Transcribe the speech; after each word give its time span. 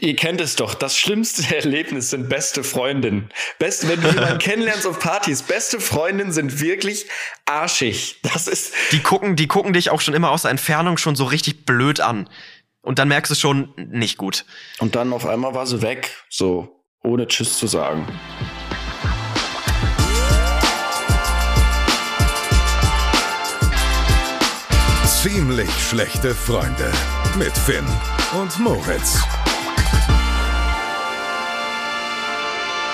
Ihr 0.00 0.16
kennt 0.16 0.40
es 0.40 0.56
doch. 0.56 0.74
Das 0.74 0.96
schlimmste 0.96 1.54
Erlebnis 1.56 2.10
sind 2.10 2.28
beste 2.28 2.64
Freundinnen. 2.64 3.30
Best, 3.58 3.88
wenn 3.88 4.00
du 4.00 4.08
jemanden 4.08 4.38
kennenlernst 4.40 4.86
auf 4.86 4.98
Partys, 4.98 5.42
beste 5.42 5.80
Freundinnen 5.80 6.32
sind 6.32 6.60
wirklich 6.60 7.06
arschig. 7.46 8.20
Das 8.22 8.46
ist. 8.46 8.74
Die 8.92 9.00
gucken, 9.00 9.36
die 9.36 9.46
gucken 9.46 9.72
dich 9.72 9.90
auch 9.90 10.00
schon 10.00 10.14
immer 10.14 10.30
aus 10.30 10.42
der 10.42 10.50
Entfernung 10.50 10.98
schon 10.98 11.16
so 11.16 11.24
richtig 11.24 11.64
blöd 11.64 12.00
an. 12.00 12.28
Und 12.82 12.98
dann 12.98 13.08
merkst 13.08 13.30
du 13.32 13.34
schon 13.34 13.72
nicht 13.76 14.16
gut. 14.16 14.44
Und 14.78 14.94
dann 14.94 15.12
auf 15.12 15.26
einmal 15.26 15.54
war 15.54 15.66
sie 15.66 15.82
weg. 15.82 16.10
So, 16.28 16.84
ohne 17.02 17.26
Tschüss 17.26 17.58
zu 17.58 17.66
sagen. 17.66 18.06
Ziemlich 25.04 25.70
schlechte 25.90 26.32
Freunde 26.32 26.92
mit 27.36 27.56
Finn 27.58 27.84
und 28.40 28.56
Moritz. 28.60 29.24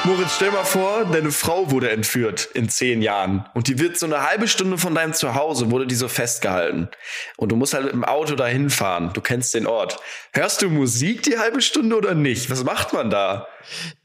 Moritz, 0.04 0.34
stell 0.34 0.50
mal 0.50 0.64
vor, 0.64 1.04
deine 1.04 1.30
Frau 1.30 1.70
wurde 1.70 1.90
entführt 1.92 2.48
in 2.54 2.68
zehn 2.68 3.02
Jahren 3.02 3.46
und 3.54 3.68
die 3.68 3.78
wird 3.78 3.96
so 3.96 4.06
eine 4.06 4.28
halbe 4.28 4.48
Stunde 4.48 4.76
von 4.76 4.96
deinem 4.96 5.12
Zuhause, 5.12 5.70
wurde 5.70 5.86
die 5.86 5.94
so 5.94 6.08
festgehalten. 6.08 6.88
Und 7.36 7.52
du 7.52 7.56
musst 7.56 7.72
halt 7.72 7.92
dem 7.92 8.04
Auto 8.04 8.34
dahin 8.34 8.68
fahren. 8.68 9.10
Du 9.14 9.20
kennst 9.20 9.54
den 9.54 9.64
Ort. 9.64 10.00
Hörst 10.32 10.60
du 10.60 10.70
Musik 10.70 11.22
die 11.22 11.38
halbe 11.38 11.62
Stunde 11.62 11.96
oder 11.96 12.14
nicht? 12.14 12.50
Was 12.50 12.64
macht 12.64 12.92
man 12.92 13.10
da? 13.10 13.46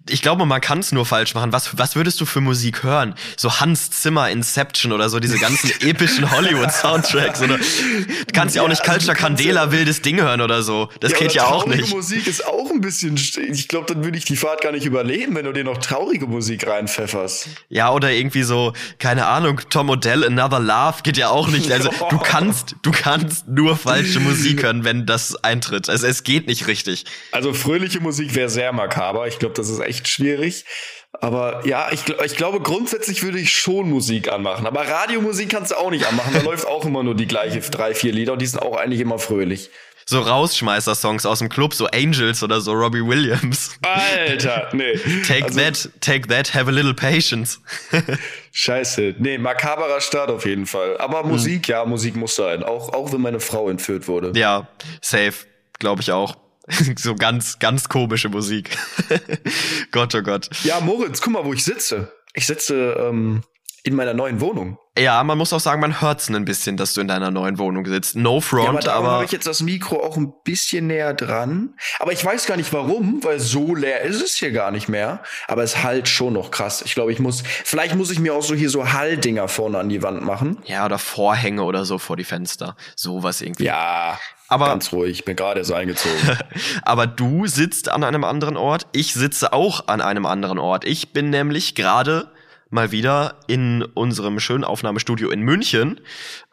Ich 0.09 0.21
glaube, 0.21 0.45
man 0.45 0.61
kann 0.61 0.79
es 0.79 0.91
nur 0.91 1.05
falsch 1.05 1.34
machen. 1.34 1.52
Was, 1.53 1.77
was 1.77 1.95
würdest 1.95 2.20
du 2.21 2.25
für 2.25 2.41
Musik 2.41 2.84
hören? 2.84 3.16
So 3.35 3.59
Hans 3.59 3.91
Zimmer, 3.91 4.30
Inception 4.30 4.91
oder 4.91 5.09
so 5.09 5.20
diese 5.20 5.38
ganzen 5.38 5.71
epischen 5.81 6.30
Hollywood-Soundtracks. 6.31 7.41
Oder 7.41 7.57
du 7.57 7.63
kannst 8.33 8.55
ja 8.55 8.61
auch 8.63 8.67
nicht 8.67 8.83
Culture 8.83 9.11
also 9.11 9.21
Candela 9.21 9.71
wildes 9.71 10.02
Ding 10.02 10.21
hören 10.21 10.41
oder 10.41 10.63
so. 10.63 10.89
Das 10.99 11.11
ja, 11.13 11.20
geht 11.20 11.33
ja 11.33 11.45
auch 11.45 11.66
nicht. 11.66 11.93
Musik 11.93 12.27
ist 12.27 12.45
auch 12.45 12.70
ein 12.71 12.81
bisschen. 12.81 13.16
Ich 13.16 13.67
glaube, 13.67 13.93
dann 13.93 14.03
würde 14.03 14.17
ich 14.17 14.25
die 14.25 14.35
Fahrt 14.35 14.61
gar 14.61 14.71
nicht 14.71 14.85
überleben, 14.85 15.35
wenn 15.35 15.45
du 15.45 15.53
dir 15.53 15.63
noch 15.63 15.77
traurige 15.77 16.27
Musik 16.27 16.67
reinpfefferst. 16.67 17.49
Ja, 17.69 17.92
oder 17.92 18.11
irgendwie 18.11 18.44
so, 18.44 18.73
keine 18.99 19.27
Ahnung, 19.27 19.61
Tom 19.69 19.89
Odell, 19.89 20.23
Another 20.23 20.59
Love 20.59 21.03
geht 21.03 21.17
ja 21.17 21.30
auch 21.30 21.47
nicht. 21.47 21.71
Also 21.71 21.89
du 22.09 22.17
kannst, 22.17 22.75
du 22.81 22.92
kannst 22.92 23.47
nur 23.47 23.75
falsche 23.75 24.19
Musik 24.19 24.64
hören, 24.64 24.83
wenn 24.83 25.05
das 25.05 25.44
eintritt. 25.44 25.89
Also 25.89 26.08
es 26.08 26.23
geht 26.23 26.47
nicht 26.47 26.67
richtig. 26.67 27.05
Also 27.31 27.53
fröhliche 27.53 27.99
Musik 27.99 28.36
wäre 28.36 28.49
sehr 28.49 28.71
makaber. 28.71 29.27
Ich 29.27 29.39
glaube, 29.39 29.47
das 29.53 29.70
ist 29.70 29.80
echt 29.80 30.08
schwierig. 30.08 30.66
Aber 31.14 31.66
ja, 31.66 31.90
ich, 31.92 32.02
ich 32.26 32.36
glaube, 32.36 32.59
grundsätzlich 32.59 33.23
würde 33.23 33.40
ich 33.40 33.52
schon 33.52 33.89
Musik 33.89 34.31
anmachen. 34.31 34.67
Aber 34.67 34.88
Radiomusik 34.88 35.50
kannst 35.50 35.72
du 35.72 35.76
auch 35.76 35.89
nicht 35.89 36.06
anmachen. 36.06 36.34
Da 36.34 36.42
läuft 36.42 36.67
auch 36.67 36.86
immer 36.86 37.04
nur 37.04 37.16
die 37.16 37.28
gleiche 37.28 37.59
drei, 37.59 37.95
vier 37.95 38.12
Lieder 38.12 38.34
und 38.34 38.42
die 38.42 38.45
sind 38.45 38.62
auch 38.62 38.78
eigentlich 38.78 39.00
immer 39.00 39.17
fröhlich. 39.17 39.72
So 40.09 40.22
Rausschmeißer-Songs 40.22 41.26
aus 41.26 41.39
dem 41.39 41.50
Club, 41.50 41.73
so 41.73 41.88
Angels 41.88 42.42
oder 42.42 42.62
so 42.62 42.72
Robbie 42.72 43.06
Williams. 43.06 43.78
Alter, 43.81 44.70
nee. 44.72 44.98
take 45.28 45.45
also, 45.45 45.59
that, 45.59 45.89
take 46.00 46.28
that, 46.30 46.54
have 46.54 46.70
a 46.70 46.72
little 46.72 46.94
patience. 46.94 47.59
Scheiße. 48.54 49.16
Nee, 49.20 49.38
makaberer 49.38 50.00
Start 50.00 50.30
auf 50.30 50.45
jeden 50.45 50.66
Fall. 50.66 50.98
Aber 51.00 51.23
hm. 51.23 51.30
Musik, 51.30 51.67
ja, 51.67 51.84
Musik 51.84 52.16
muss 52.16 52.36
sein. 52.36 52.64
Auch, 52.64 52.94
auch 52.94 53.11
wenn 53.11 53.20
meine 53.20 53.42
Frau 53.42 53.70
entführt 53.70 54.08
wurde. 54.08 54.32
Ja, 54.39 54.70
safe. 55.02 55.45
Glaube 55.78 56.02
ich 56.02 56.14
auch. 56.14 56.38
so 56.98 57.16
ganz, 57.16 57.60
ganz 57.60 57.90
komische 57.90 58.30
Musik. 58.30 58.78
Gott, 59.92 60.14
oh 60.16 60.22
Gott. 60.22 60.50
Ja, 60.64 60.80
Moritz, 60.80 61.22
guck 61.22 61.34
mal, 61.34 61.46
wo 61.46 61.54
ich 61.54 61.64
sitze. 61.64 62.12
Ich 62.34 62.46
sitze 62.46 62.96
ähm, 63.00 63.44
in 63.84 63.96
meiner 63.96 64.14
neuen 64.14 64.42
Wohnung. 64.42 64.78
Ja, 64.98 65.23
man 65.23 65.38
muss 65.38 65.54
auch 65.54 65.60
sagen, 65.60 65.80
man 65.80 66.02
hört's 66.02 66.28
ein 66.30 66.44
bisschen, 66.44 66.76
dass 66.76 66.94
du 66.94 67.02
in 67.02 67.08
deiner 67.08 67.32
neuen 67.32 67.58
Wohnung 67.58 67.86
sitzt. 67.86 68.16
No 68.16 68.42
front, 68.42 68.84
ja, 68.84 68.94
aber. 68.94 69.12
habe 69.12 69.26
ich 69.26 69.32
jetzt 69.32 69.48
das 69.48 69.62
Mikro 69.62 70.04
auch 70.04 70.18
ein 70.18 70.34
bisschen 70.44 70.88
näher 70.88 71.14
dran. 71.14 71.76
Aber 72.00 72.12
ich 72.12 72.23
weiß 72.23 72.48
gar 72.48 72.58
nicht 72.58 72.73
warum, 72.73 73.23
weil 73.23 73.40
so 73.40 73.76
leer 73.76 74.02
ist 74.02 74.22
es 74.22 74.36
hier 74.36 74.52
gar 74.52 74.72
nicht 74.72 74.90
mehr. 74.90 75.23
Aber 75.48 75.64
es 75.64 75.84
halt 75.84 76.10
schon 76.10 76.34
noch 76.34 76.52
krass. 76.52 76.82
Ich 76.86 76.95
glaube, 76.95 77.14
ich 77.14 77.20
muss, 77.20 77.44
vielleicht 77.64 77.95
muss 77.95 78.12
ich 78.12 78.20
mir 78.20 78.34
auch 78.34 78.44
so 78.44 78.56
hier 78.56 78.70
so 78.70 78.92
Halldinger 78.92 79.48
vorne 79.48 79.78
an 79.78 79.88
die 79.88 80.04
Wand 80.04 80.23
machen. 80.23 80.58
Ja, 80.66 80.86
oder 80.86 81.00
Vorhänge 81.00 81.64
oder 81.64 81.86
so 81.86 81.98
vor 81.98 82.17
die 82.17 82.23
Fenster. 82.23 82.76
Sowas 82.95 83.42
irgendwie. 83.42 83.66
Ja. 83.66 84.20
Aber, 84.49 84.67
Ganz 84.67 84.91
ruhig, 84.93 85.11
ich 85.11 85.25
bin 85.25 85.35
gerade 85.35 85.63
so 85.63 85.73
eingezogen. 85.73 86.37
aber 86.83 87.05
du 87.08 87.47
sitzt 87.47 87.89
an 87.89 88.03
einem 88.03 88.23
anderen 88.23 88.58
Ort, 88.58 88.87
ich 88.93 89.13
sitze 89.13 89.53
auch 89.53 89.87
an 89.87 90.02
einem 90.02 90.25
anderen 90.25 90.58
Ort. 90.59 90.85
Ich 90.85 91.13
bin 91.13 91.30
nämlich 91.30 91.75
gerade 91.75 92.31
mal 92.69 92.91
wieder 92.91 93.35
in 93.47 93.83
unserem 93.83 94.39
schönen 94.39 94.63
Aufnahmestudio 94.63 95.30
in 95.30 95.41
München, 95.41 96.02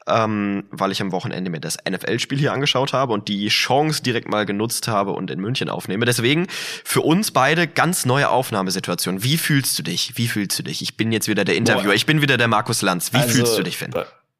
ähm, 0.06 0.64
weil 0.70 0.92
ich 0.92 1.00
am 1.00 1.12
Wochenende 1.12 1.50
mir 1.50 1.60
das 1.60 1.78
NFL-Spiel 1.88 2.38
hier 2.38 2.52
angeschaut 2.52 2.92
habe 2.92 3.12
und 3.12 3.28
die 3.28 3.48
Chance 3.48 4.02
direkt 4.02 4.28
mal 4.28 4.44
genutzt 4.44 4.86
habe 4.86 5.12
und 5.12 5.30
in 5.30 5.40
München 5.40 5.68
aufnehme. 5.68 6.04
Deswegen 6.04 6.46
für 6.84 7.00
uns 7.00 7.30
beide 7.30 7.66
ganz 7.66 8.04
neue 8.04 8.28
Aufnahmesituation. 8.28 9.22
Wie 9.22 9.38
fühlst 9.38 9.78
du 9.78 9.82
dich? 9.82 10.12
Wie 10.16 10.28
fühlst 10.28 10.58
du 10.58 10.62
dich? 10.62 10.82
Ich 10.82 10.96
bin 10.96 11.10
jetzt 11.10 11.28
wieder 11.28 11.44
der 11.44 11.56
Interviewer, 11.56 11.94
ich 11.94 12.06
bin 12.06 12.22
wieder 12.22 12.36
der 12.36 12.48
Markus 12.48 12.82
Lanz. 12.82 13.12
Wie 13.12 13.18
also, 13.18 13.30
fühlst 13.30 13.58
du 13.58 13.62
dich, 13.62 13.76
Finn? 13.76 13.94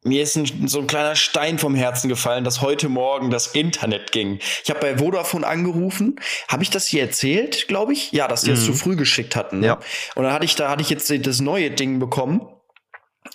Mir 0.05 0.23
ist 0.23 0.37
ein, 0.37 0.69
so 0.69 0.81
ein 0.81 0.87
kleiner 0.87 1.17
Stein 1.17 1.59
vom 1.59 1.75
Herzen 1.75 2.09
gefallen, 2.09 2.45
dass 2.45 2.61
heute 2.61 2.89
Morgen 2.89 3.31
das 3.31 3.49
Internet 3.49 4.13
ging. 4.13 4.39
Ich 4.63 4.69
habe 4.69 4.81
bei 4.81 4.99
Vodafone 4.99 5.47
angerufen. 5.47 6.21
Habe 6.49 6.63
ich 6.63 6.71
das 6.71 6.87
hier 6.87 7.03
erzählt, 7.03 7.69
glaube 7.69 7.95
ich? 7.95 8.13
Ja, 8.13 8.29
dass 8.29 8.43
die 8.43 8.51
mhm. 8.51 8.57
das 8.57 8.65
zu 8.67 8.75
früh 8.75 8.97
geschickt 8.97 9.35
hatten. 9.35 9.61
Ne? 9.61 9.67
Ja. 9.67 9.81
Und 10.15 10.25
dann 10.25 10.33
hatte 10.33 10.45
ich 10.45 10.55
da 10.55 10.69
hatte 10.69 10.83
ich 10.83 10.91
jetzt 10.91 11.11
das 11.27 11.41
neue 11.41 11.71
Ding 11.71 11.99
bekommen. 11.99 12.47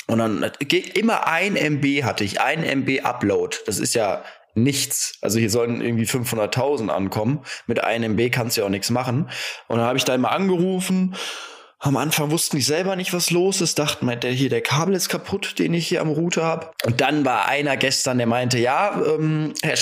Und 0.06 0.20
dann 0.20 0.52
immer 0.94 1.28
ein 1.28 1.56
MB 1.56 2.04
hatte 2.04 2.24
ich, 2.24 2.40
ein 2.40 2.64
MB 2.64 3.04
Upload. 3.04 3.58
Das 3.66 3.80
ist 3.80 3.96
ja 3.96 4.24
nichts. 4.54 5.18
Also 5.22 5.40
hier 5.40 5.50
sollen 5.50 5.82
irgendwie 5.82 6.06
500.000 6.06 6.90
ankommen. 6.90 7.44
Mit 7.66 7.84
einem 7.84 8.14
MB 8.14 8.32
kannst 8.32 8.58
du 8.58 8.62
ja 8.62 8.68
auch 8.68 8.72
nichts 8.72 8.92
machen. 8.92 9.30
Und 9.68 9.78
dann 9.78 9.88
habe 9.88 9.98
ich 9.98 10.06
da 10.06 10.14
immer 10.14 10.32
angerufen 10.32 11.16
am 11.80 11.96
Anfang 11.96 12.32
wussten 12.32 12.58
die 12.58 12.62
selber 12.62 12.96
nicht, 12.96 13.14
was 13.14 13.32
los 13.32 13.62
ist, 13.62 13.80
dachten, 13.80 14.06
meint 14.06 14.24
der 14.24 14.32
hier, 14.32 14.50
der 14.50 14.62
Kabel 14.62 14.96
ist 14.96 15.08
kaputt, 15.08 15.58
den 15.60 15.74
ich 15.74 15.88
hier 15.88 16.02
am 16.02 16.10
Router 16.10 16.44
habe. 16.44 16.72
Und 16.86 17.00
dann 17.00 17.24
war 17.24 17.48
einer 17.48 17.78
gestern, 17.78 18.18
der 18.18 18.28
meinte, 18.28 18.60
ja, 18.60 19.02
ähm, 19.06 19.54
Herr 19.62 19.78
Sch 19.78 19.82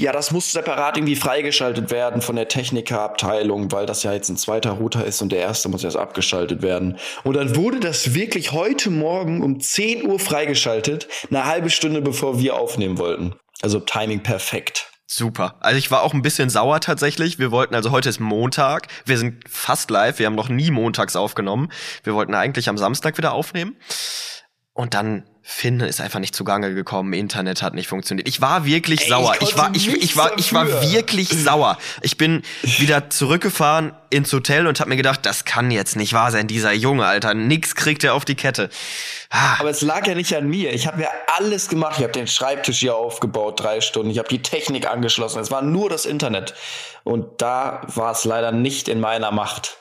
ja, 0.00 0.10
das 0.10 0.32
muss 0.32 0.50
separat 0.50 0.96
irgendwie 0.96 1.14
freigeschaltet 1.14 1.92
werden 1.92 2.20
von 2.20 2.34
der 2.34 2.48
Technikerabteilung, 2.48 3.70
weil 3.70 3.86
das 3.86 4.02
ja 4.02 4.12
jetzt 4.12 4.28
ein 4.28 4.36
zweiter 4.36 4.72
Router 4.72 5.04
ist 5.04 5.22
und 5.22 5.30
der 5.30 5.38
erste 5.38 5.68
muss 5.68 5.84
erst 5.84 5.96
abgeschaltet 5.96 6.62
werden. 6.62 6.98
Und 7.22 7.34
dann 7.34 7.54
wurde 7.54 7.78
das 7.78 8.12
wirklich 8.12 8.50
heute 8.50 8.90
Morgen 8.90 9.40
um 9.40 9.60
10 9.60 10.08
Uhr 10.08 10.18
freigeschaltet, 10.18 11.06
eine 11.30 11.44
halbe 11.44 11.70
Stunde 11.70 12.02
bevor 12.02 12.40
wir 12.40 12.56
aufnehmen 12.56 12.98
wollten. 12.98 13.36
Also 13.62 13.78
Timing 13.78 14.24
perfekt. 14.24 14.90
Super. 15.06 15.56
Also 15.60 15.78
ich 15.78 15.90
war 15.90 16.02
auch 16.02 16.14
ein 16.14 16.22
bisschen 16.22 16.48
sauer 16.48 16.80
tatsächlich. 16.80 17.38
Wir 17.38 17.50
wollten, 17.50 17.74
also 17.74 17.90
heute 17.90 18.08
ist 18.08 18.20
Montag. 18.20 18.88
Wir 19.04 19.18
sind 19.18 19.48
fast 19.48 19.90
live. 19.90 20.18
Wir 20.18 20.26
haben 20.26 20.34
noch 20.34 20.48
nie 20.48 20.70
montags 20.70 21.14
aufgenommen. 21.14 21.70
Wir 22.02 22.14
wollten 22.14 22.34
eigentlich 22.34 22.68
am 22.68 22.78
Samstag 22.78 23.18
wieder 23.18 23.32
aufnehmen. 23.32 23.76
Und 24.72 24.94
dann 24.94 25.24
Finn 25.46 25.80
ist 25.80 26.00
einfach 26.00 26.20
nicht 26.20 26.34
zugange 26.34 26.72
gekommen, 26.72 27.12
Internet 27.12 27.60
hat 27.60 27.74
nicht 27.74 27.86
funktioniert. 27.86 28.26
Ich 28.26 28.40
war 28.40 28.64
wirklich 28.64 29.02
Ey, 29.02 29.08
sauer. 29.10 29.34
Ich, 29.40 29.50
ich 29.50 29.58
war 29.58 29.70
ich, 29.74 29.88
ich 29.88 30.16
war 30.16 30.38
ich 30.38 30.54
war 30.54 30.66
wirklich 30.90 31.28
sauer. 31.28 31.76
Ich 32.00 32.16
bin 32.16 32.40
wieder 32.62 33.10
zurückgefahren 33.10 33.92
ins 34.08 34.32
Hotel 34.32 34.66
und 34.66 34.80
habe 34.80 34.88
mir 34.88 34.96
gedacht, 34.96 35.20
das 35.26 35.44
kann 35.44 35.70
jetzt 35.70 35.96
nicht 35.96 36.14
wahr 36.14 36.30
sein, 36.30 36.46
dieser 36.46 36.72
Junge, 36.72 37.04
Alter, 37.04 37.34
nix 37.34 37.74
kriegt 37.74 38.04
er 38.04 38.14
auf 38.14 38.24
die 38.24 38.36
Kette. 38.36 38.70
Ah. 39.28 39.56
Aber 39.58 39.68
es 39.68 39.82
lag 39.82 40.06
ja 40.06 40.14
nicht 40.14 40.34
an 40.34 40.48
mir. 40.48 40.72
Ich 40.72 40.86
habe 40.86 41.02
ja 41.02 41.10
alles 41.36 41.68
gemacht. 41.68 41.96
Ich 41.98 42.04
habe 42.04 42.12
den 42.14 42.26
Schreibtisch 42.26 42.78
hier 42.78 42.96
aufgebaut, 42.96 43.60
drei 43.60 43.82
Stunden. 43.82 44.10
Ich 44.10 44.18
habe 44.18 44.28
die 44.28 44.40
Technik 44.40 44.88
angeschlossen. 44.88 45.40
Es 45.40 45.50
war 45.50 45.60
nur 45.60 45.90
das 45.90 46.06
Internet. 46.06 46.54
Und 47.02 47.42
da 47.42 47.82
war 47.94 48.12
es 48.12 48.24
leider 48.24 48.50
nicht 48.50 48.88
in 48.88 48.98
meiner 48.98 49.30
Macht. 49.30 49.76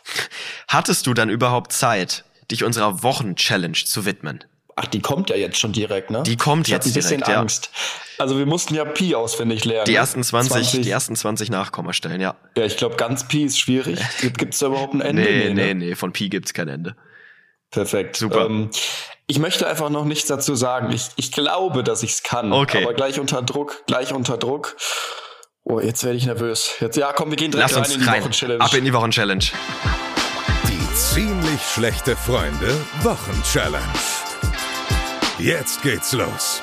Hattest 0.67 1.07
du 1.07 1.13
dann 1.13 1.29
überhaupt 1.29 1.71
Zeit, 1.71 2.25
dich 2.51 2.65
unserer 2.65 3.01
Wochen-Challenge 3.01 3.77
zu 3.85 4.05
widmen? 4.05 4.43
Ach, 4.75 4.85
die 4.87 5.01
kommt 5.01 5.29
ja 5.29 5.35
jetzt 5.35 5.59
schon 5.59 5.71
direkt, 5.71 6.09
ne? 6.09 6.23
Die 6.23 6.35
kommt 6.35 6.67
ich 6.67 6.73
jetzt 6.73 6.87
ein 6.87 6.93
bisschen 6.93 7.21
direkt, 7.21 7.37
Angst. 7.37 7.69
Ja. 7.71 8.23
Also 8.23 8.37
wir 8.37 8.45
mussten 8.45 8.73
ja 8.73 8.85
Pi 8.85 9.13
auswendig 9.13 9.65
lernen. 9.65 9.85
Die 9.85 9.91
ne? 9.91 9.97
ersten 9.97 10.23
20, 10.23 10.51
20. 10.51 10.81
die 10.81 10.89
ersten 10.89 11.15
20 11.15 11.51
Nachkommastellen, 11.51 12.19
ja. 12.19 12.35
Ja, 12.57 12.65
ich 12.65 12.77
glaube, 12.77 12.95
ganz 12.95 13.27
Pi 13.27 13.43
ist 13.43 13.59
schwierig. 13.59 13.99
Gibt 14.21 14.53
es 14.53 14.59
da 14.59 14.67
überhaupt 14.67 14.93
ein 14.93 15.01
Ende? 15.01 15.21
Nee, 15.21 15.29
nee, 15.29 15.53
nee, 15.53 15.73
ne? 15.73 15.85
nee, 15.85 15.95
von 15.95 16.11
Pi 16.11 16.29
gibt's 16.29 16.53
kein 16.53 16.67
Ende. 16.67 16.95
Perfekt. 17.69 18.15
Super. 18.15 18.45
Ähm, 18.45 18.69
ich 19.27 19.39
möchte 19.39 19.67
einfach 19.67 19.89
noch 19.89 20.05
nichts 20.05 20.27
dazu 20.27 20.55
sagen. 20.55 20.91
Ich, 20.91 21.09
ich 21.15 21.31
glaube, 21.31 21.83
dass 21.83 22.03
ich 22.03 22.11
es 22.11 22.23
kann. 22.23 22.51
Okay. 22.51 22.83
Aber 22.83 22.93
gleich 22.93 23.19
unter 23.19 23.41
Druck, 23.41 23.83
gleich 23.87 24.13
unter 24.13 24.37
Druck. 24.37 24.75
Oh, 25.63 25.79
jetzt 25.79 26.03
werde 26.03 26.17
ich 26.17 26.25
nervös. 26.25 26.71
Jetzt, 26.79 26.97
ja, 26.97 27.13
komm, 27.13 27.29
wir 27.29 27.37
gehen 27.37 27.51
direkt 27.51 27.71
Lass 27.71 27.89
rein 27.89 27.99
in 27.99 28.01
die 28.01 28.07
Wochenchallenge. 28.07 28.61
Ab 28.61 28.73
in 28.73 28.85
die 28.85 28.93
Wochenchallenge. 28.93 29.45
Die 30.67 30.95
ziemlich 30.95 31.61
schlechte 31.61 32.15
Freunde 32.15 32.75
Wochenchallenge. 33.01 34.22
Jetzt 35.43 35.81
geht's 35.81 36.13
los. 36.13 36.61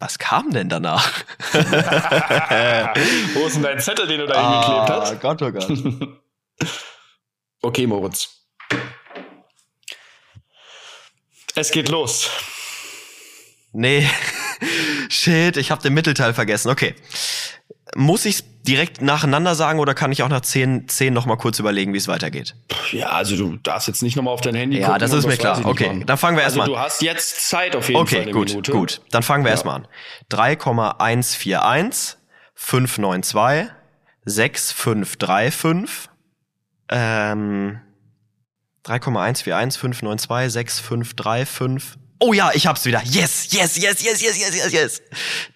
Was 0.00 0.18
kam 0.18 0.50
denn 0.50 0.70
danach? 0.70 1.12
Wo 1.52 3.46
ist 3.46 3.56
denn 3.56 3.62
dein 3.62 3.78
Zettel, 3.80 4.06
den 4.06 4.20
du 4.20 4.26
da 4.26 4.40
hingeklebt 4.40 4.90
hast? 4.90 5.20
Gott, 5.20 5.42
oh 5.42 5.52
Gott. 5.52 5.68
Okay, 7.62 7.86
Moritz. 7.86 8.46
Es 11.54 11.70
geht 11.70 11.90
los. 11.90 12.30
Nee. 13.72 14.08
Shit, 15.10 15.58
ich 15.58 15.70
habe 15.70 15.82
den 15.82 15.92
Mittelteil 15.92 16.32
vergessen. 16.32 16.70
Okay. 16.70 16.94
Muss 17.94 18.24
ich's 18.24 18.42
direkt 18.66 19.00
nacheinander 19.00 19.54
sagen 19.54 19.78
oder 19.78 19.94
kann 19.94 20.12
ich 20.12 20.22
auch 20.22 20.28
nach 20.28 20.42
10, 20.42 20.88
10 20.88 21.12
noch 21.14 21.26
mal 21.26 21.36
kurz 21.36 21.58
überlegen, 21.58 21.92
wie 21.92 21.98
es 21.98 22.08
weitergeht? 22.08 22.54
Ja, 22.92 23.08
also 23.10 23.36
du 23.36 23.56
darfst 23.56 23.88
jetzt 23.88 24.02
nicht 24.02 24.16
nochmal 24.16 24.34
auf 24.34 24.40
dein 24.42 24.54
Handy 24.54 24.78
Ja, 24.78 24.86
gucken. 24.88 25.00
das 25.00 25.12
und 25.12 25.18
ist 25.20 25.26
mir 25.26 25.36
klar. 25.36 25.64
Okay, 25.64 25.86
machen. 25.86 26.06
dann 26.06 26.18
fangen 26.18 26.36
wir 26.36 26.44
Also 26.44 26.58
erstmal 26.60 26.76
du 26.76 26.78
hast 26.78 27.02
jetzt 27.02 27.48
Zeit 27.48 27.74
auf 27.74 27.88
jeden 27.88 28.06
Fall 28.06 28.20
Okay, 28.20 28.30
gut, 28.32 28.48
Minute. 28.50 28.72
gut. 28.72 29.00
Dann 29.10 29.22
fangen 29.22 29.44
wir 29.44 29.48
Ja. 29.50 29.54
erstmal 29.54 29.76
an. 29.76 29.88
3,141 30.28 32.16
592 32.54 33.70
6535 34.26 36.10
ähm 36.90 37.80
3,141 38.82 39.78
592 39.80 40.52
6535 40.52 41.98
Oh 42.22 42.34
ja, 42.34 42.50
ich 42.52 42.66
hab's 42.66 42.84
wieder. 42.84 43.02
Yes, 43.04 43.48
yes, 43.50 43.78
yes, 43.78 44.02
yes, 44.02 44.20
yes, 44.20 44.38
yes, 44.38 44.54
yes, 44.54 44.72
yes. 44.72 45.02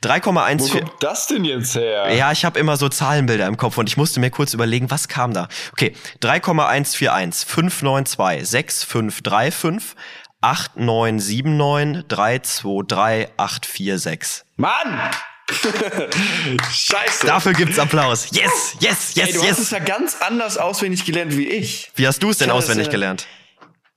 Wo 0.03 0.09
3,14 0.09 0.71
kommt 0.71 0.93
das 1.01 1.27
denn 1.27 1.45
jetzt 1.45 1.75
her? 1.75 2.11
ja, 2.15 2.33
ich 2.33 2.47
habe 2.47 2.59
immer 2.59 2.79
so 2.79 2.89
Zahlenbilder 2.89 3.47
im 3.47 3.59
Kopf 3.59 3.77
und 3.77 3.87
ich 3.87 3.99
musste 3.99 4.19
mir 4.19 4.31
kurz 4.31 4.55
überlegen, 4.55 4.91
was 4.91 5.09
kam 5.09 5.35
da. 5.35 5.49
Okay, 5.73 5.95
3,141 6.21 7.47
592 7.47 8.49
6535 8.49 9.95
8979 10.41 12.09
323 12.09 13.29
846. 13.37 14.45
Mann! 14.57 15.11
Scheiße. 16.73 17.27
Dafür 17.27 17.53
gibt's 17.53 17.79
Applaus. 17.79 18.29
Yes, 18.31 18.77
yes, 18.81 19.15
yes, 19.15 19.29
Ey, 19.29 19.33
du 19.35 19.43
hast 19.43 19.59
es 19.59 19.59
yes. 19.59 19.71
ja 19.71 19.79
ganz 19.81 20.17
anders 20.21 20.57
auswendig 20.57 21.05
gelernt 21.05 21.37
wie 21.37 21.47
ich. 21.47 21.93
Wie 21.95 22.07
hast 22.07 22.23
du 22.23 22.31
es 22.31 22.39
denn 22.39 22.51
auswendig 22.51 22.89
äh, 22.89 22.91
gelernt? 22.91 23.27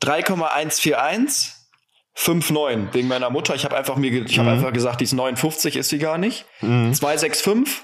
3,141 0.02 1.57
59 2.26 2.94
wegen 2.94 3.08
meiner 3.08 3.30
Mutter. 3.30 3.54
Ich 3.56 3.64
habe 3.66 3.78
einfach 3.78 3.96
mir 3.96 4.12
ich 4.26 4.40
habe 4.40 4.50
Mhm. 4.50 4.56
einfach 4.58 4.74
gesagt, 4.74 5.00
die 5.02 5.06
ist 5.06 5.14
59 5.14 5.76
ist 5.76 5.90
sie 5.90 6.00
gar 6.00 6.18
nicht. 6.18 6.46
265 6.62 7.84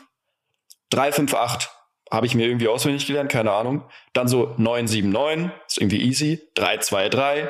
358 0.90 1.70
habe 2.12 2.26
ich 2.28 2.36
mir 2.36 2.46
irgendwie 2.48 2.68
auswendig 2.68 3.08
gelernt, 3.08 3.32
keine 3.32 3.52
Ahnung. 3.52 3.84
Dann 4.14 4.28
so 4.28 4.54
979 4.58 5.52
ist 5.68 5.78
irgendwie 5.80 6.02
easy. 6.04 6.42
323 6.56 7.50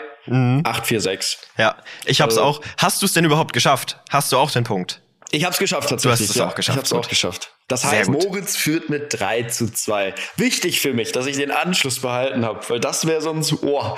846. 0.66 1.38
Ja, 1.58 1.76
ich 2.06 2.22
hab's 2.22 2.38
also- 2.38 2.60
auch. 2.60 2.62
Hast 2.78 3.02
du 3.02 3.06
es 3.06 3.14
denn 3.14 3.26
überhaupt 3.26 3.52
geschafft? 3.54 4.00
Hast 4.10 4.32
du 4.32 4.38
auch 4.38 4.52
den 4.52 4.64
Punkt? 4.64 5.02
Ich 5.32 5.44
habe 5.44 5.52
es 5.54 5.60
geschafft 5.60 5.90
tatsächlich. 5.90 6.18
Du 6.20 6.24
hast 6.24 6.30
es 6.30 6.36
ja. 6.36 6.48
auch 6.48 6.56
geschafft, 6.56 6.76
Ich 6.76 6.78
habe 6.78 6.86
es 6.86 6.92
gut. 6.92 7.00
auch 7.06 7.10
geschafft. 7.10 7.53
Das 7.68 7.86
heißt. 7.86 8.10
Moritz 8.10 8.56
führt 8.56 8.90
mit 8.90 9.20
3 9.20 9.44
zu 9.44 9.72
2. 9.72 10.14
Wichtig 10.38 10.82
für 10.82 10.94
mich, 10.94 11.12
dass 11.12 11.26
ich 11.26 11.38
den 11.38 11.52
Anschluss 11.52 12.00
behalten 12.00 12.44
habe, 12.44 12.60
weil 12.70 12.80
das 12.80 13.08
wäre 13.08 13.22
sonst, 13.22 13.54
oh. 13.64 13.98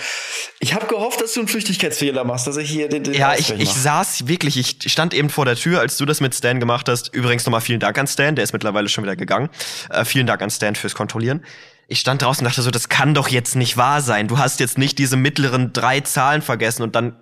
Ich 0.59 0.73
habe 0.73 0.85
gehofft, 0.85 1.21
dass 1.21 1.33
du 1.33 1.41
einen 1.41 1.47
Flüchtigkeitsfehler 1.47 2.23
machst, 2.23 2.45
dass 2.47 2.57
ich 2.57 2.69
hier 2.69 2.89
den, 2.89 3.03
den 3.03 3.13
Ja, 3.13 3.35
ich, 3.35 3.49
ich 3.51 3.73
saß 3.73 4.27
wirklich, 4.27 4.57
ich 4.57 4.91
stand 4.91 5.13
eben 5.13 5.29
vor 5.29 5.45
der 5.45 5.55
Tür, 5.55 5.79
als 5.79 5.97
du 5.97 6.05
das 6.05 6.21
mit 6.21 6.35
Stan 6.35 6.59
gemacht 6.59 6.87
hast. 6.87 7.13
Übrigens 7.13 7.45
nochmal 7.45 7.61
vielen 7.61 7.79
Dank 7.79 7.97
an 7.97 8.07
Stan, 8.07 8.35
der 8.35 8.43
ist 8.43 8.53
mittlerweile 8.53 8.87
schon 8.87 9.03
wieder 9.03 9.15
gegangen. 9.15 9.49
Äh, 9.89 10.05
vielen 10.05 10.27
Dank 10.27 10.41
an 10.41 10.51
Stan 10.51 10.75
fürs 10.75 10.93
Kontrollieren. 10.93 11.43
Ich 11.87 11.99
stand 11.99 12.21
draußen 12.21 12.45
und 12.45 12.49
dachte 12.49 12.61
so, 12.61 12.71
das 12.71 12.89
kann 12.89 13.13
doch 13.13 13.27
jetzt 13.27 13.55
nicht 13.55 13.77
wahr 13.77 14.01
sein. 14.01 14.27
Du 14.27 14.37
hast 14.37 14.59
jetzt 14.59 14.77
nicht 14.77 14.97
diese 14.97 15.17
mittleren 15.17 15.73
drei 15.73 15.99
Zahlen 15.99 16.41
vergessen 16.41 16.83
und 16.83 16.95
dann 16.95 17.15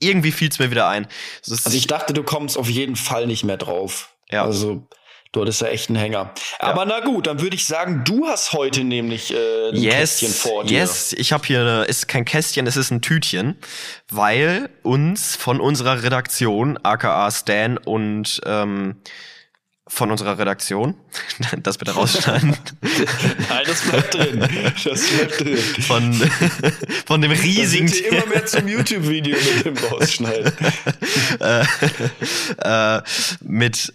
irgendwie 0.00 0.32
fiel's 0.32 0.58
mir 0.58 0.70
wieder 0.70 0.88
ein. 0.88 1.06
Also 1.48 1.76
ich 1.76 1.86
dachte, 1.86 2.12
du 2.12 2.22
kommst 2.22 2.56
auf 2.56 2.68
jeden 2.68 2.96
Fall 2.96 3.26
nicht 3.26 3.44
mehr 3.44 3.56
drauf. 3.56 4.10
Ja. 4.30 4.44
Also 4.44 4.88
du 5.32 5.42
hattest 5.42 5.60
ja 5.60 5.68
echt 5.68 5.88
einen 5.88 5.98
Hänger. 5.98 6.32
Aber 6.58 6.84
na 6.84 7.00
gut, 7.00 7.26
dann 7.26 7.40
würde 7.40 7.56
ich 7.56 7.66
sagen, 7.66 8.02
du 8.04 8.26
hast 8.26 8.52
heute 8.52 8.84
nämlich 8.84 9.32
äh, 9.32 9.68
ein 9.70 9.76
Yes, 9.76 10.20
Kästchen 10.20 10.32
vor 10.32 10.64
dir. 10.64 10.78
yes, 10.78 11.12
ich 11.12 11.32
habe 11.32 11.46
hier, 11.46 11.60
eine, 11.60 11.84
ist 11.84 12.08
kein 12.08 12.24
Kästchen, 12.24 12.66
es 12.66 12.76
ist 12.76 12.90
ein 12.90 13.02
Tütchen, 13.02 13.56
weil 14.10 14.70
uns 14.82 15.36
von 15.36 15.60
unserer 15.60 16.02
Redaktion, 16.02 16.78
aka 16.82 17.30
Stan 17.30 17.76
und 17.78 18.40
ähm, 18.46 18.96
von 19.90 20.10
unserer 20.10 20.38
Redaktion, 20.38 20.94
das 21.62 21.78
bitte 21.78 21.92
rausschneiden, 21.92 22.54
Nein, 22.82 23.62
das 23.66 23.80
bleibt 23.82 24.14
drin. 24.14 24.40
Das 24.84 25.06
bleibt 25.08 25.40
drin. 25.40 25.56
von, 25.56 26.12
von 27.06 27.22
dem 27.22 27.30
riesigen 27.32 27.88
sind 27.88 28.04
wir 28.04 28.12
immer 28.18 28.26
mehr 28.26 28.44
zum 28.44 28.68
YouTube-Video 28.68 29.34
mit 29.36 29.64
dem 29.64 29.76
rausschneiden. 29.78 30.52
äh, 32.58 33.00
mit 33.40 33.94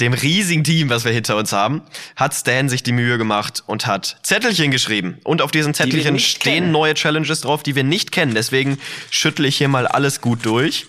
dem 0.00 0.14
riesigen 0.14 0.64
Team, 0.64 0.88
was 0.90 1.04
wir 1.04 1.12
hinter 1.12 1.36
uns 1.36 1.52
haben, 1.52 1.82
hat 2.16 2.34
Stan 2.34 2.68
sich 2.68 2.82
die 2.82 2.92
Mühe 2.92 3.18
gemacht 3.18 3.62
und 3.66 3.86
hat 3.86 4.16
Zettelchen 4.22 4.70
geschrieben. 4.70 5.18
Und 5.22 5.42
auf 5.42 5.50
diesen 5.50 5.74
Zettelchen 5.74 6.14
nicht 6.14 6.28
stehen 6.38 6.54
kennen. 6.54 6.72
neue 6.72 6.94
Challenges 6.94 7.42
drauf, 7.42 7.62
die 7.62 7.74
wir 7.74 7.84
nicht 7.84 8.10
kennen. 8.10 8.34
Deswegen 8.34 8.78
schüttle 9.10 9.46
ich 9.46 9.56
hier 9.58 9.68
mal 9.68 9.86
alles 9.86 10.20
gut 10.20 10.44
durch. 10.44 10.86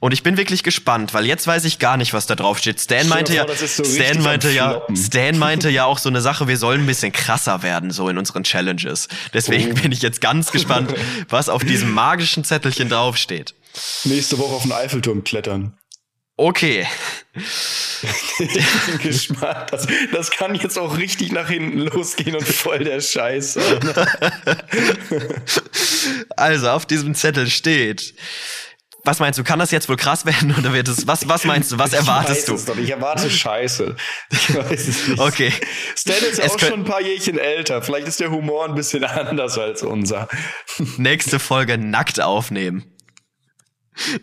Und 0.00 0.12
ich 0.12 0.22
bin 0.22 0.36
wirklich 0.36 0.62
gespannt, 0.62 1.14
weil 1.14 1.26
jetzt 1.26 1.46
weiß 1.46 1.64
ich 1.64 1.78
gar 1.78 1.96
nicht, 1.96 2.12
was 2.12 2.26
da 2.26 2.34
drauf 2.34 2.58
steht. 2.58 2.80
Stan 2.80 3.08
meinte 3.08 3.34
ja, 3.34 3.46
vor, 3.46 3.54
so 3.56 3.84
Stan 3.84 4.20
meinte 4.20 4.50
ja. 4.50 4.82
Stan 4.94 5.38
meinte 5.38 5.70
ja 5.70 5.84
auch 5.84 5.98
so 5.98 6.08
eine 6.08 6.20
Sache, 6.20 6.48
wir 6.48 6.56
sollen 6.58 6.82
ein 6.82 6.86
bisschen 6.86 7.12
krasser 7.12 7.62
werden, 7.62 7.90
so 7.92 8.08
in 8.08 8.18
unseren 8.18 8.42
Challenges. 8.44 9.08
Deswegen 9.32 9.72
Oh. 9.72 9.74
bin 9.82 9.92
ich 9.92 10.02
jetzt 10.02 10.20
ganz 10.20 10.50
gespannt, 10.52 10.92
was 11.28 11.48
auf 11.48 11.64
diesem 11.64 11.92
magischen 11.92 12.44
Zettelchen 12.44 12.88
draufsteht. 12.88 13.54
Nächste 14.04 14.38
Woche 14.38 14.54
auf 14.56 14.62
den 14.62 14.72
Eiffelturm 14.72 15.22
klettern. 15.24 15.76
Okay. 16.38 16.86
Gespannt. 19.02 19.72
Das, 19.72 19.86
das 20.12 20.30
kann 20.30 20.54
jetzt 20.54 20.78
auch 20.78 20.98
richtig 20.98 21.32
nach 21.32 21.48
hinten 21.48 21.80
losgehen 21.80 22.36
und 22.36 22.46
voll 22.46 22.80
der 22.84 23.00
Scheiß. 23.00 23.58
Also, 26.36 26.68
auf 26.70 26.86
diesem 26.86 27.14
Zettel 27.14 27.48
steht. 27.48 28.14
Was 29.04 29.20
meinst 29.20 29.38
du, 29.38 29.44
kann 29.44 29.60
das 29.60 29.70
jetzt 29.70 29.88
wohl 29.88 29.96
krass 29.96 30.26
werden 30.26 30.52
oder 30.58 30.72
wird 30.72 30.88
es, 30.88 31.06
was, 31.06 31.28
was 31.28 31.44
meinst 31.44 31.70
du, 31.70 31.78
was 31.78 31.92
ich 31.92 32.00
weiß 32.00 32.06
erwartest 32.08 32.48
es 32.48 32.64
du? 32.64 32.72
doch. 32.72 32.78
Ich 32.80 32.90
erwarte 32.90 33.30
Scheiße. 33.30 33.94
Ich 34.30 34.54
weiß 34.54 34.88
es 34.88 35.08
nicht. 35.08 35.20
Okay. 35.20 35.52
Stan 35.94 36.16
ist 36.16 36.40
Es 36.40 36.50
auch 36.52 36.58
schon 36.58 36.80
ein 36.80 36.84
paar 36.84 37.00
Jährchen 37.00 37.38
älter. 37.38 37.82
Vielleicht 37.82 38.08
ist 38.08 38.18
der 38.18 38.32
Humor 38.32 38.64
ein 38.64 38.74
bisschen 38.74 39.04
anders 39.04 39.56
als 39.58 39.84
unser. 39.84 40.28
Nächste 40.96 41.38
Folge 41.38 41.78
nackt 41.78 42.20
aufnehmen. 42.20 42.95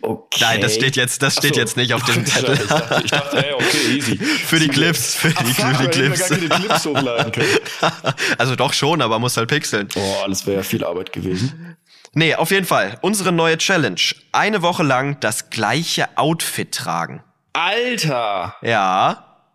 Okay. 0.00 0.38
Nein, 0.40 0.60
das 0.60 0.74
steht 0.74 0.96
jetzt, 0.96 1.22
das 1.22 1.34
steht 1.34 1.54
so. 1.54 1.60
jetzt 1.60 1.76
nicht 1.76 1.92
auf 1.94 2.04
dem 2.04 2.24
Zettel. 2.26 2.54
Ich 2.54 2.66
dachte, 2.68 3.02
ich 3.04 3.10
dachte, 3.10 3.36
hey, 3.38 3.52
okay, 3.54 3.96
easy. 3.96 4.16
für 4.18 4.58
die 4.58 4.68
Clips, 4.68 5.14
für 5.14 5.28
die, 5.28 5.52
fuck, 5.52 5.76
für 5.76 5.82
die 5.84 5.88
Clips. 5.88 6.28
Gar 6.28 6.38
keine 6.38 6.48
Clips 6.48 6.86
hochladen 6.86 7.32
können. 7.32 7.58
also 8.38 8.56
doch 8.56 8.72
schon, 8.72 9.02
aber 9.02 9.18
muss 9.18 9.36
halt 9.36 9.48
pixeln. 9.48 9.88
Oh, 9.96 10.24
das 10.28 10.46
wäre 10.46 10.58
ja 10.58 10.62
viel 10.62 10.84
Arbeit 10.84 11.12
gewesen. 11.12 11.76
Nee, 12.12 12.36
auf 12.36 12.50
jeden 12.52 12.66
Fall. 12.66 12.98
Unsere 13.02 13.32
neue 13.32 13.58
Challenge. 13.58 14.00
Eine 14.30 14.62
Woche 14.62 14.84
lang 14.84 15.18
das 15.20 15.50
gleiche 15.50 16.16
Outfit 16.16 16.72
tragen. 16.72 17.24
Alter! 17.52 18.56
Ja. 18.62 19.48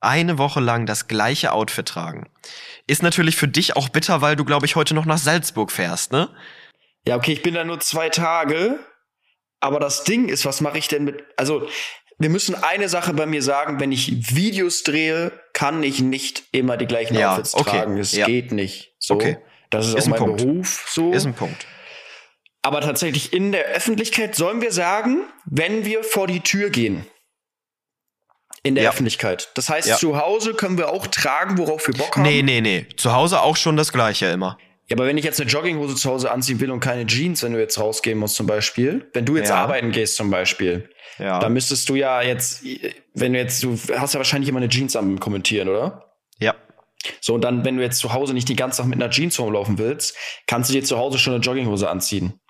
Eine 0.00 0.38
Woche 0.38 0.60
lang 0.60 0.86
das 0.86 1.08
gleiche 1.08 1.52
Outfit 1.52 1.86
tragen. 1.86 2.28
Ist 2.86 3.02
natürlich 3.02 3.36
für 3.36 3.48
dich 3.48 3.76
auch 3.76 3.88
bitter, 3.88 4.20
weil 4.20 4.36
du, 4.36 4.44
glaube 4.44 4.66
ich, 4.66 4.76
heute 4.76 4.94
noch 4.94 5.06
nach 5.06 5.18
Salzburg 5.18 5.70
fährst, 5.70 6.12
ne? 6.12 6.28
Ja, 7.06 7.16
okay, 7.16 7.32
ich 7.32 7.42
bin 7.42 7.54
da 7.54 7.64
nur 7.64 7.80
zwei 7.80 8.10
Tage. 8.10 8.78
Aber 9.60 9.78
das 9.78 10.04
Ding 10.04 10.28
ist, 10.28 10.44
was 10.46 10.60
mache 10.60 10.78
ich 10.78 10.88
denn 10.88 11.04
mit, 11.04 11.22
also 11.36 11.68
wir 12.18 12.28
müssen 12.28 12.54
eine 12.54 12.88
Sache 12.88 13.14
bei 13.14 13.26
mir 13.26 13.42
sagen, 13.42 13.80
wenn 13.80 13.92
ich 13.92 14.34
Videos 14.34 14.82
drehe, 14.82 15.32
kann 15.52 15.82
ich 15.82 16.00
nicht 16.00 16.44
immer 16.52 16.76
die 16.76 16.86
gleichen 16.86 17.14
ja, 17.14 17.32
Outfits 17.32 17.54
okay. 17.54 17.70
tragen. 17.70 17.98
Es 17.98 18.12
ja. 18.12 18.26
geht 18.26 18.52
nicht. 18.52 18.94
So. 18.98 19.14
Okay. 19.14 19.38
Das 19.70 19.86
ist, 19.86 19.94
ist 19.94 20.04
auch 20.04 20.08
mein 20.08 20.18
Punkt. 20.18 20.36
Beruf. 20.38 20.86
So. 20.90 21.12
Ist 21.12 21.26
ein 21.26 21.34
Punkt. 21.34 21.66
Aber 22.62 22.82
tatsächlich 22.82 23.32
in 23.32 23.52
der 23.52 23.64
Öffentlichkeit 23.66 24.34
sollen 24.34 24.60
wir 24.60 24.72
sagen, 24.72 25.22
wenn 25.46 25.84
wir 25.86 26.04
vor 26.04 26.26
die 26.26 26.40
Tür 26.40 26.70
gehen. 26.70 27.06
In 28.62 28.74
der 28.74 28.84
ja. 28.84 28.90
Öffentlichkeit. 28.90 29.50
Das 29.54 29.70
heißt, 29.70 29.98
zu 29.98 30.18
Hause 30.18 30.52
können 30.52 30.76
wir 30.76 30.90
auch 30.90 31.06
tragen, 31.06 31.56
worauf 31.56 31.86
wir 31.86 31.94
Bock 31.94 32.16
haben. 32.16 32.22
Nee, 32.22 32.42
nee, 32.42 32.60
nee. 32.60 32.86
Zu 32.98 33.14
Hause 33.14 33.40
auch 33.40 33.56
schon 33.56 33.78
das 33.78 33.90
Gleiche 33.90 34.26
immer. 34.26 34.58
Ja, 34.90 34.96
aber 34.96 35.06
wenn 35.06 35.16
ich 35.16 35.24
jetzt 35.24 35.40
eine 35.40 35.48
Jogginghose 35.48 35.94
zu 35.94 36.10
Hause 36.10 36.32
anziehen 36.32 36.58
will 36.58 36.70
und 36.70 36.80
keine 36.80 37.06
Jeans, 37.06 37.44
wenn 37.44 37.52
du 37.52 37.60
jetzt 37.60 37.78
rausgehen 37.78 38.18
musst 38.18 38.34
zum 38.34 38.46
Beispiel, 38.46 39.08
wenn 39.12 39.24
du 39.24 39.36
jetzt 39.36 39.50
ja. 39.50 39.54
arbeiten 39.54 39.92
gehst 39.92 40.16
zum 40.16 40.30
Beispiel, 40.30 40.90
ja. 41.18 41.38
dann 41.38 41.52
müsstest 41.52 41.88
du 41.88 41.94
ja 41.94 42.22
jetzt, 42.22 42.64
wenn 43.14 43.32
du 43.32 43.38
jetzt, 43.38 43.62
du 43.62 43.78
hast 43.96 44.14
ja 44.14 44.18
wahrscheinlich 44.18 44.48
immer 44.48 44.58
eine 44.58 44.68
Jeans 44.68 44.96
am 44.96 45.20
Kommentieren, 45.20 45.68
oder? 45.68 46.16
Ja. 46.40 46.56
So, 47.20 47.34
und 47.34 47.42
dann, 47.42 47.64
wenn 47.64 47.76
du 47.76 47.84
jetzt 47.84 47.98
zu 47.98 48.12
Hause 48.12 48.34
nicht 48.34 48.48
die 48.48 48.56
ganze 48.56 48.78
Zeit 48.78 48.86
mit 48.86 49.00
einer 49.00 49.10
Jeans 49.10 49.38
rumlaufen 49.38 49.78
willst, 49.78 50.16
kannst 50.48 50.70
du 50.70 50.74
dir 50.74 50.82
zu 50.82 50.98
Hause 50.98 51.18
schon 51.18 51.34
eine 51.34 51.42
Jogginghose 51.42 51.88
anziehen. 51.88 52.40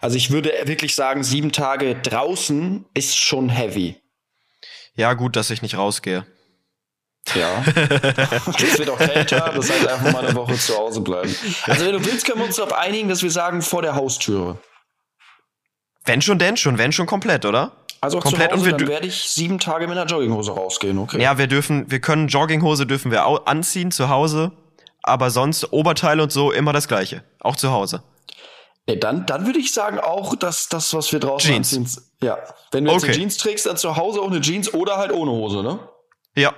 Also 0.00 0.16
ich 0.16 0.30
würde 0.30 0.52
wirklich 0.64 0.94
sagen, 0.94 1.24
sieben 1.24 1.50
Tage 1.50 1.96
draußen 1.96 2.86
ist 2.94 3.18
schon 3.18 3.48
heavy. 3.48 3.96
Ja, 4.94 5.14
gut, 5.14 5.34
dass 5.34 5.50
ich 5.50 5.62
nicht 5.62 5.76
rausgehe. 5.76 6.24
Ja. 7.34 7.62
es 7.66 8.78
wird 8.78 8.90
auch 8.90 8.98
kälter, 8.98 9.52
das 9.54 9.70
heißt 9.70 9.86
einfach 9.86 10.12
mal 10.12 10.26
eine 10.26 10.34
Woche 10.34 10.54
zu 10.54 10.76
Hause 10.76 11.00
bleiben. 11.00 11.34
Also 11.64 11.84
wenn 11.84 11.92
du 11.92 12.04
willst, 12.04 12.26
können 12.26 12.38
wir 12.38 12.46
uns 12.46 12.56
darauf 12.56 12.72
einigen, 12.72 13.08
dass 13.08 13.22
wir 13.22 13.30
sagen, 13.30 13.62
vor 13.62 13.82
der 13.82 13.94
Haustüre. 13.94 14.58
Wenn 16.04 16.22
schon, 16.22 16.38
denn 16.38 16.56
schon, 16.56 16.78
wenn 16.78 16.92
schon 16.92 17.06
komplett, 17.06 17.44
oder? 17.44 17.72
Also 18.00 18.18
auch 18.18 18.22
komplett 18.22 18.52
Hause, 18.52 18.62
und 18.62 18.66
wir 18.66 18.76
dann 18.76 18.88
werde 18.88 19.06
ich 19.06 19.28
sieben 19.28 19.58
Tage 19.58 19.86
mit 19.86 19.96
einer 19.96 20.10
Jogginghose 20.10 20.52
rausgehen, 20.52 20.98
okay? 20.98 21.20
Ja, 21.20 21.36
wir 21.38 21.46
dürfen, 21.46 21.90
wir 21.90 22.00
können 22.00 22.28
Jogginghose 22.28 22.86
dürfen 22.86 23.12
wir 23.12 23.46
anziehen 23.46 23.90
zu 23.90 24.08
Hause, 24.08 24.52
aber 25.02 25.30
sonst 25.30 25.72
Oberteil 25.72 26.20
und 26.20 26.32
so 26.32 26.50
immer 26.50 26.72
das 26.72 26.88
gleiche, 26.88 27.22
auch 27.40 27.56
zu 27.56 27.70
Hause. 27.70 28.02
Nee, 28.86 28.96
dann, 28.96 29.26
dann 29.26 29.44
würde 29.44 29.58
ich 29.58 29.74
sagen 29.74 29.98
auch, 29.98 30.34
dass 30.34 30.68
das, 30.68 30.94
was 30.94 31.12
wir 31.12 31.20
draußen 31.20 31.52
Jeans. 31.52 31.76
anziehen, 31.76 32.04
ja. 32.22 32.38
Wenn 32.72 32.86
du 32.86 32.92
jetzt 32.92 33.02
okay. 33.02 33.12
eine 33.12 33.20
Jeans 33.20 33.36
trägst, 33.36 33.66
dann 33.66 33.76
zu 33.76 33.96
Hause 33.96 34.20
auch 34.20 34.30
eine 34.30 34.40
Jeans 34.40 34.72
oder 34.72 34.96
halt 34.96 35.12
ohne 35.12 35.30
Hose, 35.30 35.62
ne? 35.62 35.78
Ja, 36.34 36.54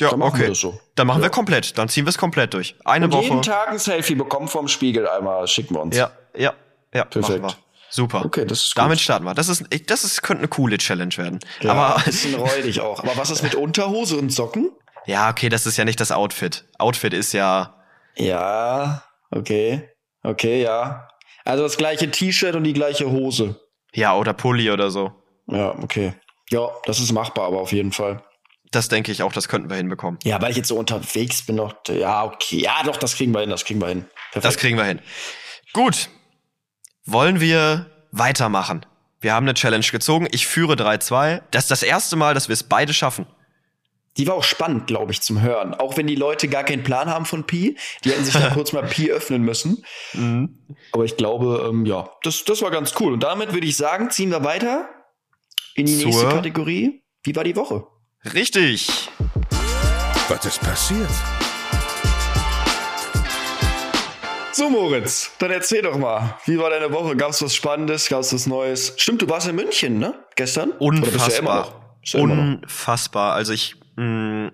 ja, 0.00 0.10
dann 0.10 0.22
okay. 0.22 0.52
So. 0.54 0.78
Dann 0.94 1.06
machen 1.06 1.20
ja. 1.20 1.24
wir 1.24 1.30
komplett. 1.30 1.78
Dann 1.78 1.88
ziehen 1.88 2.04
wir 2.04 2.10
es 2.10 2.18
komplett 2.18 2.54
durch. 2.54 2.76
Eine 2.84 3.06
Und 3.06 3.12
Woche. 3.12 3.24
Jeden 3.24 3.42
Tag 3.42 3.68
ein 3.68 3.78
Selfie 3.78 4.14
bekommen 4.14 4.48
vom 4.48 4.68
Spiegel 4.68 5.08
einmal 5.08 5.46
schicken 5.46 5.74
wir 5.74 5.82
uns. 5.82 5.96
Ja, 5.96 6.10
ja, 6.36 6.52
ja. 6.92 7.04
Perfekt. 7.04 7.42
Machen 7.42 7.56
wir. 7.56 7.66
Super. 7.88 8.24
Okay, 8.24 8.44
das 8.44 8.62
ist 8.62 8.74
gut. 8.74 8.84
Damit 8.84 9.00
starten 9.00 9.24
wir. 9.24 9.34
Das 9.34 9.48
ist, 9.48 9.64
das 9.86 10.04
ist, 10.04 10.22
könnte 10.22 10.40
eine 10.40 10.48
coole 10.48 10.76
Challenge 10.76 11.16
werden. 11.16 11.40
Ja, 11.60 11.72
aber 11.72 11.96
ein 11.96 12.04
bisschen 12.04 12.34
räudig 12.34 12.80
auch. 12.80 12.98
Aber 13.02 13.16
was 13.16 13.30
ist 13.30 13.42
mit 13.42 13.54
Unterhose 13.54 14.16
und 14.16 14.30
Socken? 14.30 14.70
Ja, 15.06 15.30
okay, 15.30 15.48
das 15.48 15.66
ist 15.66 15.76
ja 15.76 15.84
nicht 15.84 16.00
das 16.00 16.10
Outfit. 16.10 16.64
Outfit 16.78 17.14
ist 17.14 17.32
ja. 17.32 17.74
Ja, 18.16 19.02
okay. 19.30 19.88
Okay, 20.22 20.62
ja. 20.62 21.08
Also 21.44 21.62
das 21.62 21.76
gleiche 21.76 22.10
T-Shirt 22.10 22.56
und 22.56 22.64
die 22.64 22.72
gleiche 22.72 23.08
Hose. 23.10 23.60
Ja, 23.94 24.16
oder 24.16 24.32
Pulli 24.32 24.70
oder 24.70 24.90
so. 24.90 25.12
Ja, 25.46 25.70
okay. 25.78 26.14
Ja, 26.50 26.68
das 26.84 26.98
ist 26.98 27.12
machbar, 27.12 27.46
aber 27.46 27.60
auf 27.60 27.72
jeden 27.72 27.92
Fall. 27.92 28.22
Das 28.70 28.88
denke 28.88 29.12
ich 29.12 29.22
auch, 29.22 29.32
das 29.32 29.48
könnten 29.48 29.70
wir 29.70 29.76
hinbekommen. 29.76 30.18
Ja, 30.24 30.40
weil 30.42 30.50
ich 30.50 30.56
jetzt 30.56 30.68
so 30.68 30.76
unterwegs 30.76 31.42
bin 31.42 31.56
noch. 31.56 31.74
Ja, 31.88 32.24
okay. 32.24 32.60
Ja, 32.60 32.82
doch, 32.84 32.96
das 32.96 33.14
kriegen 33.16 33.32
wir 33.32 33.40
hin, 33.40 33.50
das 33.50 33.64
kriegen 33.64 33.80
wir 33.80 33.88
hin. 33.88 34.04
Perfekt. 34.32 34.44
Das 34.44 34.56
kriegen 34.56 34.76
wir 34.76 34.84
hin. 34.84 35.00
Gut. 35.72 36.08
Wollen 37.04 37.40
wir 37.40 37.86
weitermachen? 38.10 38.84
Wir 39.20 39.34
haben 39.34 39.44
eine 39.44 39.54
Challenge 39.54 39.84
gezogen. 39.84 40.28
Ich 40.32 40.46
führe 40.46 40.74
3-2. 40.74 41.42
Das 41.50 41.64
ist 41.64 41.70
das 41.70 41.82
erste 41.82 42.16
Mal, 42.16 42.34
dass 42.34 42.48
wir 42.48 42.54
es 42.54 42.64
beide 42.64 42.92
schaffen. 42.92 43.26
Die 44.16 44.26
war 44.26 44.34
auch 44.34 44.44
spannend, 44.44 44.86
glaube 44.86 45.12
ich, 45.12 45.20
zum 45.20 45.42
Hören. 45.42 45.74
Auch 45.74 45.96
wenn 45.96 46.06
die 46.06 46.14
Leute 46.14 46.48
gar 46.48 46.64
keinen 46.64 46.82
Plan 46.82 47.10
haben 47.10 47.26
von 47.26 47.44
Pi. 47.44 47.76
Die 48.04 48.10
hätten 48.10 48.24
sich 48.24 48.34
da 48.34 48.50
kurz 48.54 48.72
mal 48.72 48.82
Pi 48.82 49.10
öffnen 49.10 49.42
müssen. 49.42 49.84
Mhm. 50.14 50.58
Aber 50.92 51.04
ich 51.04 51.16
glaube, 51.16 51.68
ähm, 51.70 51.84
ja, 51.86 52.10
das, 52.22 52.44
das 52.44 52.62
war 52.62 52.70
ganz 52.70 52.94
cool. 53.00 53.12
Und 53.12 53.22
damit 53.22 53.52
würde 53.52 53.66
ich 53.66 53.76
sagen, 53.76 54.10
ziehen 54.10 54.30
wir 54.30 54.42
weiter 54.42 54.88
in 55.74 55.86
die 55.86 55.98
Zur 55.98 56.06
nächste 56.06 56.28
Kategorie. 56.28 57.02
Wie 57.22 57.36
war 57.36 57.44
die 57.44 57.56
Woche? 57.56 57.86
Richtig. 58.34 58.88
Was 60.28 60.44
ist 60.44 60.60
passiert? 60.60 61.08
So, 64.52 64.70
Moritz, 64.70 65.30
dann 65.38 65.50
erzähl 65.50 65.82
doch 65.82 65.96
mal. 65.98 66.36
Wie 66.46 66.58
war 66.58 66.70
deine 66.70 66.90
Woche? 66.92 67.14
Gab 67.14 67.30
es 67.30 67.42
was 67.42 67.54
Spannendes? 67.54 68.08
Gab 68.08 68.20
es 68.20 68.32
was 68.32 68.46
Neues? 68.46 68.94
Stimmt, 68.96 69.22
du 69.22 69.28
warst 69.28 69.46
in 69.48 69.54
München, 69.54 69.98
ne? 69.98 70.14
Gestern? 70.34 70.70
Unfassbar. 70.72 71.98
Ja 72.04 72.20
Unfassbar. 72.20 73.34
Also 73.34 73.52
ich 73.52 73.76
mh, 73.96 74.04
mm, 74.04 74.52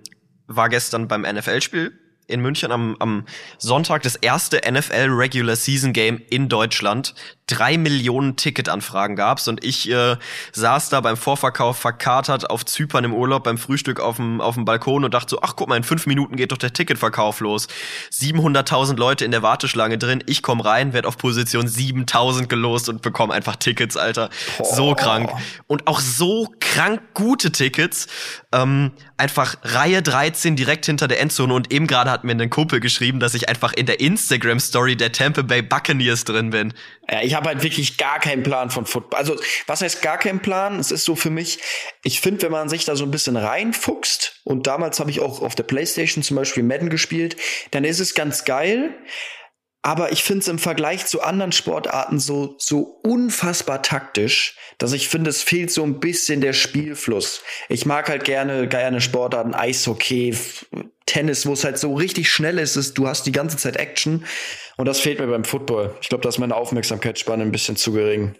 war 0.49 0.69
gestern 0.69 1.09
beim 1.09 1.23
NFL-Spiel 1.23 1.99
in 2.27 2.41
München 2.41 2.73
am, 2.73 2.97
am 2.99 3.25
Sonntag 3.59 4.03
das 4.03 4.17
erste 4.17 4.61
NFL 4.71 5.09
Regular 5.11 5.57
Season 5.57 5.93
Game 5.93 6.21
in 6.31 6.49
Deutschland. 6.49 7.15
Drei 7.47 7.77
Millionen 7.77 8.37
Ticketanfragen 8.37 9.17
gab's 9.17 9.49
und 9.49 9.65
ich 9.65 9.91
äh, 9.91 10.17
saß 10.53 10.89
da 10.89 11.01
beim 11.01 11.17
Vorverkauf 11.17 11.77
verkatert 11.79 12.49
auf 12.49 12.65
Zypern 12.65 13.05
im 13.05 13.13
Urlaub 13.13 13.45
beim 13.45 13.59
Frühstück 13.59 14.01
auf 14.01 14.17
dem, 14.17 14.41
auf 14.41 14.55
dem 14.55 14.65
Balkon 14.65 15.05
und 15.05 15.13
dachte 15.13 15.31
so, 15.31 15.43
ach 15.43 15.57
guck 15.57 15.69
mal, 15.69 15.77
in 15.77 15.83
fünf 15.83 16.07
Minuten 16.07 16.37
geht 16.37 16.53
doch 16.53 16.59
der 16.59 16.73
Ticketverkauf 16.73 17.41
los. 17.41 17.67
700.000 18.13 18.97
Leute 18.97 19.25
in 19.25 19.33
der 19.33 19.43
Warteschlange 19.43 19.99
drin, 19.99 20.23
ich 20.27 20.43
komm 20.43 20.61
rein, 20.61 20.93
werd 20.93 21.05
auf 21.05 21.19
Position 21.19 21.67
7.000 21.67 22.47
gelost 22.47 22.89
und 22.89 23.03
bekomme 23.03 23.35
einfach 23.35 23.57
Tickets, 23.57 23.97
Alter. 23.97 24.31
Boah. 24.59 24.75
So 24.75 24.95
krank. 24.95 25.31
Und 25.67 25.89
auch 25.89 26.01
so 26.01 26.49
krank 26.61 27.03
gute 27.13 27.51
Tickets. 27.53 28.07
Ähm, 28.53 28.93
einfach 29.17 29.57
Reihe 29.63 30.03
13 30.03 30.57
direkt 30.57 30.87
hinter 30.87 31.09
der 31.09 31.21
Endzone 31.21 31.55
und 31.55 31.73
eben 31.73 31.87
gerade 31.87 32.12
hat 32.13 32.23
mir 32.23 32.33
ein 32.33 32.51
Kumpel 32.51 32.79
geschrieben, 32.79 33.19
dass 33.19 33.35
ich 33.35 33.49
einfach 33.49 33.73
in 33.73 33.87
der 33.87 33.99
Instagram 33.99 34.61
Story 34.61 34.97
der 34.97 35.11
Tampa 35.11 35.43
Bay 35.43 35.63
Buccaneers 35.63 36.25
drin 36.25 36.51
bin. 36.51 36.75
Ja, 37.11 37.23
ich 37.23 37.35
habe 37.35 37.49
halt 37.49 37.63
wirklich 37.63 37.99
gar 37.99 38.21
keinen 38.21 38.45
Plan 38.45 38.71
von 38.71 38.87
Football. 38.87 39.19
Also, 39.19 39.37
was 39.67 39.83
heißt 39.83 40.03
gar 40.03 40.19
keinen 40.19 40.41
Plan? 40.41 40.79
Es 40.79 40.93
ist 40.93 41.05
so 41.05 41.17
für 41.17 41.31
mich, 41.31 41.59
ich 42.05 42.21
finde, 42.21 42.43
wenn 42.43 42.53
man 42.53 42.69
sich 42.69 42.85
da 42.85 42.95
so 42.95 43.05
ein 43.05 43.11
bisschen 43.11 43.37
reinfuchst, 43.37 44.41
und 44.45 44.67
damals 44.67 45.01
habe 45.01 45.11
ich 45.11 45.21
auch 45.21 45.41
auf 45.43 45.55
der 45.55 45.65
Playstation 45.65 46.23
zum 46.23 46.37
Beispiel 46.37 46.63
Madden 46.63 46.91
gespielt, 46.91 47.37
dann 47.71 47.85
ist 47.85 48.01
es 48.01 48.15
ganz 48.15 48.45
geil. 48.45 48.95
Aber 49.85 50.13
ich 50.13 50.23
finde 50.23 50.43
es 50.43 50.49
im 50.49 50.61
Vergleich 50.61 51.07
zu 51.07 51.23
anderen 51.23 51.51
Sportarten 51.51 52.21
so, 52.21 52.55
so 52.59 53.01
unfassbar 53.03 53.83
taktisch, 53.83 54.57
dass 54.79 54.93
ich 54.93 55.09
finde, 55.09 55.31
es 55.31 55.43
fehlt 55.43 55.73
so 55.73 55.83
ein 55.83 55.99
bisschen 55.99 56.41
der 56.41 56.53
Spielfluss. 56.53 57.43
Ich 57.69 57.85
mag 57.85 58.09
halt 58.09 58.25
gerne, 58.25 58.69
gerne 58.69 59.01
Sportarten, 59.01 59.55
Eishockey, 59.55 60.37
Tennis, 61.07 61.47
wo 61.47 61.53
es 61.53 61.65
halt 61.65 61.79
so 61.79 61.95
richtig 61.95 62.31
schnell 62.31 62.59
ist, 62.59 62.77
ist, 62.77 62.97
du 62.97 63.09
hast 63.09 63.27
die 63.27 63.33
ganze 63.33 63.57
Zeit 63.57 63.77
Action. 63.77 64.25
Und 64.77 64.87
das 64.87 65.01
fehlt 65.01 65.19
mir 65.19 65.27
beim 65.27 65.45
Football. 65.45 65.95
Ich 66.01 66.09
glaube, 66.09 66.23
da 66.23 66.29
ist 66.29 66.39
meine 66.39 66.55
Aufmerksamkeitsspanne 66.55 67.43
ein 67.43 67.53
bisschen 67.53 67.77
zu 67.77 67.93
gering. 67.93 68.37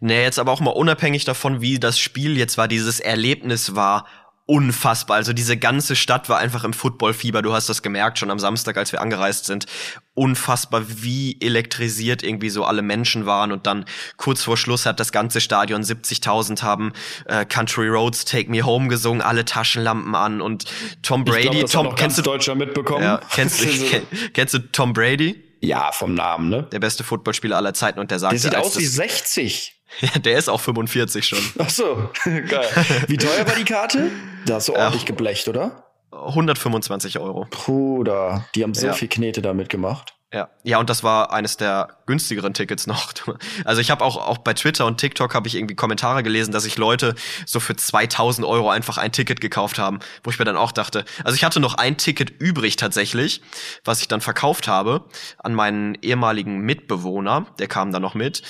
Nee, 0.00 0.22
jetzt 0.22 0.38
aber 0.38 0.52
auch 0.52 0.60
mal 0.60 0.70
unabhängig 0.70 1.24
davon, 1.24 1.60
wie 1.60 1.78
das 1.78 1.98
Spiel 1.98 2.36
jetzt 2.36 2.58
war, 2.58 2.68
dieses 2.68 3.00
Erlebnis 3.00 3.74
war 3.74 4.06
unfassbar. 4.46 5.16
Also 5.16 5.32
diese 5.32 5.56
ganze 5.56 5.96
Stadt 5.96 6.28
war 6.28 6.38
einfach 6.38 6.64
im 6.64 6.72
Footballfieber. 6.72 7.42
Du 7.42 7.52
hast 7.52 7.68
das 7.68 7.82
gemerkt 7.82 8.18
schon 8.18 8.30
am 8.30 8.38
Samstag, 8.38 8.76
als 8.76 8.92
wir 8.92 9.00
angereist 9.00 9.46
sind. 9.46 9.66
Unfassbar, 10.14 10.82
wie 10.86 11.40
elektrisiert 11.40 12.22
irgendwie 12.22 12.50
so 12.50 12.64
alle 12.64 12.82
Menschen 12.82 13.24
waren. 13.24 13.50
Und 13.50 13.66
dann 13.66 13.86
kurz 14.16 14.42
vor 14.42 14.56
Schluss 14.56 14.84
hat 14.84 15.00
das 15.00 15.10
ganze 15.10 15.40
Stadion 15.40 15.82
70.000 15.82 16.62
haben 16.62 16.92
äh, 17.26 17.46
Country 17.46 17.88
Roads 17.88 18.26
Take 18.26 18.50
Me 18.50 18.62
Home 18.62 18.88
gesungen, 18.88 19.22
alle 19.22 19.44
Taschenlampen 19.44 20.14
an 20.14 20.40
und 20.42 20.66
Tom 21.02 21.24
Brady. 21.24 21.64
Glaub, 21.64 21.70
Tom, 21.70 21.94
kennst 21.94 22.18
du 22.18 22.22
Deutscher 22.22 22.54
mitbekommen? 22.54 23.02
Ja, 23.02 23.20
kennst, 23.32 23.62
du, 23.64 23.66
kennst 24.34 24.54
du 24.54 24.58
Tom 24.58 24.92
Brady? 24.92 25.42
Ja, 25.60 25.92
vom 25.92 26.14
Namen, 26.14 26.50
ne? 26.50 26.64
Der 26.72 26.80
beste 26.80 27.04
Footballspieler 27.04 27.56
aller 27.56 27.72
Zeiten 27.72 28.00
und 28.00 28.10
der 28.10 28.18
sagt, 28.18 28.32
der 28.32 28.40
sieht 28.40 28.56
aus 28.56 28.78
wie 28.78 28.86
60. 28.86 29.78
Ja, 30.00 30.18
der 30.18 30.38
ist 30.38 30.48
auch 30.48 30.60
45 30.60 31.26
schon. 31.26 31.38
Ach 31.58 31.68
so, 31.68 32.10
geil. 32.24 32.66
Wie 33.08 33.18
teuer 33.18 33.46
war 33.46 33.54
die 33.54 33.64
Karte? 33.66 34.10
Da 34.46 34.54
hast 34.54 34.68
du 34.68 34.74
ordentlich 34.74 35.04
geblecht, 35.04 35.48
oder? 35.48 35.91
125 36.12 37.18
Euro. 37.18 37.46
Bruder, 37.50 38.44
die 38.54 38.62
haben 38.62 38.74
so 38.74 38.86
ja. 38.86 38.92
viel 38.92 39.08
Knete 39.08 39.42
damit 39.42 39.68
gemacht. 39.68 40.14
Ja, 40.32 40.48
ja, 40.62 40.78
und 40.78 40.88
das 40.88 41.02
war 41.02 41.30
eines 41.30 41.58
der 41.58 41.98
günstigeren 42.06 42.54
Tickets 42.54 42.86
noch. 42.86 43.12
Also 43.64 43.80
ich 43.80 43.90
habe 43.90 44.04
auch 44.04 44.16
auch 44.16 44.38
bei 44.38 44.54
Twitter 44.54 44.86
und 44.86 44.98
TikTok 44.98 45.34
habe 45.34 45.46
ich 45.46 45.54
irgendwie 45.54 45.74
Kommentare 45.74 46.22
gelesen, 46.22 46.52
dass 46.52 46.62
sich 46.62 46.78
Leute 46.78 47.14
so 47.46 47.60
für 47.60 47.76
2000 47.76 48.46
Euro 48.46 48.70
einfach 48.70 48.98
ein 48.98 49.12
Ticket 49.12 49.40
gekauft 49.40 49.78
haben, 49.78 50.00
wo 50.24 50.30
ich 50.30 50.38
mir 50.38 50.44
dann 50.44 50.56
auch 50.56 50.72
dachte, 50.72 51.04
also 51.24 51.34
ich 51.34 51.44
hatte 51.44 51.60
noch 51.60 51.74
ein 51.74 51.96
Ticket 51.96 52.30
übrig 52.40 52.76
tatsächlich, 52.76 53.42
was 53.84 54.00
ich 54.00 54.08
dann 54.08 54.20
verkauft 54.20 54.68
habe 54.68 55.04
an 55.38 55.54
meinen 55.54 55.96
ehemaligen 56.02 56.60
Mitbewohner, 56.60 57.46
der 57.58 57.68
kam 57.68 57.92
dann 57.92 58.02
noch 58.02 58.14
mit 58.14 58.42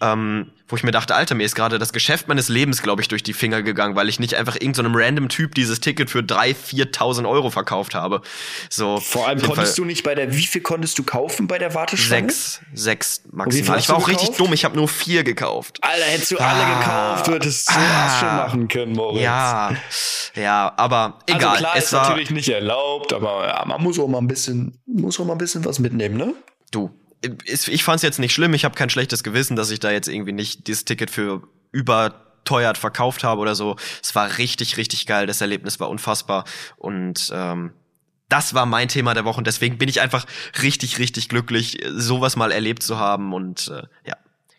ähm, 0.00 0.50
wo 0.66 0.76
ich 0.76 0.82
mir 0.82 0.92
dachte, 0.92 1.14
Alter, 1.14 1.34
mir 1.34 1.44
ist 1.44 1.54
gerade 1.54 1.78
das 1.78 1.92
Geschäft 1.92 2.28
meines 2.28 2.48
Lebens, 2.48 2.80
glaube 2.82 3.02
ich, 3.02 3.08
durch 3.08 3.22
die 3.22 3.32
Finger 3.32 3.62
gegangen, 3.62 3.96
weil 3.96 4.08
ich 4.08 4.18
nicht 4.18 4.34
einfach 4.34 4.54
irgendeinem 4.54 4.92
so 4.92 4.98
random 4.98 5.28
Typ 5.28 5.54
dieses 5.54 5.80
Ticket 5.80 6.08
für 6.08 6.20
3.000, 6.20 6.94
4.000 6.94 7.28
Euro 7.28 7.50
verkauft 7.50 7.94
habe. 7.94 8.22
So, 8.70 8.98
Vor 8.98 9.28
allem 9.28 9.42
konntest 9.42 9.76
Fall 9.76 9.76
du 9.76 9.84
nicht 9.84 10.04
bei 10.04 10.14
der, 10.14 10.34
wie 10.34 10.46
viel 10.46 10.62
konntest 10.62 10.98
du 10.98 11.02
kaufen 11.02 11.29
bei 11.40 11.58
der 11.58 11.74
Warteschlange? 11.74 12.30
Sechs, 12.30 12.60
sechs 12.72 13.22
maximal. 13.30 13.78
Ich 13.78 13.88
war 13.88 13.96
auch 13.96 14.06
gekauft? 14.06 14.22
richtig 14.22 14.36
dumm, 14.36 14.52
ich 14.52 14.64
habe 14.64 14.76
nur 14.76 14.88
vier 14.88 15.24
gekauft. 15.24 15.78
Alter, 15.82 16.04
hättest 16.04 16.30
du 16.32 16.38
ah, 16.38 16.48
alle 16.48 16.78
gekauft, 16.78 17.26
du 17.26 17.72
ah, 17.72 18.06
Asche 18.06 18.24
machen 18.26 18.68
können, 18.68 18.92
Moritz. 18.92 19.22
Ja, 19.22 19.72
ja, 20.34 20.72
aber 20.76 21.18
also 21.28 21.38
egal. 21.38 21.48
Also 21.50 21.58
klar, 21.58 21.72
es 21.76 21.84
ist 21.84 21.92
war 21.92 22.08
natürlich 22.08 22.30
nicht 22.30 22.48
erlaubt, 22.48 23.12
aber 23.12 23.46
ja, 23.46 23.64
man 23.66 23.82
muss 23.82 23.98
auch 23.98 24.08
mal 24.08 24.18
ein 24.18 24.28
bisschen, 24.28 24.78
muss 24.86 25.18
auch 25.20 25.24
mal 25.24 25.32
ein 25.32 25.38
bisschen 25.38 25.64
was 25.64 25.78
mitnehmen, 25.78 26.16
ne? 26.16 26.34
Du, 26.70 26.90
ich 27.46 27.84
fand 27.84 27.96
es 27.96 28.02
jetzt 28.02 28.18
nicht 28.18 28.32
schlimm. 28.32 28.54
Ich 28.54 28.64
habe 28.64 28.74
kein 28.74 28.90
schlechtes 28.90 29.22
Gewissen, 29.22 29.56
dass 29.56 29.70
ich 29.70 29.80
da 29.80 29.90
jetzt 29.90 30.08
irgendwie 30.08 30.32
nicht 30.32 30.66
dieses 30.66 30.84
Ticket 30.84 31.10
für 31.10 31.42
überteuert 31.72 32.78
verkauft 32.78 33.24
habe 33.24 33.40
oder 33.40 33.54
so. 33.54 33.76
Es 34.02 34.14
war 34.14 34.38
richtig, 34.38 34.76
richtig 34.76 35.06
geil. 35.06 35.26
Das 35.26 35.40
Erlebnis 35.40 35.80
war 35.80 35.90
unfassbar 35.90 36.44
und 36.76 37.30
ähm, 37.34 37.72
das 38.30 38.54
war 38.54 38.64
mein 38.64 38.88
Thema 38.88 39.12
der 39.12 39.24
Woche 39.26 39.38
und 39.38 39.46
deswegen 39.46 39.76
bin 39.76 39.88
ich 39.88 40.00
einfach 40.00 40.24
richtig, 40.62 40.98
richtig 40.98 41.28
glücklich, 41.28 41.78
sowas 41.90 42.36
mal 42.36 42.52
erlebt 42.52 42.82
zu 42.82 42.98
haben 42.98 43.34
und 43.34 43.68
äh, 43.68 43.82
ja, 44.08 44.16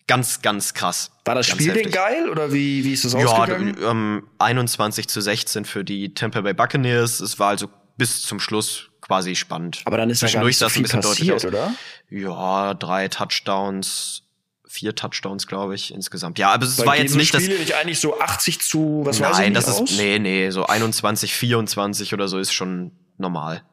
ganz, 0.07 0.41
ganz 0.41 0.73
krass. 0.73 1.11
War 1.25 1.35
das 1.35 1.47
Spiel 1.47 1.73
denn 1.73 1.89
geil 1.89 2.29
oder 2.29 2.51
wie, 2.53 2.83
wie 2.83 2.93
ist 2.93 3.05
das 3.05 3.13
ja, 3.13 3.25
ausgegangen? 3.25 3.77
Ja, 3.81 3.91
ähm, 3.91 4.27
21 4.39 5.07
zu 5.07 5.21
16 5.21 5.65
für 5.65 5.83
die 5.83 6.13
Tampa 6.13 6.41
Bay 6.41 6.53
Buccaneers. 6.53 7.21
Es 7.21 7.39
war 7.39 7.49
also 7.49 7.69
bis 7.97 8.21
zum 8.21 8.39
Schluss 8.39 8.89
quasi 8.99 9.35
spannend. 9.35 9.81
Aber 9.85 9.97
dann 9.97 10.09
ist 10.09 10.21
ja 10.21 10.29
gar 10.29 10.43
nicht 10.43 10.57
so 10.57 10.69
viel 10.69 10.87
passiert, 10.87 11.45
oder? 11.45 11.73
Ja, 12.09 12.73
drei 12.73 13.07
Touchdowns, 13.07 14.23
vier 14.67 14.95
Touchdowns, 14.95 15.47
glaube 15.47 15.75
ich, 15.75 15.93
insgesamt. 15.93 16.39
Ja, 16.39 16.51
aber 16.51 16.65
es 16.65 16.77
Weil 16.79 16.85
war 16.87 16.97
jetzt 16.97 17.15
nicht 17.15 17.29
Spiele 17.29 17.49
das. 17.49 17.59
nicht 17.59 17.75
eigentlich 17.75 17.99
so 17.99 18.19
80 18.19 18.59
zu, 18.59 19.01
was 19.05 19.19
Nein, 19.19 19.31
weiß 19.31 19.47
ich 19.47 19.53
das 19.53 19.69
aus? 19.69 19.91
ist, 19.91 19.97
nee, 19.97 20.19
nee, 20.19 20.49
so 20.49 20.65
21, 20.65 21.33
24 21.33 22.13
oder 22.13 22.27
so 22.27 22.37
ist 22.37 22.51
schon 22.51 22.91
normal. 23.21 23.63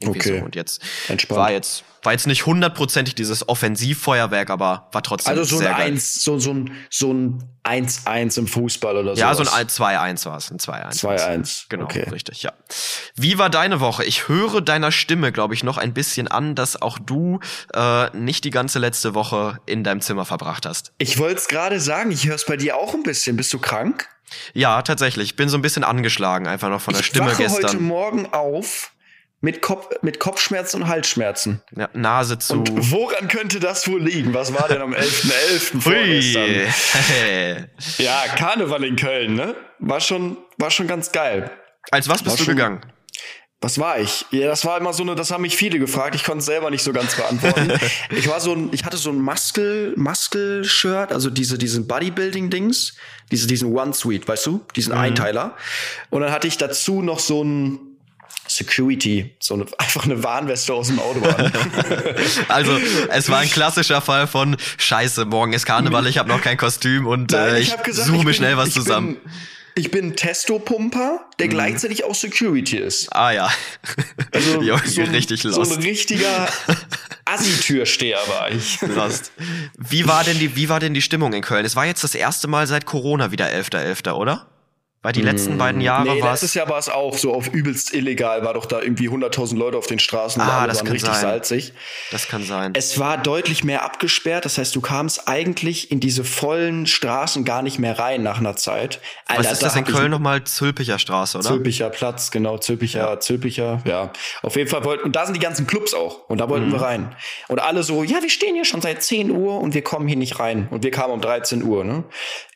Irgendwie 0.00 0.20
okay. 0.20 0.38
so. 0.40 0.44
Und 0.44 0.56
jetzt 0.56 0.82
Entspannt. 1.08 1.40
war 1.40 1.52
jetzt 1.52 1.84
war 2.04 2.12
jetzt 2.12 2.26
nicht 2.26 2.44
hundertprozentig 2.44 3.14
dieses 3.14 3.48
Offensivfeuerwerk, 3.48 4.50
aber 4.50 4.88
war 4.92 5.02
trotzdem 5.02 5.30
also 5.30 5.44
so 5.44 5.56
sehr 5.56 5.74
ein 5.76 5.94
1, 5.94 6.22
so, 6.22 6.38
so 6.38 6.52
ein 6.52 6.72
so 6.90 7.12
ein 7.12 7.44
1-1 7.64 8.38
im 8.38 8.46
Fußball 8.46 8.96
oder 8.96 9.16
so. 9.16 9.20
Ja, 9.20 9.34
so 9.34 9.42
ein 9.42 9.66
2-1 9.68 10.26
war 10.26 10.36
es, 10.36 10.50
ein 10.50 10.58
2-1. 10.58 11.00
2-1. 11.00 11.64
Genau, 11.70 11.84
okay. 11.84 12.06
richtig, 12.10 12.42
ja. 12.42 12.52
Wie 13.14 13.38
war 13.38 13.48
deine 13.48 13.80
Woche? 13.80 14.04
Ich 14.04 14.28
höre 14.28 14.60
deiner 14.60 14.92
Stimme, 14.92 15.32
glaube 15.32 15.54
ich, 15.54 15.64
noch 15.64 15.78
ein 15.78 15.94
bisschen 15.94 16.28
an, 16.28 16.54
dass 16.54 16.80
auch 16.80 16.98
du 16.98 17.40
äh, 17.72 18.14
nicht 18.14 18.44
die 18.44 18.50
ganze 18.50 18.78
letzte 18.78 19.14
Woche 19.14 19.60
in 19.64 19.82
deinem 19.82 20.02
Zimmer 20.02 20.26
verbracht 20.26 20.66
hast. 20.66 20.92
Ich 20.98 21.18
wollte 21.18 21.38
es 21.38 21.48
gerade 21.48 21.80
sagen, 21.80 22.10
ich 22.10 22.26
höre 22.26 22.34
es 22.34 22.44
bei 22.44 22.58
dir 22.58 22.76
auch 22.76 22.92
ein 22.92 23.02
bisschen. 23.02 23.36
Bist 23.36 23.52
du 23.54 23.58
krank? 23.58 24.08
Ja, 24.52 24.82
tatsächlich. 24.82 25.30
Ich 25.30 25.36
bin 25.36 25.48
so 25.48 25.56
ein 25.56 25.62
bisschen 25.62 25.84
angeschlagen, 25.84 26.46
einfach 26.46 26.68
noch 26.68 26.80
von 26.80 26.92
der 26.92 27.00
ich 27.00 27.06
Stimme 27.06 27.30
wache 27.30 27.44
gestern. 27.44 27.64
heute 27.64 27.76
Morgen 27.78 28.32
auf 28.32 28.90
mit, 29.44 29.60
Kopf, 29.60 29.88
mit 30.00 30.18
Kopfschmerzen 30.20 30.82
und 30.82 30.88
Halsschmerzen. 30.88 31.60
Ja, 31.76 31.90
Nase 31.92 32.38
zu. 32.38 32.54
Und 32.54 32.90
woran 32.90 33.28
könnte 33.28 33.60
das 33.60 33.86
wohl 33.86 34.02
liegen? 34.02 34.32
Was 34.32 34.54
war 34.54 34.68
denn 34.68 34.80
am 34.80 34.94
11.11. 34.94 35.72
.11. 35.74 35.80
vorgestern? 35.82 37.68
ja, 37.98 38.24
Karneval 38.36 38.84
in 38.84 38.96
Köln, 38.96 39.34
ne? 39.34 39.54
War 39.80 40.00
schon, 40.00 40.38
war 40.56 40.70
schon 40.70 40.86
ganz 40.86 41.12
geil. 41.12 41.50
Als 41.90 42.08
was 42.08 42.22
bist 42.22 42.30
war 42.30 42.36
du 42.38 42.44
schon, 42.44 42.56
gegangen? 42.56 42.80
Was 43.60 43.78
war 43.78 43.98
ich? 43.98 44.24
Ja, 44.30 44.46
das 44.46 44.64
war 44.64 44.78
immer 44.78 44.94
so 44.94 45.02
eine, 45.02 45.14
das 45.14 45.30
haben 45.30 45.42
mich 45.42 45.56
viele 45.56 45.78
gefragt. 45.78 46.14
Ich 46.14 46.24
konnte 46.24 46.38
es 46.38 46.46
selber 46.46 46.70
nicht 46.70 46.82
so 46.82 46.94
ganz 46.94 47.14
beantworten. 47.14 47.70
ich 48.10 48.26
war 48.28 48.40
so 48.40 48.52
ein, 48.52 48.70
ich 48.72 48.84
hatte 48.84 48.96
so 48.96 49.10
ein 49.10 49.20
Muscle, 49.20 49.92
Muscle 49.96 50.64
Shirt, 50.64 51.12
also 51.12 51.28
diese, 51.28 51.58
diesen 51.58 51.86
Bodybuilding 51.86 52.48
Dings, 52.48 52.96
diese, 53.30 53.46
diesen 53.46 53.74
One 53.76 53.92
Suite, 53.92 54.26
weißt 54.26 54.46
du? 54.46 54.64
Diesen 54.74 54.94
mhm. 54.94 55.00
Einteiler. 55.00 55.54
Und 56.08 56.22
dann 56.22 56.32
hatte 56.32 56.48
ich 56.48 56.56
dazu 56.56 57.02
noch 57.02 57.18
so 57.18 57.44
ein, 57.44 57.93
Security, 58.46 59.34
so 59.40 59.54
eine, 59.54 59.66
einfach 59.78 60.04
eine 60.04 60.22
Warnweste 60.22 60.74
aus 60.74 60.88
dem 60.88 60.98
Autobahn. 60.98 61.52
also 62.48 62.78
es 63.10 63.28
war 63.28 63.38
ein 63.38 63.50
klassischer 63.50 64.00
Fall 64.00 64.26
von 64.26 64.56
Scheiße, 64.78 65.24
morgen 65.24 65.52
ist 65.52 65.66
Karneval, 65.66 66.06
ich 66.06 66.18
habe 66.18 66.28
noch 66.28 66.40
kein 66.40 66.56
Kostüm 66.56 67.06
und 67.06 67.32
Nein, 67.32 67.54
äh, 67.54 67.60
ich, 67.60 67.74
ich 67.86 67.94
suche 67.94 68.24
mir 68.24 68.34
schnell 68.34 68.56
was 68.56 68.70
zusammen. 68.70 69.16
Bin, 69.16 69.32
ich 69.76 69.90
bin 69.90 70.14
Testopumper, 70.14 71.26
der 71.38 71.46
mhm. 71.46 71.50
gleichzeitig 71.50 72.04
auch 72.04 72.14
Security 72.14 72.78
ist. 72.78 73.08
Ah 73.12 73.32
ja. 73.32 73.50
Also 74.30 74.62
jo, 74.62 74.76
so, 74.84 75.00
ein, 75.00 75.10
richtig 75.10 75.42
lost. 75.42 75.70
so 75.70 75.76
ein 75.76 75.82
richtiger 75.82 76.48
Assi-Türsteher 77.24 78.20
war 78.28 78.50
ich. 78.52 78.80
Lost. 78.82 79.32
Wie 79.76 80.06
war 80.06 80.22
denn 80.22 80.38
die, 80.38 80.54
wie 80.54 80.68
war 80.68 80.78
denn 80.78 80.94
die 80.94 81.02
Stimmung 81.02 81.32
in 81.32 81.42
Köln? 81.42 81.64
Es 81.64 81.74
war 81.74 81.86
jetzt 81.86 82.04
das 82.04 82.14
erste 82.14 82.46
Mal 82.46 82.66
seit 82.66 82.86
Corona 82.86 83.32
wieder 83.32 83.46
11.11., 83.46 84.04
.11., 84.04 84.12
oder? 84.12 84.46
Weil 85.04 85.12
die 85.12 85.20
letzten 85.20 85.58
beiden 85.58 85.82
mm, 85.82 85.84
Jahre 85.84 86.14
nee, 86.14 86.20
letztes 86.22 86.54
Jahr 86.54 86.66
war 86.70 86.78
es 86.78 86.88
auch 86.88 87.18
so 87.18 87.34
auf 87.34 87.52
übelst 87.52 87.92
illegal, 87.92 88.42
war 88.42 88.54
doch 88.54 88.64
da 88.64 88.80
irgendwie 88.80 89.10
100.000 89.10 89.54
Leute 89.58 89.76
auf 89.76 89.86
den 89.86 89.98
Straßen, 89.98 90.40
ah, 90.40 90.66
das 90.66 90.78
waren 90.78 90.86
kann 90.86 90.92
richtig 90.94 91.12
sein. 91.12 91.20
salzig. 91.20 91.74
Das 92.10 92.26
kann 92.26 92.42
sein. 92.42 92.72
Es 92.74 92.98
war 92.98 93.18
deutlich 93.18 93.64
mehr 93.64 93.84
abgesperrt, 93.84 94.46
das 94.46 94.56
heißt, 94.56 94.74
du 94.74 94.80
kamst 94.80 95.28
eigentlich 95.28 95.90
in 95.92 96.00
diese 96.00 96.24
vollen 96.24 96.86
Straßen 96.86 97.44
gar 97.44 97.60
nicht 97.60 97.78
mehr 97.78 97.98
rein 97.98 98.22
nach 98.22 98.38
einer 98.38 98.56
Zeit. 98.56 99.02
Alter, 99.26 99.44
Was 99.44 99.52
ist 99.52 99.62
das 99.62 99.76
in 99.76 99.84
Köln 99.84 100.10
nochmal? 100.10 100.42
Zülpicher 100.44 100.98
Straße, 100.98 101.36
oder? 101.36 101.48
Zülpicher 101.48 101.90
Platz, 101.90 102.30
genau, 102.30 102.56
Zülpicher, 102.56 103.00
ja. 103.00 103.20
Zülpicher, 103.20 103.82
ja. 103.84 104.10
Auf 104.40 104.56
jeden 104.56 104.70
Fall 104.70 104.86
wollten, 104.86 105.04
und 105.04 105.14
da 105.14 105.26
sind 105.26 105.34
die 105.34 105.40
ganzen 105.40 105.66
Clubs 105.66 105.92
auch, 105.92 106.30
und 106.30 106.40
da 106.40 106.48
wollten 106.48 106.68
mhm. 106.68 106.72
wir 106.72 106.80
rein. 106.80 107.14
Und 107.48 107.60
alle 107.60 107.82
so, 107.82 108.04
ja, 108.04 108.22
wir 108.22 108.30
stehen 108.30 108.54
hier 108.54 108.64
schon 108.64 108.80
seit 108.80 109.02
10 109.02 109.30
Uhr 109.30 109.60
und 109.60 109.74
wir 109.74 109.82
kommen 109.82 110.08
hier 110.08 110.16
nicht 110.16 110.38
rein. 110.38 110.66
Und 110.70 110.82
wir 110.82 110.90
kamen 110.90 111.12
um 111.12 111.20
13 111.20 111.62
Uhr, 111.62 111.84
ne? 111.84 112.04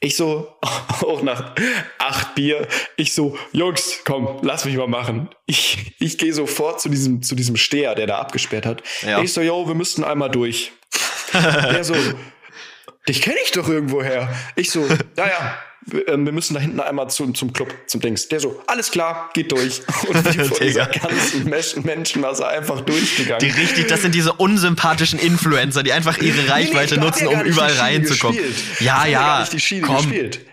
Ich 0.00 0.16
so, 0.16 0.56
auch 0.62 1.20
nach 1.22 1.52
acht 1.98 2.37
Bier, 2.38 2.68
ich 2.94 3.14
so, 3.14 3.36
Jungs, 3.50 3.98
komm, 4.04 4.38
lass 4.42 4.64
mich 4.64 4.76
mal 4.76 4.86
machen. 4.86 5.28
Ich, 5.46 5.96
ich 5.98 6.18
gehe 6.18 6.32
sofort 6.32 6.80
zu 6.80 6.88
diesem, 6.88 7.20
zu 7.20 7.34
diesem 7.34 7.56
Steher, 7.56 7.96
der 7.96 8.06
da 8.06 8.18
abgesperrt 8.18 8.64
hat. 8.64 8.84
Ja. 9.02 9.20
Ich 9.20 9.32
so, 9.32 9.40
yo, 9.40 9.66
wir 9.66 9.74
müssten 9.74 10.04
einmal 10.04 10.30
durch. 10.30 10.70
der 11.32 11.82
so, 11.82 11.96
dich 13.08 13.22
kenne 13.22 13.38
ich 13.42 13.50
doch 13.50 13.68
irgendwo 13.68 14.04
her. 14.04 14.32
Ich 14.54 14.70
so, 14.70 14.86
ja, 15.16 15.26
ja, 15.26 15.58
wir, 15.84 16.06
ähm, 16.06 16.26
wir 16.26 16.32
müssen 16.32 16.54
da 16.54 16.60
hinten 16.60 16.78
einmal 16.78 17.10
zum, 17.10 17.34
zum 17.34 17.52
Club, 17.52 17.74
zum 17.88 18.00
Dings. 18.00 18.28
Der 18.28 18.38
so, 18.38 18.62
alles 18.68 18.92
klar, 18.92 19.30
geht 19.34 19.50
durch. 19.50 19.82
Und 20.06 20.32
die 20.32 20.38
vor 20.44 20.60
dieser 20.60 20.86
ganzen 20.86 21.42
Menschen 21.84 22.22
war 22.22 22.48
einfach 22.48 22.82
durchgegangen. 22.82 23.40
Die 23.40 23.60
richtig, 23.60 23.88
das 23.88 24.02
sind 24.02 24.14
diese 24.14 24.34
unsympathischen 24.34 25.18
Influencer, 25.18 25.82
die 25.82 25.92
einfach 25.92 26.18
ihre 26.18 26.48
Reichweite 26.48 26.94
nee, 26.94 27.00
nee, 27.00 27.06
nutzen, 27.06 27.26
um 27.26 27.40
überall 27.40 27.72
reinzukommen. 27.72 28.38
Ja, 28.78 29.06
ja, 29.06 29.44
komm. 29.82 29.96
Gespielt. 29.96 30.46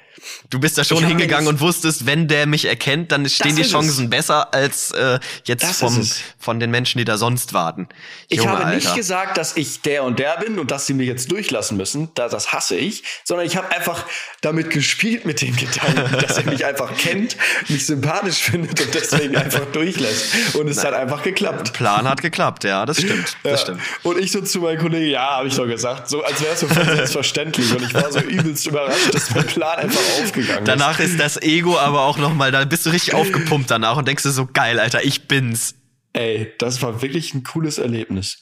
Du 0.49 0.59
bist 0.59 0.77
da 0.77 0.83
schon 0.83 1.03
hingegangen 1.03 1.47
und 1.47 1.59
wusstest, 1.59 2.05
wenn 2.05 2.27
der 2.27 2.45
mich 2.45 2.65
erkennt, 2.65 3.11
dann 3.11 3.27
stehen 3.29 3.55
die 3.55 3.63
Chancen 3.63 4.05
es. 4.05 4.09
besser 4.09 4.53
als 4.53 4.91
äh, 4.91 5.19
jetzt 5.45 5.65
vom, 5.65 6.07
von 6.39 6.59
den 6.59 6.71
Menschen, 6.71 6.99
die 6.99 7.05
da 7.05 7.17
sonst 7.17 7.53
warten. 7.53 7.88
Ich 8.27 8.38
Junge, 8.38 8.51
habe 8.51 8.65
Alter. 8.65 8.75
nicht 8.75 8.95
gesagt, 8.95 9.38
dass 9.38 9.57
ich 9.57 9.81
der 9.81 10.03
und 10.03 10.19
der 10.19 10.38
bin 10.38 10.59
und 10.59 10.71
dass 10.71 10.85
sie 10.85 10.93
mir 10.93 11.05
jetzt 11.05 11.31
durchlassen 11.31 11.77
müssen. 11.77 12.09
Da, 12.15 12.27
das 12.29 12.53
hasse 12.53 12.75
ich. 12.75 13.03
Sondern 13.23 13.45
ich 13.45 13.57
habe 13.57 13.71
einfach 13.71 14.05
damit 14.41 14.69
gespielt 14.69 15.25
mit 15.25 15.41
dem 15.41 15.55
Gedanken, 15.55 16.17
dass 16.21 16.38
er 16.38 16.45
mich 16.45 16.65
einfach 16.65 16.95
kennt, 16.97 17.38
mich 17.67 17.85
sympathisch 17.85 18.38
findet 18.38 18.79
und 18.81 18.93
deswegen 18.93 19.35
einfach 19.35 19.65
durchlässt. 19.71 20.55
Und 20.55 20.67
es 20.67 20.77
Nein. 20.77 20.88
hat 20.88 20.93
einfach 20.93 21.23
geklappt. 21.23 21.73
Plan 21.73 22.07
hat 22.07 22.21
geklappt, 22.21 22.63
ja, 22.63 22.85
das 22.85 22.97
stimmt. 22.97 23.38
Das 23.43 23.51
ja. 23.51 23.57
stimmt. 23.57 23.81
Und 24.03 24.17
ich 24.17 24.31
so 24.31 24.41
zu 24.41 24.59
meinem 24.59 24.79
Kollegen, 24.79 25.11
ja, 25.11 25.38
habe 25.38 25.47
ich 25.47 25.55
doch 25.55 25.67
gesagt, 25.67 26.09
so 26.09 26.23
als 26.23 26.41
wäre 26.41 26.53
es 26.53 26.59
so 26.61 26.67
selbstverständlich. 26.67 27.71
Und 27.71 27.83
ich 27.83 27.93
war 27.93 28.11
so 28.11 28.19
übelst 28.19 28.65
überrascht, 28.65 29.13
dass 29.13 29.29
mein 29.31 29.45
Plan 29.45 29.77
einfach 29.77 30.01
aufgegangen 30.21 30.65
Danach 30.65 30.99
ist 30.99 31.19
das 31.19 31.41
Ego 31.41 31.78
aber 31.78 32.01
auch 32.01 32.17
noch 32.17 32.34
mal, 32.34 32.51
da 32.51 32.65
bist 32.65 32.86
du 32.86 32.89
richtig 32.89 33.13
aufgepumpt 33.13 33.69
danach 33.71 33.97
und 33.97 34.08
denkst 34.08 34.23
du 34.23 34.30
so, 34.32 34.45
geil, 34.45 34.80
Alter, 34.80 35.04
ich 35.04 35.28
bin's. 35.28 35.75
Ey, 36.13 36.54
das 36.60 36.82
war 36.82 37.01
wirklich 37.01 37.34
ein 37.34 37.43
cooles 37.43 37.78
Erlebnis. 37.78 38.39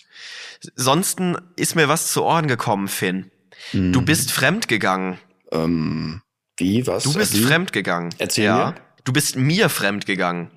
Sonsten 0.76 1.38
ist 1.56 1.76
mir 1.76 1.88
was 1.90 2.12
zu 2.12 2.24
Ohren 2.24 2.48
gekommen, 2.48 2.88
Finn. 2.88 3.32
Hm. 3.72 3.94
Du 3.94 4.02
bist 4.02 4.32
fremd 4.32 4.68
gegangen. 4.68 5.20
Ähm, 5.52 6.22
wie, 6.58 6.86
was? 6.88 7.04
Du 7.04 7.14
bist 7.14 7.34
wie? 7.34 7.42
fremd 7.42 7.74
gegangen. 7.74 8.14
Erzähl 8.18 8.46
ja. 8.46 8.72
mir. 8.72 8.76
Du 9.04 9.12
bist 9.12 9.36
mir 9.36 9.70
fremd 9.70 10.06
gegangen. 10.06 10.52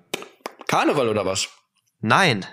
Karneval 0.69 1.09
oder 1.09 1.25
was? 1.25 1.49
Nein. 2.01 2.47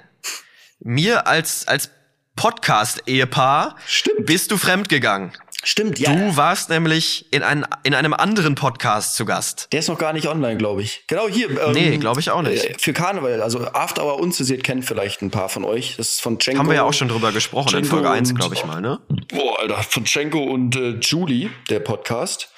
Mir 0.80 1.28
als, 1.28 1.68
als 1.68 1.90
Podcast-Ehepaar 2.36 3.78
bist 4.20 4.52
du 4.52 4.58
fremd 4.58 4.90
gegangen. 4.90 5.32
Stimmt, 5.64 5.98
ja. 5.98 6.14
Du 6.14 6.36
warst 6.36 6.70
nämlich 6.70 7.26
in, 7.32 7.42
ein, 7.42 7.66
in 7.84 7.94
einem 7.94 8.14
anderen 8.14 8.56
Podcast 8.56 9.16
zu 9.16 9.26
Gast. 9.26 9.70
Der 9.72 9.80
ist 9.80 9.88
noch 9.88 9.98
gar 9.98 10.12
nicht 10.12 10.28
online, 10.28 10.58
glaube 10.58 10.82
ich. 10.82 11.06
Genau 11.08 11.28
hier. 11.30 11.50
Ähm, 11.50 11.72
nee, 11.72 11.98
glaube 11.98 12.20
ich 12.20 12.32
auch 12.32 12.42
nicht. 12.42 12.66
Äh, 12.66 12.76
für 12.78 12.92
Karneval, 12.92 13.42
also 13.42 13.66
After 13.68 14.04
Hour 14.04 14.20
Unzensiert 14.20 14.64
kennen 14.64 14.84
vielleicht 14.84 15.22
ein 15.22 15.32
paar 15.32 15.48
von 15.48 15.64
euch. 15.64 15.96
Das 15.96 16.14
ist 16.14 16.22
von 16.22 16.40
Cenko. 16.40 16.60
Haben 16.60 16.68
wir 16.68 16.76
ja 16.76 16.84
auch 16.84 16.94
schon 16.94 17.08
drüber 17.08 17.32
gesprochen 17.32 17.70
Cenko 17.70 17.86
in 17.86 17.90
Folge 17.90 18.10
1, 18.10 18.36
glaube 18.36 18.56
ich 18.56 18.66
mal, 18.66 18.82
ne? 18.82 19.00
Boah, 19.30 19.60
Alter, 19.62 19.82
von 19.84 20.06
Cenko 20.06 20.44
und 20.44 20.76
äh, 20.76 20.98
Julie, 21.00 21.50
der 21.70 21.80
Podcast. 21.80 22.50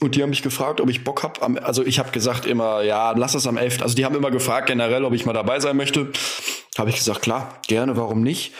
Und 0.00 0.16
die 0.16 0.22
haben 0.22 0.30
mich 0.30 0.42
gefragt, 0.42 0.80
ob 0.80 0.90
ich 0.90 1.04
Bock 1.04 1.22
habe. 1.22 1.64
Also 1.64 1.84
ich 1.84 2.00
habe 2.00 2.10
gesagt 2.10 2.44
immer, 2.44 2.82
ja, 2.82 3.12
lass 3.12 3.34
es 3.34 3.46
am 3.46 3.56
11. 3.56 3.82
Also 3.82 3.94
die 3.94 4.04
haben 4.04 4.16
immer 4.16 4.32
gefragt 4.32 4.66
generell, 4.66 5.04
ob 5.04 5.12
ich 5.12 5.24
mal 5.26 5.32
dabei 5.32 5.60
sein 5.60 5.76
möchte. 5.76 6.10
Habe 6.76 6.90
ich 6.90 6.96
gesagt, 6.96 7.22
klar, 7.22 7.60
gerne, 7.68 7.96
warum 7.96 8.22
nicht? 8.22 8.52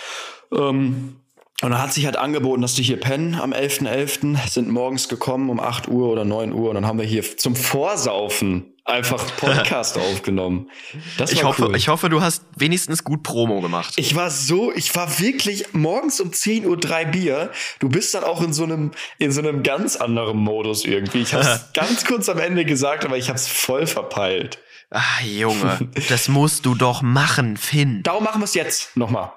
Ähm, 0.52 1.16
und 1.62 1.70
dann 1.70 1.80
hat 1.80 1.92
sich 1.92 2.04
halt 2.06 2.16
angeboten, 2.16 2.60
dass 2.60 2.74
die 2.74 2.82
hier 2.82 2.98
pennen 2.98 3.36
am 3.36 3.52
11.11., 3.52 4.36
.11., 4.36 4.50
sind 4.50 4.68
morgens 4.68 5.08
gekommen 5.08 5.48
um 5.48 5.60
8 5.60 5.86
Uhr 5.88 6.08
oder 6.08 6.24
9 6.24 6.52
Uhr 6.52 6.70
und 6.70 6.74
dann 6.74 6.86
haben 6.86 6.98
wir 6.98 7.06
hier 7.06 7.22
zum 7.36 7.54
Vorsaufen 7.54 8.74
einfach 8.84 9.24
Podcast 9.36 9.96
aufgenommen. 9.96 10.68
Das 11.18 11.30
ich 11.30 11.44
hoffe, 11.44 11.66
cool. 11.66 11.76
ich 11.76 11.88
hoffe, 11.88 12.08
du 12.08 12.20
hast 12.20 12.44
wenigstens 12.56 13.04
gut 13.04 13.22
Promo 13.22 13.60
gemacht. 13.60 13.94
Ich 13.96 14.16
war 14.16 14.30
so, 14.30 14.72
ich 14.72 14.94
war 14.96 15.20
wirklich 15.20 15.72
morgens 15.72 16.20
um 16.20 16.32
10 16.32 16.66
Uhr 16.66 16.76
drei 16.76 17.04
Bier. 17.04 17.52
Du 17.78 17.88
bist 17.88 18.12
dann 18.14 18.24
auch 18.24 18.42
in 18.42 18.52
so 18.52 18.64
einem, 18.64 18.90
in 19.18 19.30
so 19.30 19.40
einem 19.40 19.62
ganz 19.62 19.94
anderen 19.94 20.38
Modus 20.38 20.84
irgendwie. 20.84 21.22
Ich 21.22 21.32
hab's 21.32 21.72
ganz 21.74 22.04
kurz 22.04 22.28
am 22.28 22.38
Ende 22.38 22.64
gesagt, 22.64 23.04
aber 23.04 23.16
ich 23.16 23.30
hab's 23.30 23.46
voll 23.46 23.86
verpeilt. 23.86 24.58
Ach, 24.90 25.20
Junge, 25.22 25.88
das 26.08 26.26
musst 26.26 26.66
du 26.66 26.74
doch 26.74 27.02
machen, 27.02 27.56
Finn. 27.56 28.02
Darum 28.02 28.24
machen 28.24 28.40
wir 28.40 28.46
es 28.46 28.54
jetzt 28.54 28.96
nochmal. 28.96 29.32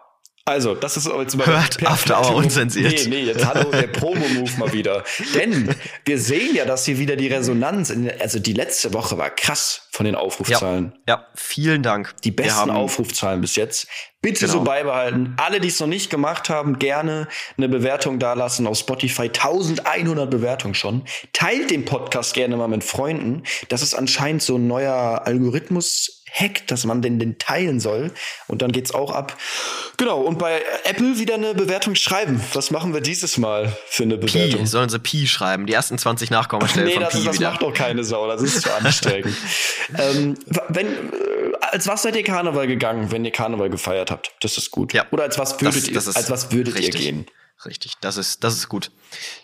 Also, 0.47 0.75
das 0.75 0.95
ist 0.95 1.07
jetzt 1.07 1.35
mal 1.37 1.47
Hört 1.47 1.83
After 1.87 2.21
Hour 2.21 2.35
unzensiert. 2.35 2.93
Nee, 2.93 3.07
nee, 3.07 3.23
jetzt 3.23 3.43
hallo, 3.47 3.71
der 3.71 3.87
Promo-Move 3.87 4.51
mal 4.59 4.71
wieder. 4.73 5.03
Denn 5.33 5.75
wir 6.05 6.19
sehen 6.19 6.55
ja, 6.55 6.65
dass 6.65 6.85
hier 6.85 6.99
wieder 6.99 7.15
die 7.15 7.25
Resonanz, 7.25 7.89
in, 7.89 8.11
also 8.21 8.37
die 8.37 8.53
letzte 8.53 8.93
Woche 8.93 9.17
war 9.17 9.31
krass 9.31 9.87
von 9.89 10.05
den 10.05 10.13
Aufrufzahlen. 10.13 10.93
Ja, 11.07 11.15
ja 11.15 11.27
vielen 11.33 11.81
Dank. 11.81 12.13
Die 12.23 12.29
besten 12.29 12.69
Aufrufzahlen 12.69 13.41
bis 13.41 13.55
jetzt. 13.55 13.87
Bitte 14.21 14.41
genau. 14.41 14.59
so 14.59 14.63
beibehalten. 14.63 15.35
Alle, 15.37 15.59
die 15.59 15.67
es 15.67 15.79
noch 15.79 15.87
nicht 15.87 16.11
gemacht 16.11 16.47
haben, 16.49 16.77
gerne 16.77 17.27
eine 17.57 17.67
Bewertung 17.67 18.19
dalassen 18.19 18.67
auf 18.67 18.77
Spotify. 18.77 19.23
1100 19.23 20.29
Bewertungen 20.29 20.75
schon. 20.75 21.05
Teilt 21.33 21.71
den 21.71 21.85
Podcast 21.85 22.35
gerne 22.35 22.55
mal 22.55 22.67
mit 22.67 22.83
Freunden. 22.83 23.41
Das 23.69 23.81
ist 23.81 23.95
anscheinend 23.95 24.43
so 24.43 24.57
ein 24.57 24.67
neuer 24.67 25.23
Algorithmus 25.25 26.23
Hack, 26.35 26.67
dass 26.67 26.85
man 26.85 27.01
den, 27.01 27.17
den 27.17 27.37
teilen 27.37 27.79
soll. 27.79 28.11
Und 28.47 28.61
dann 28.61 28.71
geht's 28.73 28.93
auch 28.93 29.11
ab. 29.11 29.37
Genau, 29.97 30.19
und 30.19 30.37
bei 30.37 30.61
Apple 30.83 31.17
wieder 31.17 31.35
eine 31.35 31.53
Bewertung 31.55 31.95
schreiben. 31.95 32.41
Was 32.53 32.71
machen 32.71 32.93
wir 32.93 32.99
dieses 32.99 33.37
Mal 33.37 33.75
für 33.87 34.03
eine 34.03 34.17
Bewertung? 34.17 34.59
Pi, 34.59 34.67
sollen 34.67 34.89
sie 34.89 34.99
Pi 34.99 35.27
schreiben? 35.27 35.65
Die 35.65 35.73
ersten 35.73 35.97
20 35.97 36.31
Nachkommastellen 36.31 36.87
nee, 36.87 36.93
von 36.93 37.03
das, 37.03 37.13
Pi 37.13 37.23
das 37.23 37.35
wieder. 37.35 37.51
macht 37.51 37.61
doch 37.61 37.73
keine 37.73 38.03
Sau, 38.03 38.27
das 38.27 38.41
ist 38.41 38.61
zu 38.63 38.73
anstrengend. 38.73 39.35
ähm, 39.97 40.35
wenn, 40.67 40.87
äh, 40.87 40.91
als 41.61 41.87
was 41.87 42.03
seid 42.03 42.17
ihr 42.17 42.23
Karneval 42.23 42.67
gegangen, 42.67 43.11
wenn 43.11 43.23
ihr 43.23 43.31
Karneval 43.31 43.69
gefeiert 43.69 44.11
habt? 44.11 44.33
Das 44.41 44.57
ist 44.57 44.71
gut. 44.71 44.93
Ja. 44.93 45.05
Oder 45.11 45.23
als 45.23 45.39
was 45.39 45.61
würdet, 45.61 45.95
das, 45.95 46.05
das 46.05 46.15
ihr, 46.15 46.17
als 46.17 46.29
was 46.29 46.51
würdet 46.51 46.77
ihr 46.79 46.89
gehen? 46.89 47.25
Richtig, 47.65 47.93
das 48.01 48.17
ist, 48.17 48.43
das 48.43 48.55
ist 48.55 48.67
gut. 48.67 48.91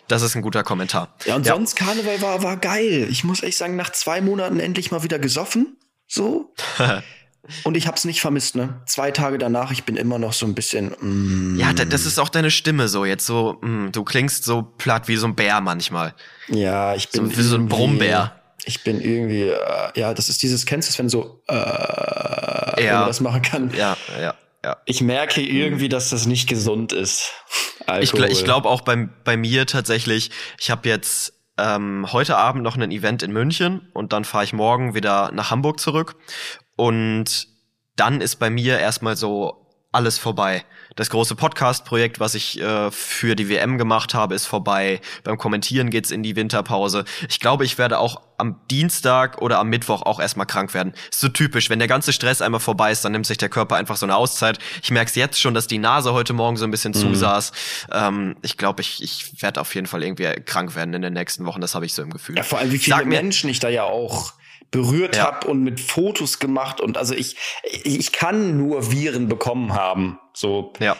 Das 0.06 0.20
ist 0.20 0.34
ein 0.34 0.42
guter 0.42 0.62
Kommentar. 0.62 1.14
Ja, 1.24 1.36
und 1.36 1.46
ja. 1.46 1.54
sonst 1.54 1.76
Karneval 1.76 2.20
war, 2.20 2.42
war 2.42 2.56
geil. 2.58 3.08
Ich 3.10 3.24
muss 3.24 3.42
echt 3.42 3.56
sagen, 3.56 3.76
nach 3.76 3.90
zwei 3.90 4.20
Monaten 4.20 4.60
endlich 4.60 4.90
mal 4.90 5.02
wieder 5.02 5.18
gesoffen. 5.18 5.78
So. 6.12 6.52
Und 7.64 7.76
ich 7.76 7.86
hab's 7.86 8.04
nicht 8.04 8.20
vermisst, 8.20 8.54
ne? 8.54 8.82
Zwei 8.86 9.10
Tage 9.10 9.38
danach, 9.38 9.72
ich 9.72 9.82
bin 9.84 9.96
immer 9.96 10.18
noch 10.18 10.32
so 10.32 10.46
ein 10.46 10.54
bisschen. 10.54 10.94
Mm. 11.00 11.58
Ja, 11.58 11.72
das 11.72 12.06
ist 12.06 12.20
auch 12.20 12.28
deine 12.28 12.50
Stimme 12.50 12.86
so 12.86 13.04
jetzt 13.04 13.26
so. 13.26 13.58
Mm, 13.62 13.90
du 13.90 14.04
klingst 14.04 14.44
so 14.44 14.62
platt 14.62 15.08
wie 15.08 15.16
so 15.16 15.26
ein 15.26 15.34
Bär 15.34 15.60
manchmal. 15.60 16.14
Ja, 16.48 16.94
ich 16.94 17.08
bin 17.08 17.30
so, 17.30 17.36
wie 17.36 17.42
so 17.42 17.56
ein 17.56 17.66
Brummbär. 17.66 18.32
Ich 18.64 18.84
bin 18.84 19.00
irgendwie, 19.00 19.48
äh, 19.48 19.90
ja, 19.96 20.14
das 20.14 20.28
ist 20.28 20.42
dieses, 20.42 20.66
kennst 20.66 20.88
du 20.88 20.92
es, 20.92 20.98
wenn 20.98 21.08
so, 21.08 21.42
äh, 21.48 21.54
ja. 21.54 22.76
wenn 22.76 22.92
man 22.92 23.06
das 23.08 23.20
machen 23.20 23.42
kann. 23.42 23.74
Ja, 23.74 23.96
ja. 24.20 24.34
Ja. 24.64 24.76
Ich 24.84 25.00
merke 25.00 25.40
irgendwie, 25.40 25.88
dass 25.88 26.10
das 26.10 26.26
nicht 26.26 26.48
gesund 26.48 26.92
ist. 26.92 27.32
Alkohol. 27.86 28.26
Ich, 28.26 28.38
ich 28.38 28.44
glaube 28.44 28.68
auch 28.68 28.82
bei, 28.82 29.08
bei 29.24 29.36
mir 29.36 29.66
tatsächlich, 29.66 30.30
ich 30.60 30.70
habe 30.70 30.88
jetzt 30.88 31.32
ähm, 31.58 32.06
heute 32.12 32.36
Abend 32.36 32.62
noch 32.62 32.76
ein 32.76 32.90
Event 32.90 33.22
in 33.22 33.32
München 33.32 33.90
und 33.92 34.12
dann 34.12 34.24
fahre 34.24 34.44
ich 34.44 34.52
morgen 34.52 34.94
wieder 34.94 35.30
nach 35.32 35.50
Hamburg 35.50 35.80
zurück. 35.80 36.16
Und 36.76 37.48
dann 37.96 38.20
ist 38.20 38.36
bei 38.36 38.50
mir 38.50 38.78
erstmal 38.78 39.16
so 39.16 39.66
alles 39.92 40.18
vorbei. 40.18 40.64
Das 40.96 41.08
große 41.08 41.36
Podcast-Projekt, 41.36 42.20
was 42.20 42.34
ich 42.34 42.60
äh, 42.60 42.90
für 42.90 43.34
die 43.34 43.48
WM 43.48 43.78
gemacht 43.78 44.14
habe, 44.14 44.34
ist 44.34 44.46
vorbei. 44.46 45.00
Beim 45.24 45.38
Kommentieren 45.38 45.90
geht's 45.90 46.10
in 46.10 46.22
die 46.22 46.36
Winterpause. 46.36 47.04
Ich 47.28 47.40
glaube, 47.40 47.64
ich 47.64 47.78
werde 47.78 47.98
auch 47.98 48.20
am 48.36 48.60
Dienstag 48.70 49.40
oder 49.40 49.58
am 49.58 49.68
Mittwoch 49.68 50.02
auch 50.02 50.20
erstmal 50.20 50.46
krank 50.46 50.74
werden. 50.74 50.92
Ist 51.10 51.20
so 51.20 51.28
typisch. 51.28 51.70
Wenn 51.70 51.78
der 51.78 51.88
ganze 51.88 52.12
Stress 52.12 52.42
einmal 52.42 52.60
vorbei 52.60 52.92
ist, 52.92 53.04
dann 53.04 53.12
nimmt 53.12 53.26
sich 53.26 53.38
der 53.38 53.48
Körper 53.48 53.76
einfach 53.76 53.96
so 53.96 54.04
eine 54.04 54.16
Auszeit. 54.16 54.58
Ich 54.82 54.90
merke 54.90 55.08
es 55.08 55.14
jetzt 55.14 55.40
schon, 55.40 55.54
dass 55.54 55.66
die 55.66 55.78
Nase 55.78 56.12
heute 56.12 56.32
Morgen 56.32 56.56
so 56.56 56.64
ein 56.64 56.70
bisschen 56.70 56.92
mhm. 56.92 56.98
zusaß. 56.98 57.52
Ähm, 57.92 58.36
ich 58.42 58.58
glaube, 58.58 58.82
ich, 58.82 59.02
ich 59.02 59.42
werde 59.42 59.60
auf 59.60 59.74
jeden 59.74 59.86
Fall 59.86 60.02
irgendwie 60.02 60.28
krank 60.44 60.74
werden 60.74 60.92
in 60.92 61.02
den 61.02 61.14
nächsten 61.14 61.46
Wochen. 61.46 61.60
Das 61.60 61.74
habe 61.74 61.86
ich 61.86 61.94
so 61.94 62.02
im 62.02 62.10
Gefühl. 62.10 62.36
Ja, 62.36 62.42
vor 62.42 62.58
allem, 62.58 62.72
wie 62.72 62.78
viele 62.78 62.96
Sag 62.96 63.06
Menschen 63.06 63.48
ich 63.48 63.60
da 63.60 63.68
ja 63.68 63.84
auch 63.84 64.34
berührt 64.70 65.16
ja. 65.16 65.24
habe 65.24 65.46
und 65.48 65.62
mit 65.62 65.80
Fotos 65.80 66.38
gemacht 66.38 66.80
und 66.80 66.96
also 66.96 67.14
ich 67.14 67.36
ich 67.84 68.10
kann 68.10 68.56
nur 68.56 68.90
Viren 68.90 69.28
bekommen 69.28 69.74
haben 69.74 70.18
so 70.32 70.72
ja. 70.80 70.96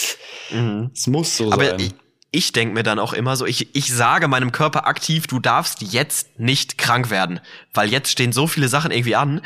mhm. 0.50 0.90
es 0.94 1.06
muss 1.06 1.36
so 1.36 1.52
Aber 1.52 1.64
sein. 1.64 1.80
ich, 1.80 1.94
ich 2.30 2.52
denke 2.52 2.74
mir 2.74 2.82
dann 2.82 2.98
auch 2.98 3.12
immer 3.12 3.36
so, 3.36 3.44
ich, 3.46 3.74
ich 3.74 3.92
sage 3.92 4.26
meinem 4.26 4.52
Körper 4.52 4.86
aktiv, 4.86 5.26
du 5.26 5.38
darfst 5.38 5.82
jetzt 5.82 6.38
nicht 6.40 6.78
krank 6.78 7.10
werden, 7.10 7.40
weil 7.74 7.90
jetzt 7.90 8.10
stehen 8.10 8.32
so 8.32 8.46
viele 8.46 8.68
Sachen 8.68 8.90
irgendwie 8.90 9.16
an 9.16 9.42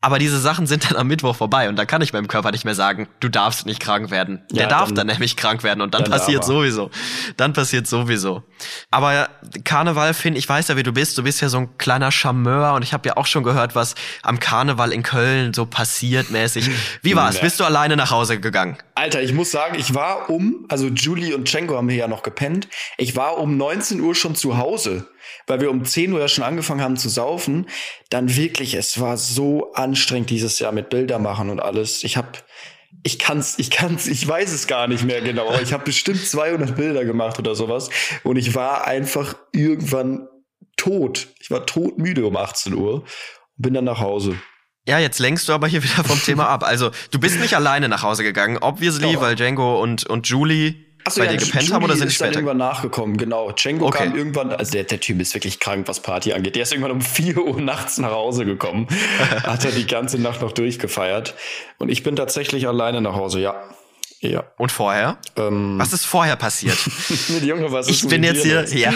aber 0.00 0.20
diese 0.20 0.38
Sachen 0.38 0.68
sind 0.68 0.88
dann 0.88 0.96
am 0.96 1.08
Mittwoch 1.08 1.34
vorbei 1.34 1.68
und 1.68 1.74
da 1.74 1.84
kann 1.84 2.00
ich 2.02 2.12
meinem 2.12 2.28
Körper 2.28 2.52
nicht 2.52 2.64
mehr 2.64 2.76
sagen, 2.76 3.08
du 3.18 3.28
darfst 3.28 3.66
nicht 3.66 3.80
krank 3.80 4.12
werden. 4.12 4.44
Der 4.52 4.62
ja, 4.62 4.68
darf 4.68 4.88
dann, 4.88 4.94
dann, 4.94 5.06
nämlich 5.08 5.36
krank 5.36 5.64
werden 5.64 5.80
und 5.80 5.92
dann, 5.92 6.04
dann 6.04 6.12
passiert 6.12 6.44
sowieso. 6.44 6.90
Dann 7.36 7.52
passiert 7.52 7.88
sowieso. 7.88 8.44
Aber 8.92 9.28
Karneval, 9.64 10.14
Finn, 10.14 10.36
ich 10.36 10.48
weiß 10.48 10.68
ja, 10.68 10.76
wie 10.76 10.84
du 10.84 10.92
bist. 10.92 11.18
Du 11.18 11.24
bist 11.24 11.40
ja 11.40 11.48
so 11.48 11.58
ein 11.58 11.78
kleiner 11.78 12.12
Charmeur 12.12 12.74
und 12.74 12.82
ich 12.82 12.92
habe 12.92 13.08
ja 13.08 13.16
auch 13.16 13.26
schon 13.26 13.42
gehört, 13.42 13.74
was 13.74 13.96
am 14.22 14.38
Karneval 14.38 14.92
in 14.92 15.02
Köln 15.02 15.52
so 15.52 15.66
passiert 15.66 16.30
mäßig. 16.30 16.70
Wie 17.02 17.16
war's? 17.16 17.40
Bist 17.40 17.58
du 17.58 17.64
alleine 17.64 17.96
nach 17.96 18.12
Hause 18.12 18.38
gegangen? 18.38 18.78
Alter, 18.94 19.20
ich 19.20 19.32
muss 19.32 19.50
sagen, 19.50 19.76
ich 19.76 19.94
war 19.94 20.30
um, 20.30 20.64
also 20.68 20.86
Julie 20.86 21.34
und 21.34 21.48
Cenko 21.48 21.76
haben 21.76 21.88
hier 21.88 21.98
ja 21.98 22.08
noch 22.08 22.22
gepennt. 22.22 22.68
Ich 22.98 23.16
war 23.16 23.38
um 23.38 23.56
19 23.56 24.00
Uhr 24.00 24.14
schon 24.14 24.36
zu 24.36 24.58
Hause 24.58 25.08
weil 25.46 25.60
wir 25.60 25.70
um 25.70 25.84
10 25.84 26.12
Uhr 26.12 26.20
ja 26.20 26.28
schon 26.28 26.44
angefangen 26.44 26.82
haben 26.82 26.96
zu 26.96 27.08
saufen, 27.08 27.66
dann 28.10 28.36
wirklich, 28.36 28.74
es 28.74 29.00
war 29.00 29.16
so 29.16 29.72
anstrengend 29.72 30.30
dieses 30.30 30.58
Jahr 30.58 30.72
mit 30.72 30.90
Bilder 30.90 31.18
machen 31.18 31.50
und 31.50 31.60
alles. 31.60 32.04
Ich 32.04 32.16
habe 32.16 32.38
ich 33.02 33.18
kann's, 33.18 33.58
ich 33.58 33.70
kann's, 33.70 34.06
ich 34.06 34.26
weiß 34.26 34.52
es 34.52 34.66
gar 34.66 34.88
nicht 34.88 35.04
mehr 35.04 35.20
genau. 35.20 35.58
Ich 35.60 35.72
habe 35.72 35.84
bestimmt 35.84 36.24
200 36.24 36.74
Bilder 36.74 37.04
gemacht 37.04 37.38
oder 37.38 37.54
sowas 37.54 37.90
und 38.24 38.36
ich 38.36 38.54
war 38.54 38.86
einfach 38.86 39.36
irgendwann 39.52 40.26
tot. 40.76 41.28
Ich 41.40 41.50
war 41.50 41.66
todmüde 41.66 42.26
um 42.26 42.36
18 42.36 42.74
Uhr 42.74 42.94
und 42.94 43.04
bin 43.56 43.74
dann 43.74 43.84
nach 43.84 44.00
Hause. 44.00 44.36
Ja, 44.86 44.98
jetzt 44.98 45.18
lenkst 45.18 45.48
du 45.48 45.52
aber 45.52 45.68
hier 45.68 45.82
wieder 45.82 46.02
vom 46.02 46.20
Thema 46.22 46.46
ab. 46.48 46.64
Also, 46.64 46.90
du 47.10 47.20
bist 47.20 47.38
nicht 47.40 47.54
alleine 47.54 47.90
nach 47.90 48.02
Hause 48.02 48.22
gegangen, 48.22 48.56
obviously, 48.58 49.20
weil 49.20 49.34
Django 49.34 49.82
und, 49.82 50.06
und 50.06 50.26
Julie 50.28 50.87
Achso, 51.08 51.20
bei 51.20 51.26
ja, 51.26 51.32
dir 51.32 51.38
gepennt 51.38 51.62
Julie 51.64 51.74
haben 51.74 51.84
oder 51.84 51.96
sind 51.96 52.10
die 52.10 52.14
später? 52.14 52.34
Irgendwann 52.34 52.58
nachgekommen, 52.58 53.16
genau. 53.16 53.50
Django 53.52 53.86
okay. 53.86 54.04
kam 54.04 54.16
irgendwann, 54.16 54.52
also 54.52 54.72
der, 54.72 54.84
der 54.84 55.00
Typ 55.00 55.20
ist 55.20 55.34
wirklich 55.34 55.58
krank, 55.58 55.88
was 55.88 56.00
Party 56.00 56.32
angeht. 56.32 56.54
Der 56.54 56.62
ist 56.62 56.72
irgendwann 56.72 56.92
um 56.92 57.00
4 57.02 57.38
Uhr 57.38 57.60
nachts 57.60 57.98
nach 57.98 58.10
Hause 58.10 58.44
gekommen. 58.44 58.86
hat 59.42 59.64
er 59.64 59.72
die 59.72 59.86
ganze 59.86 60.18
Nacht 60.18 60.42
noch 60.42 60.52
durchgefeiert. 60.52 61.34
Und 61.78 61.88
ich 61.88 62.02
bin 62.02 62.16
tatsächlich 62.16 62.68
alleine 62.68 63.00
nach 63.00 63.14
Hause, 63.14 63.40
ja. 63.40 63.54
Ja. 64.20 64.44
Und 64.58 64.72
vorher? 64.72 65.18
Ähm, 65.36 65.78
was 65.78 65.92
ist 65.92 66.04
vorher 66.04 66.36
passiert? 66.36 66.76
Junge, 67.42 67.70
was 67.70 67.88
ist 67.88 68.02
Ich 68.02 68.08
bin 68.08 68.24
jetzt 68.24 68.42
hier. 68.42 68.64
Ja. 68.64 68.92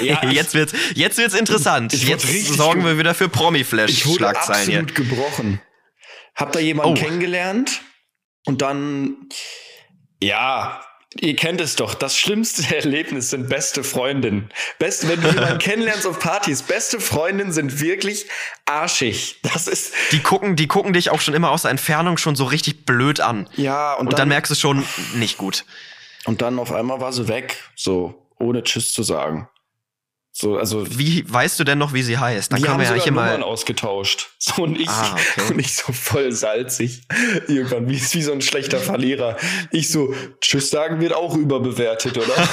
ja. 0.00 0.30
jetzt 0.30 0.54
wird's, 0.54 0.72
jetzt 0.94 1.18
wird's 1.18 1.34
interessant. 1.34 1.92
Jetzt 1.92 2.54
sorgen 2.54 2.84
wir 2.84 2.96
wieder 2.96 3.14
für 3.14 3.28
Promi-Flash-Schlagzeilen 3.28 4.68
hier. 4.68 4.80
Ich 4.80 4.90
absolut 4.90 4.94
gebrochen. 4.94 5.60
Hab 6.36 6.52
da 6.52 6.60
jemanden 6.60 6.92
oh. 6.92 6.94
kennengelernt 6.94 7.80
und 8.46 8.62
dann 8.62 9.16
ja, 10.22 10.80
ihr 11.20 11.36
kennt 11.36 11.60
es 11.60 11.76
doch. 11.76 11.94
Das 11.94 12.16
schlimmste 12.16 12.74
Erlebnis 12.76 13.30
sind 13.30 13.48
beste 13.48 13.84
Freundinnen. 13.84 14.50
Best, 14.78 15.08
wenn 15.08 15.20
du 15.20 15.28
jemanden 15.28 15.58
kennenlernst 15.58 16.06
auf 16.06 16.18
Partys, 16.18 16.62
beste 16.62 17.00
Freundinnen 17.00 17.52
sind 17.52 17.80
wirklich 17.80 18.26
arschig. 18.66 19.40
Das 19.42 19.66
ist. 19.66 19.92
Die 20.12 20.20
gucken, 20.20 20.56
die 20.56 20.66
gucken 20.66 20.92
dich 20.92 21.10
auch 21.10 21.20
schon 21.20 21.34
immer 21.34 21.50
aus 21.50 21.62
der 21.62 21.70
Entfernung 21.70 22.18
schon 22.18 22.36
so 22.36 22.44
richtig 22.44 22.84
blöd 22.84 23.20
an. 23.20 23.48
Ja, 23.56 23.94
und, 23.94 24.06
und 24.06 24.12
dann, 24.12 24.18
dann 24.18 24.28
merkst 24.28 24.50
du 24.50 24.54
schon 24.54 24.84
nicht 25.14 25.38
gut. 25.38 25.64
Und 26.24 26.42
dann 26.42 26.58
auf 26.58 26.72
einmal 26.72 27.00
war 27.00 27.12
sie 27.12 27.28
weg, 27.28 27.56
so 27.74 28.26
ohne 28.38 28.62
Tschüss 28.62 28.92
zu 28.92 29.02
sagen. 29.02 29.48
So, 30.40 30.56
also 30.56 30.86
wie 30.96 31.24
weißt 31.26 31.58
du 31.58 31.64
denn 31.64 31.78
noch, 31.78 31.94
wie 31.94 32.02
sie 32.04 32.16
heißt? 32.16 32.52
Dann 32.52 32.62
können 32.62 32.78
wir 32.78 32.86
ja 32.86 32.94
hier 32.94 33.10
mal 33.10 33.42
ausgetauscht. 33.42 34.28
So 34.38 34.62
und 34.62 34.78
ich 34.78 34.88
ah, 34.88 35.14
okay. 35.14 35.42
und 35.52 35.58
ich 35.58 35.74
so 35.74 35.92
voll 35.92 36.30
salzig. 36.30 37.02
Irgendwann 37.48 37.88
wie, 37.88 38.00
wie 38.00 38.22
so 38.22 38.30
ein 38.30 38.40
schlechter 38.40 38.78
Verlierer. 38.78 39.36
Ich 39.72 39.90
so 39.90 40.14
Tschüss 40.40 40.70
sagen 40.70 41.00
wird 41.00 41.12
auch 41.12 41.34
überbewertet, 41.36 42.18
oder? 42.18 42.48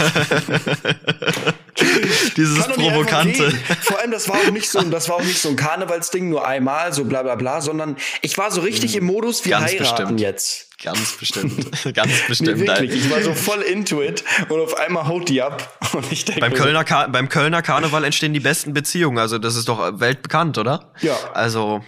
Dieses 2.38 2.68
provokante. 2.68 3.52
Vor 3.82 4.00
allem 4.00 4.12
das 4.12 4.30
war 4.30 4.38
auch 4.38 4.52
nicht 4.52 4.70
so, 4.70 4.82
das 4.82 5.10
war 5.10 5.18
auch 5.18 5.24
nicht 5.24 5.42
so 5.42 5.50
ein 5.50 5.56
Karnevalsding 5.56 6.30
nur 6.30 6.48
einmal 6.48 6.94
so 6.94 7.04
bla 7.06 7.24
bla 7.24 7.36
bla, 7.36 7.62
sondern 7.62 7.98
ich 8.22 8.38
war 8.38 8.52
so 8.52 8.62
richtig 8.62 8.94
mhm. 8.94 9.00
im 9.00 9.06
Modus, 9.06 9.44
wir 9.46 9.52
Ganz 9.52 9.72
heiraten 9.72 9.98
bestimmt. 9.98 10.22
jetzt. 10.22 10.70
Ganz 10.84 11.18
bestimmt. 11.18 11.94
Ganz 11.94 12.12
bestimmt. 12.28 12.60
Nee, 12.60 12.68
wirklich. 12.68 12.94
Ich 12.94 13.10
war 13.10 13.22
so 13.22 13.34
voll 13.34 13.62
into 13.62 14.02
it 14.02 14.24
und 14.50 14.60
auf 14.60 14.78
einmal 14.78 15.08
haut 15.08 15.30
die 15.30 15.42
ab. 15.42 15.80
Und 15.94 16.12
ich 16.12 16.26
denke, 16.26 16.42
beim, 16.42 16.54
Kölner 16.54 16.84
beim 16.84 17.30
Kölner 17.30 17.62
Karneval 17.62 18.04
entstehen 18.04 18.34
die 18.34 18.42
besten 18.42 18.74
Beziehungen. 18.74 19.18
Also, 19.18 19.38
das 19.38 19.56
ist 19.56 19.70
doch 19.70 20.00
weltbekannt, 20.00 20.58
oder? 20.58 20.94
Ja. 21.02 21.16
Also. 21.34 21.82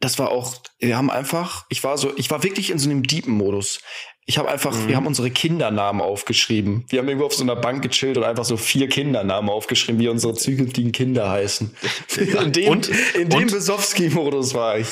Das 0.00 0.18
war 0.18 0.30
auch, 0.30 0.54
wir 0.78 0.96
haben 0.96 1.10
einfach, 1.10 1.64
ich 1.70 1.82
war 1.82 1.98
so, 1.98 2.12
ich 2.16 2.30
war 2.30 2.42
wirklich 2.42 2.70
in 2.70 2.78
so 2.78 2.88
einem 2.88 3.02
deepen 3.02 3.32
Modus. 3.32 3.80
Ich 4.28 4.38
habe 4.38 4.48
einfach, 4.48 4.74
mhm. 4.74 4.88
wir 4.88 4.96
haben 4.96 5.06
unsere 5.06 5.30
Kindernamen 5.30 6.02
aufgeschrieben. 6.02 6.84
Wir 6.88 6.98
haben 6.98 7.08
irgendwo 7.08 7.26
auf 7.26 7.34
so 7.34 7.44
einer 7.44 7.54
Bank 7.54 7.82
gechillt 7.82 8.16
und 8.16 8.24
einfach 8.24 8.44
so 8.44 8.56
vier 8.56 8.88
Kindernamen 8.88 9.48
aufgeschrieben, 9.48 10.00
wie 10.00 10.08
unsere 10.08 10.34
zukünftigen 10.34 10.90
Kinder 10.90 11.30
heißen. 11.30 11.74
in 12.16 12.52
dem, 12.52 12.68
und, 12.68 12.90
in 13.14 13.28
dem 13.28 13.46
Besowski-Modus 13.46 14.52
war 14.54 14.78
ich. 14.78 14.88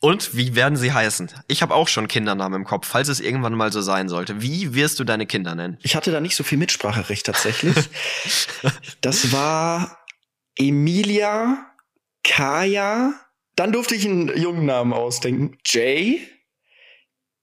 Und 0.00 0.36
wie 0.36 0.54
werden 0.54 0.76
sie 0.76 0.92
heißen? 0.92 1.30
Ich 1.48 1.62
habe 1.62 1.74
auch 1.74 1.88
schon 1.88 2.06
Kindernamen 2.06 2.60
im 2.60 2.64
Kopf, 2.64 2.86
falls 2.86 3.08
es 3.08 3.18
irgendwann 3.18 3.54
mal 3.54 3.72
so 3.72 3.80
sein 3.80 4.08
sollte. 4.08 4.42
Wie 4.42 4.74
wirst 4.74 5.00
du 5.00 5.04
deine 5.04 5.26
Kinder 5.26 5.56
nennen? 5.56 5.78
Ich 5.82 5.96
hatte 5.96 6.12
da 6.12 6.20
nicht 6.20 6.36
so 6.36 6.44
viel 6.44 6.58
Mitspracherecht 6.58 7.26
tatsächlich. 7.26 7.74
das 9.00 9.32
war 9.32 9.98
Emilia, 10.56 11.66
Kaya, 12.22 13.14
dann 13.56 13.72
durfte 13.72 13.96
ich 13.96 14.04
einen 14.06 14.36
jungen 14.36 14.66
Namen 14.66 14.92
ausdenken. 14.92 15.58
Jay. 15.64 16.20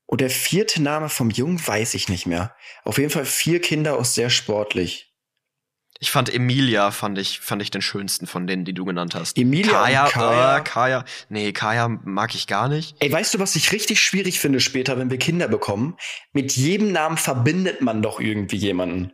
Und 0.10 0.22
der 0.22 0.32
vierte 0.32 0.82
Name 0.82 1.08
vom 1.08 1.30
Jungen 1.30 1.62
weiß 1.65 1.93
ich 1.93 2.10
nicht 2.10 2.26
mehr. 2.26 2.56
Auf 2.84 2.98
jeden 2.98 3.12
Fall 3.12 3.26
vier 3.26 3.62
Kinder 3.62 3.95
aus 3.95 4.15
sehr 4.15 4.32
sportlich. 4.32 5.13
Ich 6.00 6.10
fand 6.10 6.34
Emilia 6.34 6.89
fand 6.89 7.19
ich 7.19 7.41
fand 7.41 7.62
ich 7.62 7.69
den 7.69 7.84
schönsten 7.84 8.26
von 8.26 8.48
denen, 8.48 8.65
die 8.65 8.74
du 8.74 8.86
genannt 8.86 9.13
hast. 9.13 9.38
Emilia 9.38 9.72
Kaya, 9.72 10.06
und 10.06 10.12
Kaya. 10.12 10.58
Äh, 10.58 10.62
Kaya. 10.63 11.06
Nee, 11.30 11.52
Kaya 11.52 11.89
mag 11.89 12.34
ich 12.34 12.48
gar 12.48 12.69
nicht. 12.69 12.95
Ey, 13.00 13.12
weißt 13.12 13.36
du, 13.36 13.39
was 13.39 13.56
ich 13.56 13.72
richtig 13.72 14.02
schwierig 14.02 14.39
finde 14.39 14.62
später, 14.62 14.98
wenn 14.98 15.12
wir 15.12 15.19
Kinder 15.19 15.48
bekommen? 15.48 15.95
Mit 16.34 16.54
jedem 16.54 16.91
Namen 16.91 17.17
verbindet 17.17 17.82
man 17.82 18.02
doch 18.02 18.19
irgendwie 18.19 18.58
jemanden. 18.58 19.12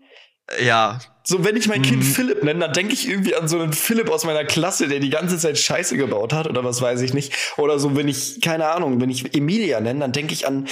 Ja. 0.62 1.00
So, 1.28 1.44
wenn 1.44 1.56
ich 1.56 1.68
mein 1.68 1.82
Kind 1.82 2.04
mhm. 2.04 2.08
Philipp 2.08 2.44
nenne, 2.44 2.60
dann 2.60 2.74
denke 2.74 2.94
ich 2.94 3.10
irgendwie 3.10 3.36
an 3.36 3.48
so 3.48 3.60
einen 3.60 3.74
Philipp 3.74 4.12
aus 4.12 4.26
meiner 4.26 4.46
Klasse, 4.46 4.88
der 4.88 5.00
die 5.00 5.10
ganze 5.10 5.40
Zeit 5.40 5.58
Scheiße 5.58 5.98
gebaut 5.98 6.34
hat 6.34 6.48
oder 6.48 6.64
was 6.64 6.82
weiß 6.82 7.02
ich 7.02 7.16
nicht. 7.16 7.34
Oder 7.58 7.80
so, 7.80 7.96
wenn 7.96 8.08
ich, 8.08 8.42
keine 8.42 8.68
Ahnung, 8.68 9.02
wenn 9.02 9.10
ich 9.10 9.34
Emilia 9.36 9.82
nenne, 9.82 10.02
dann 10.02 10.12
denke 10.12 10.34
ich 10.34 10.46
an 10.46 10.68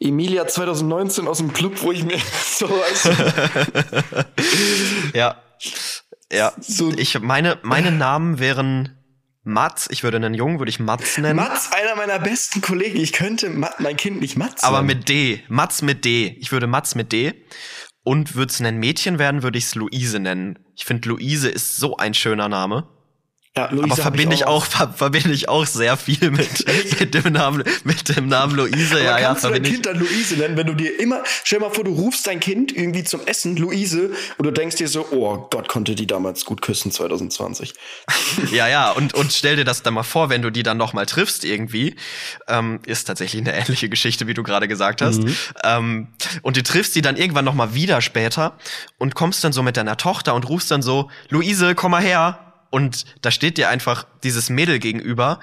Emilia 0.00 0.46
2019 0.46 1.28
aus 1.28 1.38
dem 1.38 1.52
Club, 1.52 1.82
wo 1.82 1.92
ich 1.92 2.02
mir 2.02 2.18
so 2.58 2.68
weiß. 2.68 3.10
ja. 5.14 5.40
Ja. 6.32 6.52
So. 6.60 6.92
Ich, 6.96 7.20
meine, 7.20 7.58
meine 7.62 7.92
Namen 7.92 8.40
wären 8.40 8.96
Mats, 9.44 9.86
ich 9.88 10.02
würde 10.02 10.16
einen 10.16 10.34
Jungen, 10.34 10.58
würde 10.58 10.70
ich 10.70 10.80
Mats 10.80 11.18
nennen. 11.18 11.36
Mats, 11.36 11.70
einer 11.70 11.94
meiner 11.94 12.18
besten 12.18 12.60
Kollegen. 12.60 12.98
Ich 12.98 13.12
könnte 13.12 13.48
mein 13.50 13.96
Kind 13.96 14.20
nicht 14.20 14.36
Mats 14.36 14.62
nennen. 14.62 14.74
Aber 14.74 14.82
mit 14.82 15.08
D. 15.08 15.44
Mats 15.46 15.82
mit 15.82 16.04
D. 16.04 16.36
Ich 16.40 16.50
würde 16.50 16.66
Mats 16.66 16.96
mit 16.96 17.12
D. 17.12 17.32
Und 18.06 18.36
würde 18.36 18.52
es 18.52 18.60
ein 18.60 18.78
Mädchen 18.78 19.18
werden, 19.18 19.42
würde 19.42 19.58
ich 19.58 19.64
es 19.64 19.74
Luise 19.74 20.20
nennen. 20.20 20.60
Ich 20.76 20.84
finde, 20.84 21.08
Luise 21.08 21.48
ist 21.48 21.74
so 21.74 21.96
ein 21.96 22.14
schöner 22.14 22.48
Name. 22.48 22.86
Ja, 23.56 23.70
Luise 23.70 23.84
aber 23.84 23.96
verbinde 23.96 24.34
ich 24.34 24.46
auch, 24.46 24.66
ver 24.66 24.92
verbinde 24.94 25.32
ich 25.32 25.48
auch 25.48 25.64
sehr 25.64 25.96
viel 25.96 26.30
mit, 26.30 26.66
mit 27.00 27.14
dem 27.14 27.32
Namen, 27.32 27.64
mit 27.84 28.14
dem 28.14 28.28
Namen 28.28 28.54
Luise. 28.54 28.96
Aber 28.96 29.02
ja, 29.02 29.18
kannst 29.18 29.44
ja, 29.44 29.50
du 29.50 29.54
dein 29.54 29.62
Kind 29.62 29.86
dann 29.86 29.98
Luise 29.98 30.36
nennen, 30.36 30.58
wenn 30.58 30.66
du 30.66 30.74
dir 30.74 31.00
immer, 31.00 31.22
stell 31.42 31.60
mal 31.60 31.70
vor, 31.70 31.84
du 31.84 31.92
rufst 31.92 32.26
dein 32.26 32.38
Kind 32.38 32.76
irgendwie 32.76 33.02
zum 33.04 33.26
Essen, 33.26 33.56
Luise, 33.56 34.10
und 34.36 34.44
du 34.44 34.50
denkst 34.50 34.76
dir 34.76 34.88
so, 34.88 35.06
oh 35.10 35.48
Gott, 35.50 35.68
konnte 35.68 35.94
die 35.94 36.06
damals 36.06 36.44
gut 36.44 36.60
küssen 36.60 36.92
2020. 36.92 37.72
ja, 38.52 38.68
ja, 38.68 38.90
und, 38.90 39.14
und 39.14 39.32
stell 39.32 39.56
dir 39.56 39.64
das 39.64 39.82
dann 39.82 39.94
mal 39.94 40.02
vor, 40.02 40.28
wenn 40.28 40.42
du 40.42 40.50
die 40.50 40.62
dann 40.62 40.76
noch 40.76 40.92
mal 40.92 41.06
triffst 41.06 41.42
irgendwie, 41.44 41.96
ähm, 42.48 42.80
ist 42.84 43.04
tatsächlich 43.04 43.40
eine 43.40 43.54
ähnliche 43.54 43.88
Geschichte, 43.88 44.26
wie 44.26 44.34
du 44.34 44.42
gerade 44.42 44.68
gesagt 44.68 45.00
hast. 45.00 45.22
Mhm. 45.22 45.36
Ähm, 45.64 46.08
und 46.42 46.58
du 46.58 46.62
triffst 46.62 46.92
sie 46.92 47.00
dann 47.00 47.16
irgendwann 47.16 47.46
noch 47.46 47.54
mal 47.54 47.72
wieder 47.72 48.02
später 48.02 48.58
und 48.98 49.14
kommst 49.14 49.44
dann 49.44 49.54
so 49.54 49.62
mit 49.62 49.78
deiner 49.78 49.96
Tochter 49.96 50.34
und 50.34 50.46
rufst 50.46 50.70
dann 50.70 50.82
so, 50.82 51.10
Luise, 51.30 51.74
komm 51.74 51.92
mal 51.92 52.02
her, 52.02 52.45
und 52.76 53.06
da 53.22 53.30
steht 53.30 53.56
dir 53.56 53.70
einfach 53.70 54.06
dieses 54.22 54.50
Mädel 54.50 54.78
gegenüber 54.78 55.40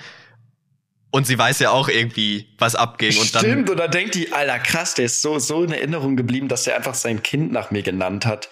und 1.09 1.25
sie 1.25 1.35
weiß 1.35 1.57
ja 1.61 1.71
auch 1.71 1.89
irgendwie, 1.89 2.47
was 2.59 2.75
abging. 2.75 3.17
Und 3.17 3.33
dann 3.33 3.41
Stimmt, 3.41 3.69
und 3.71 3.77
dann 3.77 3.89
denkt 3.89 4.13
die, 4.13 4.31
Alter, 4.31 4.59
krass, 4.59 4.93
der 4.93 5.05
ist 5.05 5.19
so, 5.19 5.39
so 5.39 5.63
in 5.63 5.71
Erinnerung 5.71 6.15
geblieben, 6.15 6.47
dass 6.47 6.67
er 6.67 6.75
einfach 6.75 6.93
sein 6.93 7.23
Kind 7.23 7.51
nach 7.51 7.71
mir 7.71 7.81
genannt 7.81 8.27
hat. 8.27 8.49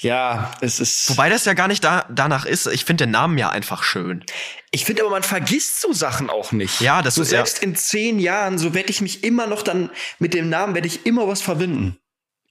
Ja, 0.00 0.50
es 0.60 0.80
ist. 0.80 1.10
Wobei 1.10 1.28
das 1.28 1.44
ja 1.44 1.54
gar 1.54 1.68
nicht 1.68 1.84
da, 1.84 2.06
danach 2.10 2.44
ist. 2.44 2.66
Ich 2.66 2.84
finde 2.84 3.04
den 3.04 3.12
Namen 3.12 3.38
ja 3.38 3.50
einfach 3.50 3.84
schön. 3.84 4.24
Ich 4.72 4.84
finde 4.84 5.02
aber, 5.02 5.12
man 5.12 5.22
vergisst 5.22 5.80
so 5.80 5.92
Sachen 5.92 6.28
auch 6.28 6.50
nicht. 6.50 6.80
Ja, 6.80 7.02
das 7.02 7.14
so 7.14 7.22
ist 7.22 7.28
selbst 7.28 7.58
ja. 7.58 7.68
in 7.68 7.76
zehn 7.76 8.18
Jahren, 8.18 8.58
so 8.58 8.74
werde 8.74 8.90
ich 8.90 9.00
mich 9.00 9.22
immer 9.22 9.46
noch 9.46 9.62
dann 9.62 9.90
mit 10.18 10.34
dem 10.34 10.48
Namen 10.48 10.74
werde 10.74 10.88
ich 10.88 11.06
immer 11.06 11.28
was 11.28 11.40
verbinden. 11.40 11.98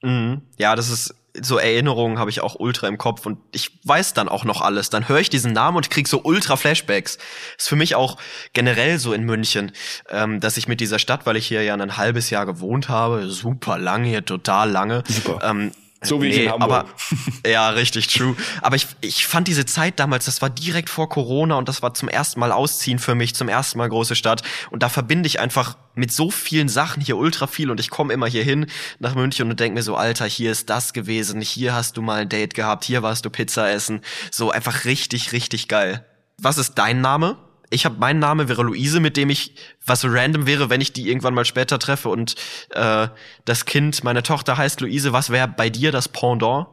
Mhm. 0.00 0.40
Ja, 0.56 0.76
das 0.76 0.88
ist 0.88 1.14
so 1.40 1.58
Erinnerungen 1.58 2.18
habe 2.18 2.30
ich 2.30 2.40
auch 2.40 2.54
ultra 2.58 2.86
im 2.86 2.98
Kopf 2.98 3.26
und 3.26 3.38
ich 3.52 3.78
weiß 3.84 4.14
dann 4.14 4.28
auch 4.28 4.44
noch 4.44 4.60
alles. 4.60 4.90
Dann 4.90 5.08
höre 5.08 5.18
ich 5.18 5.30
diesen 5.30 5.52
Namen 5.52 5.76
und 5.76 5.90
krieg 5.90 6.06
so 6.06 6.22
ultra 6.22 6.56
Flashbacks. 6.56 7.18
Ist 7.58 7.68
für 7.68 7.76
mich 7.76 7.94
auch 7.96 8.16
generell 8.52 8.98
so 8.98 9.12
in 9.12 9.24
München, 9.24 9.72
ähm, 10.10 10.40
dass 10.40 10.56
ich 10.56 10.68
mit 10.68 10.80
dieser 10.80 10.98
Stadt, 10.98 11.26
weil 11.26 11.36
ich 11.36 11.46
hier 11.46 11.62
ja 11.62 11.74
ein 11.74 11.96
halbes 11.96 12.30
Jahr 12.30 12.46
gewohnt 12.46 12.88
habe, 12.88 13.28
super 13.28 13.78
lange 13.78 14.08
hier, 14.08 14.24
total 14.24 14.70
lange, 14.70 15.02
super. 15.08 15.40
Ähm, 15.42 15.72
so 16.04 16.22
wie 16.22 16.28
nee, 16.28 16.34
ich 16.34 16.42
in 16.44 16.52
Hamburg. 16.52 16.70
Aber, 16.70 16.88
ja, 17.50 17.70
richtig 17.70 18.06
true. 18.08 18.36
Aber 18.62 18.76
ich, 18.76 18.86
ich 19.00 19.26
fand 19.26 19.48
diese 19.48 19.66
Zeit 19.66 19.98
damals, 19.98 20.26
das 20.26 20.42
war 20.42 20.50
direkt 20.50 20.90
vor 20.90 21.08
Corona 21.08 21.56
und 21.56 21.68
das 21.68 21.82
war 21.82 21.94
zum 21.94 22.08
ersten 22.08 22.40
Mal 22.40 22.52
ausziehen 22.52 22.98
für 22.98 23.14
mich, 23.14 23.34
zum 23.34 23.48
ersten 23.48 23.78
Mal 23.78 23.88
große 23.88 24.16
Stadt. 24.16 24.42
Und 24.70 24.82
da 24.82 24.88
verbinde 24.88 25.26
ich 25.26 25.40
einfach 25.40 25.76
mit 25.94 26.12
so 26.12 26.30
vielen 26.30 26.68
Sachen 26.68 27.02
hier 27.02 27.16
ultra 27.16 27.46
viel 27.46 27.70
und 27.70 27.80
ich 27.80 27.90
komme 27.90 28.12
immer 28.12 28.26
hier 28.26 28.42
hin 28.42 28.66
nach 28.98 29.14
München 29.14 29.50
und 29.50 29.60
denke 29.60 29.74
mir 29.74 29.82
so, 29.82 29.96
Alter, 29.96 30.26
hier 30.26 30.50
ist 30.50 30.70
das 30.70 30.92
gewesen, 30.92 31.40
hier 31.40 31.74
hast 31.74 31.96
du 31.96 32.02
mal 32.02 32.22
ein 32.22 32.28
Date 32.28 32.54
gehabt, 32.54 32.84
hier 32.84 33.02
warst 33.02 33.24
du 33.24 33.30
Pizza 33.30 33.70
essen. 33.70 34.00
So 34.30 34.50
einfach 34.50 34.84
richtig, 34.84 35.32
richtig 35.32 35.68
geil. 35.68 36.04
Was 36.38 36.58
ist 36.58 36.74
dein 36.74 37.00
Name? 37.00 37.36
Ich 37.70 37.84
habe 37.84 37.96
mein 37.98 38.18
Name 38.18 38.48
wäre 38.48 38.62
Luise, 38.62 39.00
mit 39.00 39.16
dem 39.16 39.30
ich 39.30 39.54
was 39.84 40.04
random 40.04 40.46
wäre, 40.46 40.70
wenn 40.70 40.80
ich 40.80 40.92
die 40.92 41.08
irgendwann 41.08 41.34
mal 41.34 41.44
später 41.44 41.78
treffe 41.78 42.08
und 42.08 42.34
äh, 42.70 43.08
das 43.44 43.64
Kind, 43.64 44.04
meine 44.04 44.22
Tochter 44.22 44.56
heißt 44.56 44.80
Luise. 44.80 45.12
Was 45.12 45.30
wäre 45.30 45.48
bei 45.48 45.70
dir 45.70 45.92
das 45.92 46.08
Pendant? 46.08 46.66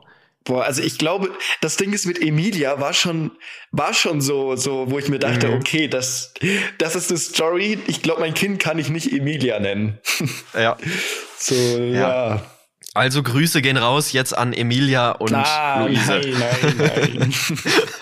Boah, 0.44 0.64
also 0.64 0.82
ich 0.82 0.98
glaube, 0.98 1.30
das 1.62 1.78
Ding 1.78 1.94
ist 1.94 2.08
mit 2.08 2.20
Emilia 2.20 2.80
war 2.80 2.94
schon 2.94 3.32
war 3.72 3.94
schon 3.94 4.22
so 4.22 4.56
so, 4.56 4.90
wo 4.90 4.98
ich 4.98 5.08
mir 5.08 5.20
dachte, 5.20 5.50
mhm. 5.50 5.54
okay, 5.56 5.88
das 5.88 6.34
das 6.80 6.96
ist 6.96 7.12
eine 7.12 7.20
Story. 7.20 7.78
Ich 7.86 8.02
glaube, 8.02 8.22
mein 8.22 8.34
Kind 8.34 8.60
kann 8.60 8.80
ich 8.80 8.90
nicht 8.90 9.12
Emilia 9.12 9.60
nennen. 9.60 10.00
Ja. 10.54 10.78
so 11.38 11.56
ja. 11.56 12.36
ja. 12.36 12.46
Also 12.94 13.24
Grüße 13.24 13.62
gehen 13.62 13.78
raus 13.78 14.12
jetzt 14.12 14.38
an 14.38 14.52
Emilia 14.52 15.12
und 15.12 15.30
Klar, 15.30 15.88
Luise. 15.88 16.20
Nein, 16.20 16.76
nein, 16.78 17.34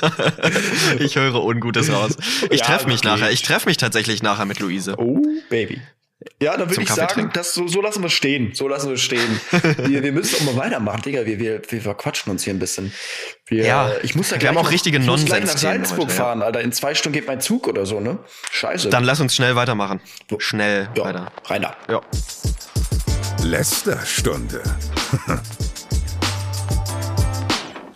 nein. 0.02 1.00
ich 1.00 1.16
höre 1.16 1.44
Ungutes 1.44 1.92
raus. 1.92 2.18
Ich 2.50 2.62
ja, 2.62 2.66
treffe 2.66 2.88
mich 2.88 3.00
okay. 3.00 3.08
nachher. 3.08 3.32
Ich 3.32 3.44
treffe 3.44 3.70
mich 3.70 3.78
tatsächlich 3.78 4.24
nachher 4.24 4.46
mit 4.46 4.60
Luise. 4.60 4.96
Oh, 4.98 5.22
Baby. 5.50 5.80
Ja, 6.42 6.58
dann 6.58 6.70
würde 6.70 6.82
ich 6.82 6.88
Kaffee 6.88 7.02
sagen, 7.02 7.30
das, 7.34 7.54
so, 7.54 7.68
so 7.68 7.82
lassen 7.82 8.02
wir 8.02 8.10
stehen. 8.10 8.54
So 8.54 8.68
lassen 8.68 8.90
wir 8.90 8.98
stehen. 8.98 9.40
wir, 9.78 10.04
wir 10.04 10.12
müssen 10.12 10.36
auch 10.36 10.54
mal 10.54 10.66
weitermachen, 10.66 11.02
Digga. 11.04 11.26
Wir, 11.26 11.40
wir, 11.40 11.62
wir 11.70 11.82
verquatschen 11.82 12.32
uns 12.32 12.44
hier 12.44 12.54
ein 12.54 12.60
bisschen. 12.60 12.92
Wir, 13.46 13.66
ja, 13.66 13.92
ich 14.04 14.16
muss 14.16 14.30
da 14.30 14.42
wir 14.42 14.50
haben 14.50 14.58
auch 14.58 14.72
richtige 14.72 15.00
Nonsens. 15.00 15.30
Ich 15.32 15.40
muss 15.40 15.40
gleich 15.40 15.54
nach 15.54 15.62
Salzburg 15.62 16.08
heute, 16.08 16.14
fahren, 16.14 16.40
ja. 16.40 16.48
Alter. 16.48 16.62
In 16.62 16.74
zwei 16.74 16.94
Stunden 16.94 17.14
geht 17.14 17.28
mein 17.28 17.40
Zug 17.40 17.68
oder 17.68 17.86
so, 17.86 18.00
ne? 18.02 18.20
Scheiße. 18.52 18.90
Dann 18.90 19.06
lass 19.06 19.22
uns 19.22 19.36
schnell 19.36 19.56
weitermachen. 19.56 20.02
Schnell 20.40 20.90
ja, 20.96 21.04
weiter. 21.06 21.32
Rein 21.46 21.62
da. 21.62 21.78
Ja. 21.88 22.02
Lästerstunde. 23.44 24.62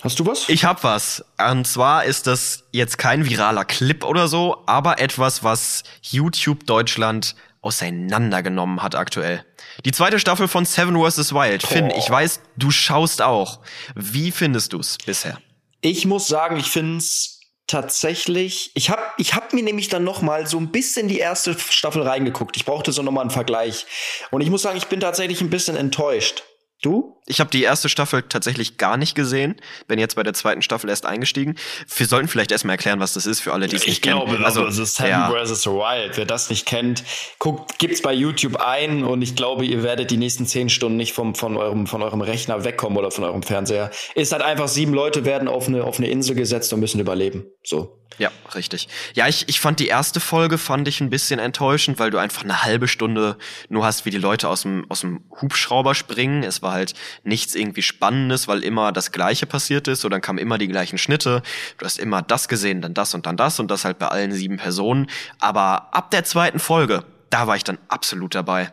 Hast 0.02 0.20
du 0.20 0.26
was? 0.26 0.50
Ich 0.50 0.66
hab 0.66 0.84
was. 0.84 1.24
Und 1.38 1.68
zwar 1.68 2.06
ist 2.06 2.28
das 2.28 2.64
jetzt 2.72 2.98
kein 2.98 3.26
viraler 3.26 3.66
Clip 3.66 4.04
oder 4.04 4.28
so, 4.28 4.64
aber 4.66 5.00
etwas, 5.00 5.44
was 5.44 5.84
YouTube 6.02 6.66
Deutschland 6.66 7.36
auseinandergenommen 7.62 8.82
hat 8.82 8.96
aktuell. 8.96 9.46
Die 9.86 9.92
zweite 9.92 10.20
Staffel 10.20 10.48
von 10.48 10.66
Seven 10.66 10.96
vs. 10.96 11.34
Wild. 11.34 11.64
Oh. 11.64 11.68
Finn, 11.68 11.90
ich 11.92 12.10
weiß, 12.10 12.42
du 12.58 12.72
schaust 12.72 13.22
auch. 13.22 13.60
Wie 13.96 14.32
findest 14.32 14.74
du's 14.74 14.98
bisher? 15.06 15.40
Ich 15.82 16.06
muss 16.06 16.28
sagen, 16.28 16.58
ich 16.58 16.70
find's 16.72 17.33
tatsächlich, 17.74 18.70
ich 18.76 18.92
habe 18.92 19.02
ich 19.18 19.34
hab 19.34 19.52
mir 19.52 19.64
nämlich 19.64 19.90
dann 19.90 20.04
noch 20.04 20.22
mal 20.22 20.46
so 20.46 20.60
ein 20.60 20.72
bisschen 20.72 21.08
die 21.08 21.18
erste 21.18 21.58
Staffel 21.58 22.04
reingeguckt. 22.04 22.56
Ich 22.56 22.66
brauchte 22.66 22.92
so 22.92 23.02
noch 23.02 23.12
mal 23.12 23.22
einen 23.22 23.32
Vergleich 23.32 23.88
und 24.30 24.42
ich 24.42 24.52
muss 24.52 24.62
sagen, 24.62 24.78
ich 24.78 24.86
bin 24.86 25.00
tatsächlich 25.00 25.42
ein 25.42 25.50
bisschen 25.50 25.76
enttäuscht. 25.76 26.44
Du? 26.84 27.17
Ich 27.26 27.39
habe 27.39 27.50
die 27.50 27.63
erste 27.63 27.88
Staffel 27.88 28.24
tatsächlich 28.24 28.78
gar 28.78 28.98
nicht 28.98 29.15
gesehen. 29.15 29.56
Bin 29.88 30.00
jetzt 30.00 30.17
bei 30.17 30.24
der 30.24 30.34
zweiten 30.34 30.62
Staffel 30.62 30.89
erst 30.89 31.06
eingestiegen. 31.06 31.56
Wir 31.96 32.06
sollten 32.06 32.28
vielleicht 32.28 32.52
erstmal 32.52 32.74
erklären, 32.74 33.00
was 33.00 33.13
das 33.13 33.26
ist 33.26 33.39
für 33.39 33.54
alle, 33.54 33.69
die 33.69 33.78
es 33.78 33.88
nicht 33.88 34.02
kennen. 34.02 34.17
Ich 34.17 34.26
glaube, 34.26 34.46
also, 34.46 34.65
also 34.65 34.84
Seven 34.84 35.10
ja. 35.10 35.32
vs. 35.32 35.65
Wild. 35.65 36.17
Wer 36.17 36.26
das 36.26 36.50
nicht 36.50 36.65
kennt, 36.65 37.06
guckt, 37.39 37.80
gibt's 37.80 38.02
bei 38.02 38.13
YouTube 38.13 38.58
ein 38.58 39.06
und 39.06 39.22
ich 39.22 39.38
glaube, 39.38 39.65
ihr 39.65 39.82
werdet 39.82 40.12
die 40.12 40.17
nächsten 40.17 40.46
zehn 40.46 40.67
Stunden 40.67 40.98
nicht 40.98 41.13
vom, 41.13 41.36
von 41.36 41.56
eurem, 41.56 41.88
von 41.88 42.02
eurem 42.02 42.19
Rechner 42.19 42.65
wegkommen 42.65 42.98
oder 42.98 43.12
von 43.12 43.24
eurem 43.24 43.43
Fernseher. 43.43 43.89
Ist 44.15 44.34
halt 44.34 44.41
einfach 44.41 44.67
sieben 44.67 44.93
Leute 44.93 45.24
werden 45.24 45.48
auf 45.48 45.69
eine, 45.69 45.86
auf 45.86 46.00
eine 46.00 46.10
Insel 46.10 46.36
gesetzt 46.36 46.74
und 46.74 46.82
müssen 46.82 47.00
überleben. 47.00 47.46
So. 47.63 48.04
Ja, 48.19 48.32
richtig. 48.54 48.88
Ja, 49.13 49.28
ich, 49.28 49.50
ich 49.50 49.60
fand 49.60 49.80
die 49.80 49.88
erste 49.88 50.19
Folge 50.19 50.58
fand 50.58 50.88
ich 50.88 51.02
ein 51.02 51.10
bisschen 51.10 51.39
enttäuschend, 51.39 52.00
weil 52.00 52.12
du 52.12 52.17
einfach 52.17 52.43
eine 52.43 52.63
halbe 52.63 52.88
Stunde 52.88 53.38
nur 53.69 53.86
hast, 53.86 54.06
wie 54.06 54.12
die 54.12 54.17
Leute 54.17 54.50
aus 54.50 54.63
dem, 54.63 54.86
aus 54.89 55.02
dem 55.02 55.24
Hubschrauber 55.41 55.96
springen. 55.96 56.43
Es 56.43 56.62
war 56.62 56.73
halt 56.74 56.94
nichts 57.24 57.56
irgendwie 57.56 57.82
Spannendes, 57.82 58.48
weil 58.48 58.64
immer 58.64 58.92
das 58.92 59.12
Gleiche 59.12 59.46
passiert 59.46 59.88
ist. 59.88 60.04
oder 60.04 60.16
dann 60.16 60.22
kamen 60.22 60.40
immer 60.40 60.58
die 60.58 60.68
gleichen 60.68 60.98
Schnitte. 60.98 61.42
Du 61.78 61.86
hast 61.86 62.00
immer 62.00 62.22
das 62.22 62.48
gesehen, 62.48 62.82
dann 62.82 62.94
das 62.94 63.14
und 63.14 63.26
dann 63.26 63.38
das 63.38 63.60
und 63.60 63.72
das 63.72 63.86
halt 63.86 64.00
bei 64.00 64.08
allen 64.08 64.32
sieben 64.32 64.58
Personen. 64.58 65.08
Aber 65.40 65.94
ab 65.94 66.12
der 66.12 66.24
zweiten 66.24 66.60
Folge, 66.60 67.06
da 67.30 67.48
war 67.48 67.56
ich 67.56 67.64
dann 67.64 67.78
absolut 67.88 68.36
dabei. 68.36 68.72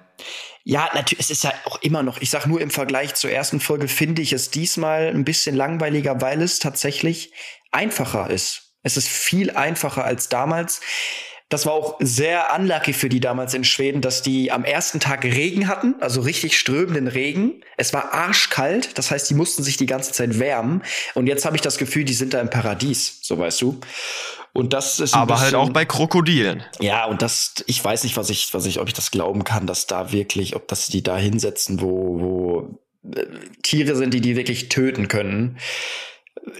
Ja, 0.65 0.91
natürlich, 0.95 1.25
es 1.25 1.31
ist 1.31 1.45
ja 1.45 1.53
auch 1.65 1.81
immer 1.81 2.03
noch, 2.03 2.21
ich 2.21 2.31
sag 2.31 2.47
nur 2.47 2.61
im 2.61 2.71
Vergleich 2.71 3.15
zur 3.15 3.31
ersten 3.31 3.61
Folge 3.61 3.89
finde 3.89 4.21
ich 4.21 4.33
es 4.33 4.51
diesmal 4.51 5.09
ein 5.09 5.25
bisschen 5.25 5.57
langweiliger, 5.57 6.21
weil 6.21 6.43
es 6.43 6.59
tatsächlich 6.59 7.33
einfacher 7.71 8.29
ist. 8.29 8.75
Es 8.83 8.97
ist 8.97 9.09
viel 9.09 9.51
einfacher 9.51 10.05
als 10.05 10.29
damals. 10.29 10.81
Das 11.51 11.67
war 11.67 11.73
auch 11.73 11.97
sehr 11.99 12.47
unlucky 12.57 12.93
für 12.93 13.09
die 13.09 13.19
damals 13.19 13.55
in 13.55 13.65
Schweden, 13.65 14.01
dass 14.01 14.23
die 14.23 14.53
am 14.53 14.65
ersten 14.65 15.01
Tag 15.01 15.25
Regen 15.25 15.67
hatten, 15.67 15.97
also 16.01 16.21
richtig 16.21 16.57
strömenden 16.57 17.09
Regen. 17.09 17.63
Es 17.77 17.93
war 17.93 18.15
arschkalt, 18.15 18.97
das 18.97 19.11
heißt, 19.11 19.29
die 19.29 19.35
mussten 19.35 19.65
sich 19.65 19.77
die 19.77 19.87
ganze 19.87 20.13
Zeit 20.13 20.39
wärmen. 20.39 20.83
Und 21.15 21.27
jetzt 21.27 21.45
habe 21.45 21.57
ich 21.57 21.63
das 21.63 21.77
Gefühl, 21.77 22.05
die 22.05 22.15
sind 22.15 22.35
da 22.35 22.41
im 22.41 22.51
Paradies, 22.51 23.19
so 23.23 23.37
weißt 23.37 23.61
du. 23.63 23.81
Und 24.53 24.73
das 24.73 25.01
ist 25.01 25.15
aber 25.15 25.41
halt 25.41 25.55
auch 25.55 25.71
bei 25.71 25.85
Krokodilen. 25.85 26.63
Ja, 26.79 27.07
und 27.07 27.21
das, 27.21 27.55
ich 27.67 27.85
weiß 27.85 28.05
nicht, 28.05 28.17
was 28.17 28.31
ich, 28.31 28.55
was 28.55 28.65
ich, 28.67 28.79
ob 28.79 28.87
ich 28.87 28.95
das 28.95 29.11
glauben 29.11 29.43
kann, 29.43 29.67
dass 29.67 29.87
da 29.87 30.13
wirklich, 30.13 30.55
ob 30.55 30.69
das 30.69 30.87
die 30.87 31.03
da 31.03 31.17
hinsetzen, 31.17 31.81
wo, 31.81 32.21
wo 32.21 32.81
äh, 33.13 33.27
Tiere 33.63 33.97
sind, 33.97 34.15
die 34.15 34.21
die 34.21 34.37
wirklich 34.37 34.69
töten 34.69 35.09
können. 35.09 35.59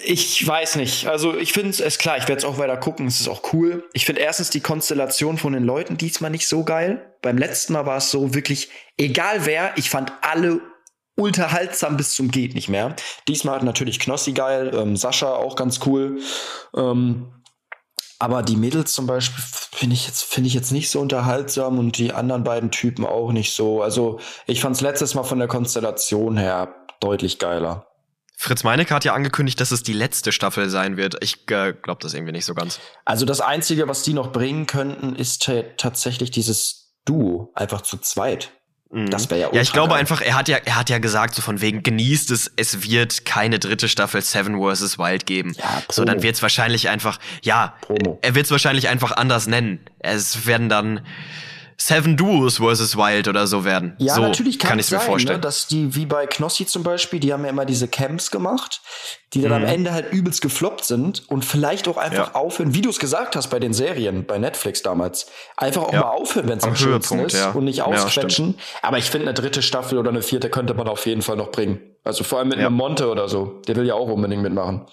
Ich 0.05 0.47
weiß 0.47 0.77
nicht. 0.77 1.07
Also 1.07 1.37
ich 1.37 1.53
finde 1.53 1.83
es 1.83 1.99
klar, 1.99 2.17
ich 2.17 2.29
werde 2.29 2.39
es 2.39 2.45
auch 2.45 2.59
weiter 2.59 2.77
gucken. 2.77 3.07
Es 3.07 3.21
ist 3.21 3.29
auch 3.29 3.53
cool. 3.53 3.89
Ich 3.93 4.05
finde 4.05 4.21
erstens 4.21 4.51
die 4.51 4.61
Konstellation 4.61 5.39
von 5.39 5.53
den 5.53 5.65
Leuten 5.65 5.97
diesmal 5.97 6.31
nicht 6.31 6.47
so 6.47 6.65
geil. 6.65 7.15
Beim 7.23 7.39
letzten 7.39 7.73
Mal 7.73 7.87
war 7.87 7.99
es 7.99 8.11
so 8.11 8.35
wirklich, 8.35 8.71
egal 8.97 9.47
wer, 9.47 9.73
ich 9.77 9.91
fand 9.91 10.13
alle 10.23 10.61
unterhaltsam 11.17 11.97
bis 11.97 12.15
zum 12.15 12.31
geht 12.31 12.55
nicht 12.55 12.69
mehr. 12.69 12.97
Diesmal 13.29 13.57
hat 13.57 13.63
natürlich 13.63 14.01
Knossi 14.01 14.33
geil, 14.33 14.71
ähm, 14.75 14.97
Sascha 14.97 15.35
auch 15.35 15.57
ganz 15.57 15.81
cool. 15.87 16.21
Ähm, 16.75 17.33
aber 18.19 18.43
die 18.43 18.57
Mädels 18.57 18.93
zum 18.93 19.07
Beispiel 19.07 19.43
finde 19.73 19.95
ich 19.95 20.07
jetzt 20.07 20.25
finde 20.25 20.49
ich 20.49 20.55
jetzt 20.55 20.73
nicht 20.73 20.91
so 20.91 21.01
unterhaltsam 21.01 21.79
und 21.79 21.97
die 21.97 22.13
anderen 22.13 22.45
beiden 22.45 22.71
Typen 22.71 23.07
auch 23.07 23.33
nicht 23.33 23.55
so. 23.55 23.83
Also 23.83 24.21
ich 24.47 24.61
fand 24.61 24.77
es 24.77 24.83
letztes 24.83 25.15
Mal 25.15 25.23
von 25.23 25.39
der 25.39 25.49
Konstellation 25.49 26.37
her 26.37 26.75
deutlich 27.01 27.39
geiler. 27.39 27.90
Fritz 28.43 28.65
Meinecke 28.65 28.95
hat 28.95 29.05
ja 29.05 29.13
angekündigt, 29.13 29.61
dass 29.61 29.71
es 29.71 29.83
die 29.83 29.93
letzte 29.93 30.33
Staffel 30.33 30.71
sein 30.71 30.97
wird. 30.97 31.23
Ich 31.23 31.47
äh, 31.51 31.75
glaube 31.75 31.99
das 32.01 32.15
irgendwie 32.15 32.33
nicht 32.33 32.47
so 32.47 32.55
ganz. 32.55 32.81
Also 33.05 33.27
das 33.27 33.43
Einzige, 33.43 33.87
was 33.87 34.03
die 34.03 34.15
noch 34.15 34.33
bringen 34.33 34.67
könnten, 34.67 35.15
ist 35.15 35.47
tatsächlich 35.77 36.31
dieses 36.31 36.95
Duo, 37.05 37.53
einfach 37.55 37.83
zu 37.83 37.99
zweit. 37.99 38.51
Mhm. 38.91 39.11
Das 39.11 39.29
wäre 39.29 39.41
ja 39.41 39.51
Ja, 39.53 39.61
ich 39.61 39.75
glaube 39.75 39.91
geil. 39.91 39.99
einfach, 39.99 40.23
er 40.23 40.37
hat 40.37 40.49
ja, 40.49 40.57
er 40.57 40.77
hat 40.77 40.89
ja 40.89 40.97
gesagt, 40.97 41.35
so 41.35 41.43
von 41.43 41.61
wegen, 41.61 41.83
genießt 41.83 42.31
es, 42.31 42.51
es 42.57 42.83
wird 42.83 43.27
keine 43.27 43.59
dritte 43.59 43.89
Staffel 43.89 44.23
Seven 44.23 44.57
vs. 44.59 44.99
Wild 44.99 45.27
geben. 45.27 45.53
Ja, 45.59 45.65
Promo. 45.65 45.85
so, 45.93 46.05
dann 46.07 46.23
wird 46.23 46.37
es 46.37 46.41
wahrscheinlich 46.41 46.89
einfach, 46.89 47.19
ja, 47.43 47.75
Promo. 47.83 48.19
er 48.23 48.35
wird 48.35 48.47
es 48.47 48.51
wahrscheinlich 48.51 48.89
einfach 48.89 49.13
anders 49.13 49.49
nennen. 49.49 49.81
Es 49.99 50.47
werden 50.47 50.71
dann 50.71 51.07
Seven 51.83 52.15
Duos 52.15 52.59
versus 52.59 52.95
Wild 52.95 53.27
oder 53.27 53.47
so 53.47 53.65
werden. 53.65 53.95
Ja, 53.97 54.15
so 54.15 54.21
natürlich 54.21 54.59
kann, 54.59 54.73
kann 54.73 54.79
es 54.81 54.89
sein, 54.89 55.01
vorstellen. 55.01 55.39
Ne, 55.39 55.41
dass 55.41 55.67
die, 55.67 55.95
wie 55.95 56.05
bei 56.05 56.27
Knossi 56.27 56.67
zum 56.67 56.83
Beispiel, 56.83 57.21
die 57.21 57.33
haben 57.33 57.43
ja 57.43 57.49
immer 57.49 57.65
diese 57.65 57.89
Camps 57.89 58.31
gemacht, 58.31 58.83
die 59.33 59.41
dann 59.41 59.63
mhm. 59.63 59.67
am 59.67 59.75
Ende 59.75 59.93
halt 59.93 60.13
übelst 60.13 60.43
gefloppt 60.43 60.85
sind 60.85 61.27
und 61.31 61.43
vielleicht 61.43 61.89
auch 61.89 61.97
einfach 61.97 62.29
ja. 62.29 62.35
aufhören, 62.35 62.75
wie 62.75 62.83
du 62.83 62.91
es 62.91 62.99
gesagt 62.99 63.35
hast 63.35 63.49
bei 63.49 63.59
den 63.59 63.73
Serien, 63.73 64.27
bei 64.27 64.37
Netflix 64.37 64.83
damals, 64.83 65.29
einfach 65.57 65.85
auch 65.85 65.93
ja. 65.95 66.01
mal 66.01 66.11
aufhören, 66.11 66.51
wenn 66.51 66.59
es 66.59 66.65
am, 66.65 66.71
am 66.71 66.77
schönsten 66.77 67.19
ist 67.21 67.37
ja. 67.37 67.53
und 67.53 67.65
nicht 67.65 67.81
ausquetschen. 67.81 68.59
Aber 68.83 68.99
ich 68.99 69.11
finde, 69.11 69.29
eine 69.29 69.35
dritte 69.35 69.63
Staffel 69.63 69.97
oder 69.97 70.11
eine 70.11 70.21
vierte 70.21 70.51
könnte 70.51 70.75
man 70.75 70.87
auf 70.87 71.07
jeden 71.07 71.23
Fall 71.23 71.37
noch 71.37 71.51
bringen. 71.51 71.81
Also 72.05 72.25
vor 72.25 72.41
allem 72.41 72.49
mit 72.49 72.59
einem 72.59 72.75
Monte 72.75 73.09
oder 73.09 73.27
so. 73.27 73.63
Der 73.67 73.77
will 73.77 73.87
ja 73.87 73.95
auch 73.95 74.09
unbedingt 74.09 74.43
mitmachen. 74.43 74.87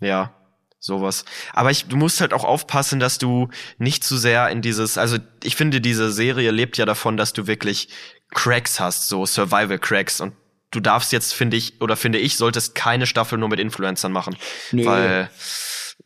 Ja, 0.00 0.37
sowas. 0.78 1.24
Aber 1.52 1.70
ich, 1.70 1.86
du 1.86 1.96
musst 1.96 2.20
halt 2.20 2.32
auch 2.32 2.44
aufpassen, 2.44 3.00
dass 3.00 3.18
du 3.18 3.48
nicht 3.78 4.04
zu 4.04 4.16
sehr 4.16 4.48
in 4.48 4.62
dieses, 4.62 4.98
also 4.98 5.18
ich 5.42 5.56
finde, 5.56 5.80
diese 5.80 6.10
Serie 6.10 6.50
lebt 6.50 6.76
ja 6.78 6.86
davon, 6.86 7.16
dass 7.16 7.32
du 7.32 7.46
wirklich 7.46 7.88
Cracks 8.34 8.78
hast, 8.78 9.08
so 9.08 9.26
Survival 9.26 9.78
Cracks 9.78 10.20
und 10.20 10.34
du 10.70 10.80
darfst 10.80 11.12
jetzt, 11.12 11.34
finde 11.34 11.56
ich, 11.56 11.80
oder 11.80 11.96
finde 11.96 12.18
ich, 12.18 12.36
solltest 12.36 12.74
keine 12.74 13.06
Staffel 13.06 13.38
nur 13.38 13.48
mit 13.48 13.60
Influencern 13.60 14.12
machen. 14.12 14.36
Nee. 14.72 14.84
Weil 14.84 15.30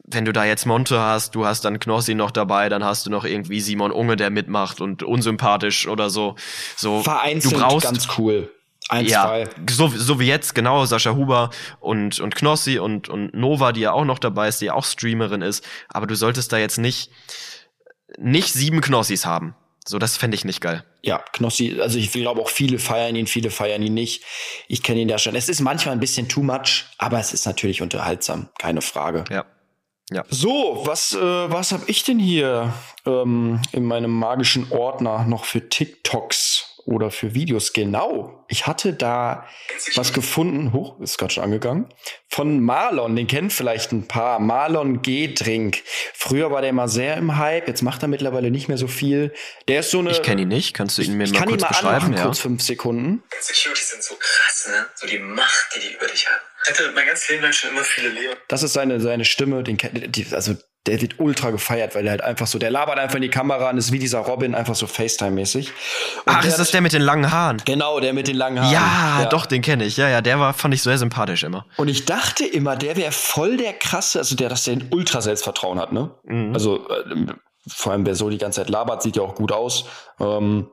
wenn 0.05 0.25
du 0.25 0.33
da 0.33 0.45
jetzt 0.45 0.67
Monte 0.67 1.01
hast, 1.01 1.35
du 1.35 1.47
hast 1.47 1.65
dann 1.65 1.81
Knossi 1.81 2.15
noch 2.15 2.31
dabei, 2.31 2.69
dann 2.69 2.85
hast 2.85 3.07
du 3.07 3.11
noch 3.11 3.25
irgendwie 3.25 3.61
Simon 3.61 3.93
Unge, 3.93 4.17
der 4.17 4.31
mitmacht 4.31 4.81
und 4.81 5.03
unsympathisch 5.03 5.87
oder 5.87 6.11
so. 6.11 6.37
So, 6.77 7.03
Vereinzelt 7.03 7.55
du 7.55 7.59
brauchst 7.59 7.85
ganz 7.85 8.09
cool. 8.19 8.51
Eins, 8.89 9.11
ja, 9.11 9.25
zwei. 9.25 9.49
So, 9.71 9.89
so 9.89 10.21
wie 10.21 10.27
jetzt, 10.27 10.55
genau, 10.55 10.85
Sascha 10.85 11.15
Huber 11.15 11.51
und, 11.81 12.21
und 12.21 12.35
Knossi 12.35 12.79
und, 12.79 13.09
und 13.09 13.35
Nova, 13.35 13.73
die 13.73 13.81
ja 13.81 13.93
auch 13.93 14.05
noch 14.05 14.19
dabei 14.19 14.49
ist, 14.49 14.61
die 14.61 14.67
ja 14.67 14.75
auch 14.75 14.85
Streamerin 14.85 15.43
ist. 15.43 15.65
Aber 15.89 16.07
du 16.07 16.15
solltest 16.15 16.53
da 16.53 16.59
jetzt 16.59 16.79
nicht, 16.79 17.11
nicht 18.19 18.53
sieben 18.53 18.81
Knossis 18.81 19.25
haben. 19.25 19.55
So, 19.87 19.99
das 19.99 20.17
fände 20.17 20.37
ich 20.37 20.45
nicht 20.45 20.61
geil. 20.61 20.85
Ja, 21.03 21.25
Knossi, 21.33 21.81
also 21.81 21.99
ich 21.99 22.13
glaube 22.13 22.41
auch 22.41 22.49
viele 22.49 22.79
feiern 22.79 23.17
ihn, 23.17 23.27
viele 23.27 23.51
feiern 23.51 23.83
ihn 23.83 23.95
nicht. 23.95 24.23
Ich 24.69 24.83
kenne 24.83 25.01
ihn 25.01 25.09
ja 25.09 25.19
schon. 25.19 25.35
Es 25.35 25.49
ist 25.49 25.61
manchmal 25.61 25.95
ein 25.95 26.01
bisschen 26.01 26.29
too 26.29 26.43
much, 26.43 26.85
aber 26.99 27.19
es 27.19 27.33
ist 27.33 27.47
natürlich 27.47 27.83
unterhaltsam, 27.83 28.49
keine 28.59 28.81
Frage. 28.81 29.25
Ja. 29.31 29.45
Ja. 30.13 30.25
So, 30.29 30.83
was, 30.85 31.13
äh, 31.13 31.19
was 31.19 31.73
habe 31.73 31.85
ich 31.87 32.05
denn 32.05 32.19
hier 32.19 32.73
ähm, 33.07 33.61
in 33.73 33.85
meinem 33.85 34.11
magischen 34.11 34.71
Ordner 34.71 35.25
noch 35.25 35.47
für 35.47 35.69
TikToks? 35.69 36.62
Oder 36.87 37.11
für 37.11 37.35
Videos. 37.35 37.73
Genau. 37.73 38.45
Ich 38.49 38.67
hatte 38.67 38.93
da 38.93 39.47
was 39.95 40.13
gefunden. 40.13 40.73
Hoch, 40.73 40.99
ist 41.01 41.19
gerade 41.19 41.33
schon 41.33 41.45
angegangen. 41.45 41.87
Von 42.29 42.61
Marlon. 42.61 43.17
Den 43.17 43.27
kennt 43.27 43.53
vielleicht 43.53 43.93
ein 43.93 44.09
paar. 44.09 44.39
Marlon 44.39 45.03
G-Drink. 45.03 45.83
Früher 46.15 46.51
war 46.51 46.61
der 46.61 46.71
immer 46.71 46.89
sehr 46.89 47.17
im 47.17 47.37
Hype. 47.37 47.69
Jetzt 47.69 47.83
macht 47.83 48.03
er 48.03 48.09
mittlerweile 48.09 48.51
nicht 48.51 48.69
mehr 48.69 48.79
so 48.79 48.87
viel. 48.87 49.33
Der 49.69 49.81
ist 49.81 49.91
so 49.91 50.01
eine. 50.01 50.11
Ich 50.11 50.23
kenne 50.23 50.43
ihn 50.43 50.49
nicht. 50.49 50.75
Kannst 50.75 50.99
du 50.99 51.03
ihn 51.03 51.17
mir 51.17 51.29
mal 51.29 51.47
kurz 51.47 51.53
ihn 51.53 51.61
mal 51.61 51.69
beschreiben? 51.69 51.87
Anmachen, 51.89 52.17
ja. 52.17 52.23
kurz 52.25 52.39
fünf 52.39 52.63
Sekunden. 52.63 53.23
Securities 53.41 53.91
sind 53.91 54.03
so 54.03 54.15
krass, 54.19 54.69
ne? 54.69 54.87
So 54.95 55.07
die 55.07 55.19
Macht, 55.19 55.69
die 55.75 55.81
die 55.81 55.95
über 55.95 56.07
dich 56.07 56.27
haben. 56.29 56.41
Ich 56.65 56.71
hatte 56.71 56.93
mein 56.95 57.07
ganzes 57.07 57.29
Leben 57.29 57.43
lang 57.43 57.53
schon 57.53 57.71
immer 57.71 57.83
viele 57.83 58.09
Lehrer. 58.11 58.37
Das 58.49 58.63
ist 58.63 58.73
seine, 58.73 59.01
seine 59.01 59.25
Stimme. 59.25 59.63
Den, 59.63 59.79
also 60.33 60.55
der 60.87 61.01
wird 61.01 61.21
ultra 61.21 61.51
gefeiert, 61.51 61.95
weil 61.95 62.03
der 62.03 62.13
halt 62.13 62.23
einfach 62.23 62.47
so, 62.47 62.59
der 62.59 62.71
labert 62.71 62.99
einfach 62.99 63.15
in 63.17 63.23
die 63.23 63.29
Kamera 63.29 63.71
und 63.71 63.79
ist 63.79 63.93
wie 63.93 64.01
dieser 64.01 64.19
Robin, 64.19 64.55
einfach 64.55 64.75
so 64.75 64.87
FaceTime-mäßig. 64.87 65.71
Ach, 66.27 66.45
ist 66.45 66.59
das 66.59 66.73
der 66.73 66.81
mit 66.81 66.93
den 66.93 67.03
langen 67.03 67.31
Haaren? 67.31 67.63
Genau, 67.65 68.01
der 68.01 68.13
mit 68.13 68.27
den 68.27 68.37
langen 68.37 68.61
Haaren. 68.61 68.73
Ja, 68.73 69.23
ja. 69.23 69.29
doch, 69.29 69.47
den 69.47 69.63
kenne 69.63 69.85
ich. 69.85 69.97
Ja, 69.97 70.09
ja, 70.09 70.21
der 70.21 70.41
war, 70.41 70.55
fand 70.55 70.75
ich 70.75 70.83
sehr 70.83 70.99
sympathisch 70.99 71.45
immer. 71.45 71.67
Und 71.77 71.89
ich 71.89 72.05
dachte 72.05 72.45
immer, 72.45 72.75
der 72.75 72.97
wäre 72.97 73.13
voll 73.13 73.57
der 73.57 73.75
krasse, 73.75 74.19
also 74.19 74.35
der, 74.35 74.49
dass 74.49 74.65
der 74.65 74.75
ein 74.75 74.89
ultra 74.91 75.21
Selbstvertrauen 75.21 75.79
hat, 75.79 75.93
ne? 75.93 76.11
Mhm. 76.25 76.53
Also, 76.53 76.89
äh, 76.89 77.27
vor 77.69 77.93
allem, 77.93 78.05
wer 78.05 78.17
so 78.17 78.29
die 78.29 78.39
ganze 78.39 78.61
Zeit 78.61 78.71
labert, 78.71 79.03
sieht 79.03 79.17
ja 79.17 79.23
auch 79.23 79.37
gut 79.37 79.53
aus. 79.53 79.85
Ähm, 80.19 80.69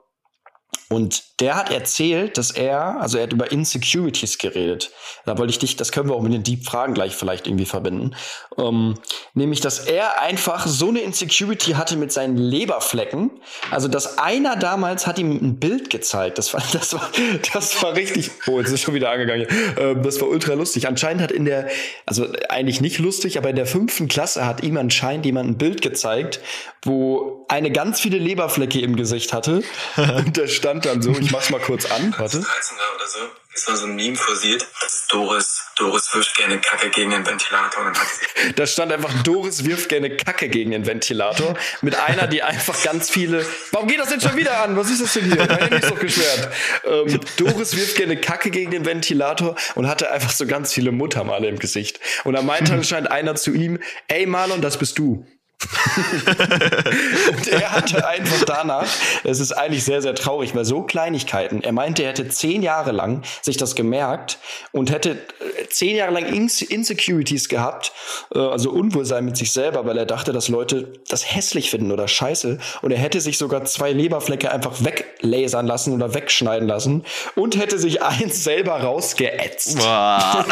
und 0.90 1.24
der 1.40 1.56
hat 1.56 1.72
erzählt, 1.72 2.38
dass 2.38 2.52
er, 2.52 3.00
also 3.00 3.18
er 3.18 3.24
hat 3.24 3.34
über 3.34 3.52
Insecurities 3.52 4.38
geredet. 4.38 4.92
Da 5.26 5.38
wollte 5.38 5.52
ich 5.52 5.60
dich, 5.60 5.76
das 5.76 5.92
können 5.92 6.10
wir 6.10 6.16
auch 6.16 6.22
mit 6.22 6.34
den 6.34 6.44
Deep 6.44 6.66
Fragen 6.66 6.94
gleich 6.94 7.16
vielleicht 7.16 7.46
irgendwie 7.46 7.66
verbinden. 7.66 8.16
Ähm, 8.58 8.96
nämlich, 9.34 9.62
dass 9.62 9.80
er 9.80 10.22
einfach 10.22 10.66
so 10.66 10.88
eine 10.88 11.02
Insecurity 11.02 11.74
hatte 11.74 11.98
mit 11.98 12.12
seinen 12.12 12.38
Leberflecken. 12.38 13.32
Also, 13.70 13.88
dass 13.88 14.18
einer 14.18 14.56
damals 14.56 15.06
hat 15.06 15.20
ihm 15.20 15.32
ein 15.32 15.60
Bild 15.60 15.90
gezeigt. 15.90 16.38
Das 16.38 16.54
war, 16.54 16.64
das 16.72 16.94
war, 16.94 17.10
das 17.54 17.84
war 17.84 17.96
richtig, 17.96 18.32
oh, 18.48 18.60
jetzt 18.60 18.72
ist 18.72 18.82
schon 18.82 18.94
wieder 18.94 19.12
angegangen. 19.12 19.46
Ähm, 19.78 20.02
das 20.02 20.20
war 20.22 20.30
ultra 20.30 20.54
lustig. 20.54 20.88
Anscheinend 20.88 21.22
hat 21.22 21.32
in 21.32 21.46
der, 21.46 21.68
also 22.06 22.28
eigentlich 22.48 22.82
nicht 22.82 23.00
lustig, 23.00 23.38
aber 23.38 23.50
in 23.50 23.56
der 23.58 23.66
fünften 23.66 24.08
Klasse 24.08 24.46
hat 24.46 24.64
ihm 24.64 24.78
anscheinend 24.78 25.26
jemand 25.26 25.50
ein 25.50 25.58
Bild 25.58 25.82
gezeigt, 25.82 26.40
wo 26.84 27.46
eine 27.50 27.72
ganz 27.72 28.00
viele 28.00 28.18
Leberflecke 28.18 28.80
im 28.80 28.96
Gesicht 28.96 29.34
hatte. 29.34 29.62
Und 29.98 30.38
da 30.38 30.48
stand 30.48 30.70
stand 30.70 30.86
dann 30.86 31.02
so, 31.02 31.12
ich 31.12 31.29
mach's 31.32 31.50
mal 31.50 31.60
kurz 31.60 31.86
an, 31.90 32.14
warte. 32.18 32.40
13 32.40 32.78
war 32.78 32.96
oder 32.96 33.08
so, 33.08 33.20
es 33.54 33.68
war 33.68 33.76
so 33.76 33.86
ein 33.86 33.96
Meme 33.96 34.16
kursiert, 34.16 34.68
das 34.82 34.94
ist 34.94 35.14
Doris, 35.14 35.64
Doris 35.76 36.14
wirft 36.14 36.36
gerne 36.38 36.60
Kacke 36.60 36.90
gegen 36.90 37.12
den 37.12 37.26
Ventilator 37.26 37.86
und 37.86 37.98
dann 37.98 38.08
Da 38.56 38.68
stand 38.68 38.92
einfach, 38.92 39.12
Doris 39.24 39.66
wirft 39.66 39.90
gerne 39.90 40.16
Kacke 40.16 40.50
gegen 40.50 40.72
den 40.72 40.86
Ventilator. 40.86 41.58
Mit 41.82 41.96
einer, 41.96 42.28
die 42.28 42.44
einfach 42.44 42.82
ganz 42.84 43.10
viele. 43.10 43.46
Warum 43.72 43.88
geht 43.88 44.00
das 44.00 44.10
denn 44.10 44.22
schon 44.22 44.36
wieder 44.36 44.62
an? 44.64 44.76
Was 44.78 44.90
ist 44.90 45.02
das 45.02 45.14
denn 45.14 45.26
hier? 45.26 45.38
Mein 45.38 45.58
Handy 45.58 45.76
ist 45.78 45.90
doch 45.90 46.00
geschwert. 46.00 46.50
Ähm, 46.86 47.20
Doris 47.38 47.76
wirft 47.76 47.96
gerne 47.96 48.18
Kacke 48.18 48.50
gegen 48.52 48.72
den 48.72 48.86
Ventilator 48.86 49.56
und 49.76 49.88
hatte 49.88 50.12
einfach 50.12 50.32
so 50.32 50.46
ganz 50.46 50.74
viele 50.74 50.92
Muttermale 50.92 51.48
im 51.48 51.60
Gesicht. 51.60 52.00
Und 52.24 52.34
da 52.34 52.42
meinte 52.42 52.74
anscheinend 52.74 53.12
einer 53.12 53.36
zu 53.36 53.52
ihm, 53.52 53.80
ey 54.08 54.26
Marlon, 54.26 54.62
das 54.62 54.78
bist 54.78 55.00
du. 55.00 55.26
und 57.32 57.48
er 57.50 57.72
hatte 57.74 58.08
einfach 58.08 58.46
danach, 58.46 58.88
es 59.26 59.42
ist 59.42 59.52
eigentlich 59.52 59.84
sehr, 59.84 60.02
sehr 60.02 60.16
traurig, 60.16 60.56
weil 60.56 60.64
so 60.64 60.84
Kleinigkeiten, 60.84 61.62
er 61.64 61.74
meinte, 61.74 62.04
er 62.04 62.10
hätte 62.10 62.30
zehn 62.30 62.64
Jahre 62.64 62.94
lang 62.94 63.24
sich 63.42 63.58
das 63.58 63.76
gemerkt 63.76 64.40
und 64.72 64.90
hätte 64.90 65.12
äh, 65.12 65.68
zehn 65.70 65.98
Jahre 65.98 66.14
lang 66.14 66.26
Inse 66.28 66.64
Insecurities 66.64 67.50
gehabt, 67.50 67.92
äh, 68.34 68.40
also 68.40 68.72
Unwohlsein 68.72 69.26
mit 69.26 69.36
sich 69.36 69.52
selber, 69.52 69.86
weil 69.86 69.98
er 69.98 70.06
dachte, 70.06 70.32
dass 70.32 70.48
Leute 70.48 70.94
das 71.10 71.36
hässlich 71.36 71.70
finden 71.70 71.92
oder 71.92 72.08
scheiße. 72.08 72.60
Und 72.82 72.92
er 72.92 72.98
hätte 72.98 73.20
sich 73.20 73.38
sogar 73.38 73.66
zwei 73.66 73.92
Leberflecke 73.92 74.52
einfach 74.52 74.82
weglasern 74.84 75.68
lassen 75.68 75.94
oder 75.94 76.14
wegschneiden 76.14 76.70
lassen 76.70 77.04
und 77.36 77.58
hätte 77.58 77.78
sich 77.80 78.02
eins 78.02 78.46
selber 78.46 78.80
rausgeätzt. 78.80 79.78
Boah. 79.80 80.46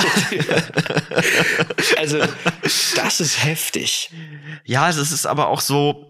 also, 1.97 2.19
das 2.95 3.21
ist 3.21 3.45
heftig. 3.45 4.11
Ja, 4.65 4.91
es 4.97 5.11
ist 5.11 5.25
aber 5.25 5.47
auch 5.47 5.61
so, 5.61 6.05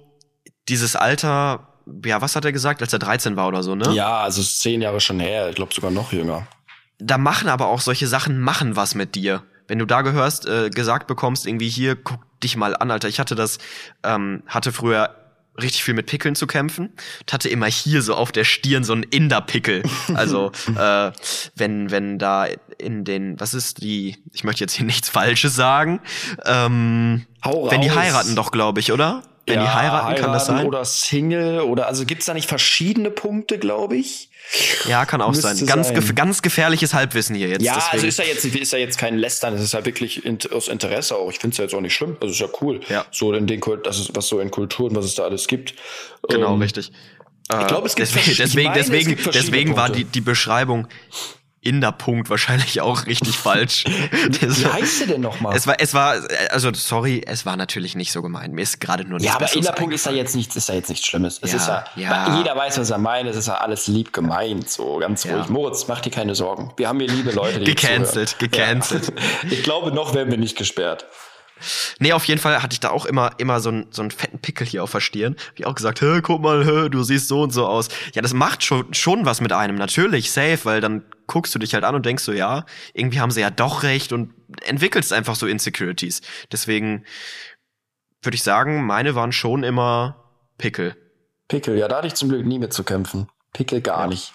dieses 0.67 0.95
Alter, 0.95 1.67
ja, 2.05 2.21
was 2.21 2.35
hat 2.35 2.45
er 2.45 2.51
gesagt, 2.51 2.81
als 2.81 2.93
er 2.93 2.99
13 2.99 3.35
war 3.35 3.47
oder 3.47 3.63
so, 3.63 3.75
ne? 3.75 3.93
Ja, 3.93 4.21
also 4.21 4.41
es 4.41 4.47
ist 4.47 4.61
zehn 4.61 4.81
Jahre 4.81 4.99
schon 4.99 5.19
her, 5.19 5.49
ich 5.49 5.55
glaube 5.55 5.73
sogar 5.73 5.91
noch 5.91 6.11
jünger. 6.11 6.47
Da 6.99 7.17
machen 7.17 7.47
aber 7.47 7.67
auch 7.67 7.81
solche 7.81 8.07
Sachen, 8.07 8.39
machen 8.39 8.75
was 8.75 8.95
mit 8.95 9.15
dir. 9.15 9.43
Wenn 9.67 9.79
du 9.79 9.85
da 9.85 10.01
gehörst, 10.01 10.47
äh, 10.47 10.69
gesagt 10.69 11.07
bekommst, 11.07 11.45
irgendwie 11.45 11.69
hier, 11.69 11.95
guck 11.95 12.19
dich 12.41 12.55
mal 12.55 12.75
an, 12.75 12.89
Alter. 12.89 13.07
Ich 13.07 13.19
hatte 13.19 13.35
das, 13.35 13.59
ähm, 14.03 14.43
hatte 14.47 14.71
früher 14.71 15.15
richtig 15.61 15.83
viel 15.83 15.93
mit 15.93 16.05
Pickeln 16.05 16.35
zu 16.35 16.47
kämpfen 16.47 16.89
und 17.21 17.33
hatte 17.33 17.49
immer 17.49 17.67
hier 17.67 18.01
so 18.01 18.15
auf 18.15 18.31
der 18.31 18.43
Stirn 18.43 18.83
so 18.83 18.93
einen 18.93 19.03
Inder-Pickel. 19.03 19.83
Also 20.13 20.51
äh, 20.77 21.11
wenn 21.55 21.91
wenn 21.91 22.17
da 22.17 22.47
in 22.77 23.03
den 23.03 23.39
was 23.39 23.53
ist 23.53 23.81
die 23.81 24.17
ich 24.33 24.43
möchte 24.43 24.63
jetzt 24.63 24.73
hier 24.73 24.85
nichts 24.85 25.09
Falsches 25.09 25.55
sagen 25.55 25.99
ähm, 26.45 27.25
Hau 27.43 27.69
wenn 27.69 27.81
die 27.81 27.89
raus. 27.89 27.97
heiraten 27.97 28.35
doch 28.35 28.51
glaube 28.51 28.79
ich 28.79 28.91
oder 28.91 29.23
wenn 29.47 29.59
die 29.61 29.67
heiraten, 29.67 30.15
kann 30.15 30.33
das 30.33 30.45
sein 30.47 30.65
Oder 30.67 30.83
Single 30.85 31.61
oder 31.61 31.87
also 31.87 32.05
gibt's 32.05 32.25
da 32.25 32.33
nicht 32.33 32.47
verschiedene 32.47 33.09
Punkte, 33.11 33.57
glaube 33.57 33.95
ich? 33.97 34.29
ja 34.87 35.05
kann 35.05 35.21
auch 35.21 35.29
Müsste 35.29 35.55
sein 35.55 35.65
ganz 35.65 35.87
sein. 35.87 35.95
gef 35.95 36.15
ganz 36.15 36.41
gefährliches 36.41 36.93
Halbwissen 36.93 37.35
hier 37.35 37.49
jetzt 37.49 37.63
Ja, 37.63 37.73
deswegen. 37.75 37.93
also 37.93 38.07
ist 38.07 38.19
ja 38.19 38.25
jetzt 38.25 38.45
ist 38.45 38.71
ja 38.73 38.79
jetzt 38.79 38.97
kein 38.97 39.17
Lästern, 39.17 39.53
es 39.53 39.61
ist 39.61 39.73
ja 39.73 39.85
wirklich 39.85 40.25
in, 40.25 40.37
aus 40.51 40.67
Interesse 40.69 41.15
auch. 41.17 41.29
Ich 41.29 41.39
finde 41.39 41.53
es 41.53 41.57
ja 41.57 41.63
jetzt 41.65 41.73
auch 41.73 41.81
nicht 41.81 41.93
schlimm, 41.93 42.15
also 42.21 42.31
ist 42.31 42.39
ja 42.39 42.47
cool. 42.61 42.79
Ja. 42.89 43.05
So 43.11 43.33
in 43.33 43.47
den 43.47 43.61
das 43.83 43.99
ist 43.99 44.15
was 44.15 44.27
so 44.27 44.39
in 44.39 44.51
Kulturen, 44.51 44.95
was 44.95 45.05
es 45.05 45.15
da 45.15 45.23
alles 45.23 45.47
gibt. 45.47 45.73
genau 46.29 46.53
Ähm, 46.53 46.61
richtig 46.61 46.91
Ich 47.59 47.67
glaube, 47.67 47.87
es 47.87 47.95
gibt 47.95 48.07
deswegen 48.09 48.37
deswegen 48.37 48.69
meine, 48.69 48.79
es 48.79 48.87
deswegen, 48.87 49.15
gibt 49.15 49.35
deswegen 49.35 49.75
war 49.75 49.89
die 49.89 50.03
die 50.05 50.21
Beschreibung 50.21 50.87
in 51.67 51.81
der 51.81 51.91
Punkt 51.91 52.29
wahrscheinlich 52.29 52.81
auch 52.81 53.05
richtig 53.05 53.37
falsch. 53.37 53.83
Wie 53.85 54.65
heißt 54.65 55.01
der 55.01 55.07
denn 55.07 55.21
nochmal? 55.21 55.55
Es 55.55 55.67
war, 55.67 55.75
es 55.79 55.93
war, 55.93 56.15
also 56.49 56.71
sorry, 56.73 57.23
es 57.27 57.45
war 57.45 57.57
natürlich 57.57 57.95
nicht 57.95 58.11
so 58.11 58.21
gemeint. 58.21 58.53
Mir 58.53 58.61
ist 58.61 58.79
gerade 58.79 59.03
nur 59.03 59.19
nichts 59.19 59.25
Ja, 59.31 59.35
aber 59.35 59.45
Besseres 59.45 59.65
Innerpunkt 59.65 59.93
ist 59.93 60.07
eingefallen. 60.07 60.17
jetzt 60.25 60.35
nichts, 60.35 60.55
ist 60.55 60.69
ja 60.69 60.75
jetzt 60.75 60.89
nichts 60.89 61.05
Schlimmes. 61.05 61.39
Es 61.41 61.51
Ja, 61.51 61.57
ist 61.57 61.67
ja, 61.67 61.85
ja. 61.95 62.37
jeder 62.37 62.55
weiß, 62.55 62.77
was 62.79 62.89
er 62.89 62.97
meint. 62.97 63.27
Es 63.29 63.35
ist 63.35 63.47
ja 63.47 63.55
alles 63.55 63.87
lieb 63.87 64.13
gemeint, 64.13 64.69
so 64.69 64.97
ganz 64.97 65.23
Ja. 65.25 65.35
ruhig. 65.35 65.49
Moritz, 65.49 65.87
mach 65.87 65.99
dir 66.01 66.11
keine 66.11 66.35
Sorgen. 66.35 66.71
Wir 66.77 66.87
haben 66.87 66.99
hier 66.99 67.09
liebe 67.09 67.31
Leute, 67.31 67.59
die 67.59 67.65
Gecancelt, 67.75 68.39
gecancelt. 68.39 69.11
Ich 69.49 69.63
glaube, 69.63 69.91
noch 69.91 70.13
werden 70.13 70.31
wir 70.31 70.37
nicht 70.37 70.57
gesperrt. 70.57 71.05
Nee, 71.99 72.13
auf 72.13 72.25
jeden 72.25 72.39
Fall 72.39 72.61
hatte 72.61 72.73
ich 72.73 72.79
da 72.79 72.89
auch 72.89 73.05
immer, 73.05 73.31
immer 73.37 73.59
so, 73.59 73.69
einen 73.69 73.87
so 73.91 74.01
einen 74.01 74.11
fetten 74.11 74.39
Pickel 74.39 74.67
hier 74.67 74.83
auf 74.83 74.91
der 74.91 74.99
Stirn. 74.99 75.35
Wie 75.55 75.65
auch 75.65 75.75
gesagt, 75.75 76.01
hä, 76.01 76.21
guck 76.21 76.41
mal, 76.41 76.65
hä, 76.65 76.89
du 76.89 77.03
siehst 77.03 77.27
so 77.27 77.41
und 77.41 77.51
so 77.51 77.65
aus. 77.65 77.89
Ja, 78.13 78.21
das 78.21 78.33
macht 78.33 78.63
schon, 78.63 78.93
schon 78.93 79.25
was 79.25 79.41
mit 79.41 79.51
einem. 79.51 79.75
Natürlich, 79.75 80.31
safe, 80.31 80.59
weil 80.63 80.81
dann 80.81 81.03
guckst 81.27 81.53
du 81.53 81.59
dich 81.59 81.73
halt 81.73 81.83
an 81.83 81.95
und 81.95 82.05
denkst 82.05 82.23
so, 82.23 82.31
ja, 82.31 82.65
irgendwie 82.93 83.19
haben 83.19 83.31
sie 83.31 83.41
ja 83.41 83.49
doch 83.49 83.83
recht 83.83 84.13
und 84.13 84.33
entwickelst 84.63 85.13
einfach 85.13 85.35
so 85.35 85.47
Insecurities. 85.47 86.21
Deswegen 86.51 87.05
würde 88.21 88.35
ich 88.35 88.43
sagen, 88.43 88.85
meine 88.85 89.15
waren 89.15 89.31
schon 89.31 89.63
immer 89.63 90.23
Pickel. 90.57 90.95
Pickel, 91.47 91.77
ja, 91.77 91.87
da 91.87 91.97
hatte 91.97 92.07
ich 92.07 92.15
zum 92.15 92.29
Glück 92.29 92.45
nie 92.45 92.59
mit 92.59 92.73
zu 92.73 92.83
kämpfen. 92.83 93.29
Pickel 93.53 93.81
gar 93.81 94.07
nicht. 94.07 94.33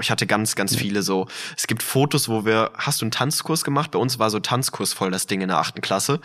Ich 0.00 0.10
hatte 0.10 0.26
ganz, 0.26 0.54
ganz 0.56 0.74
viele 0.76 1.02
so. 1.02 1.26
Es 1.56 1.66
gibt 1.66 1.82
Fotos, 1.82 2.28
wo 2.28 2.44
wir, 2.44 2.72
hast 2.74 3.00
du 3.00 3.04
einen 3.04 3.10
Tanzkurs 3.10 3.64
gemacht? 3.64 3.90
Bei 3.90 3.98
uns 3.98 4.18
war 4.18 4.30
so 4.30 4.40
Tanzkurs 4.40 4.92
voll 4.92 5.10
das 5.10 5.26
Ding 5.26 5.40
in 5.40 5.48
der 5.48 5.58
achten 5.58 5.80
Klasse, 5.80 6.20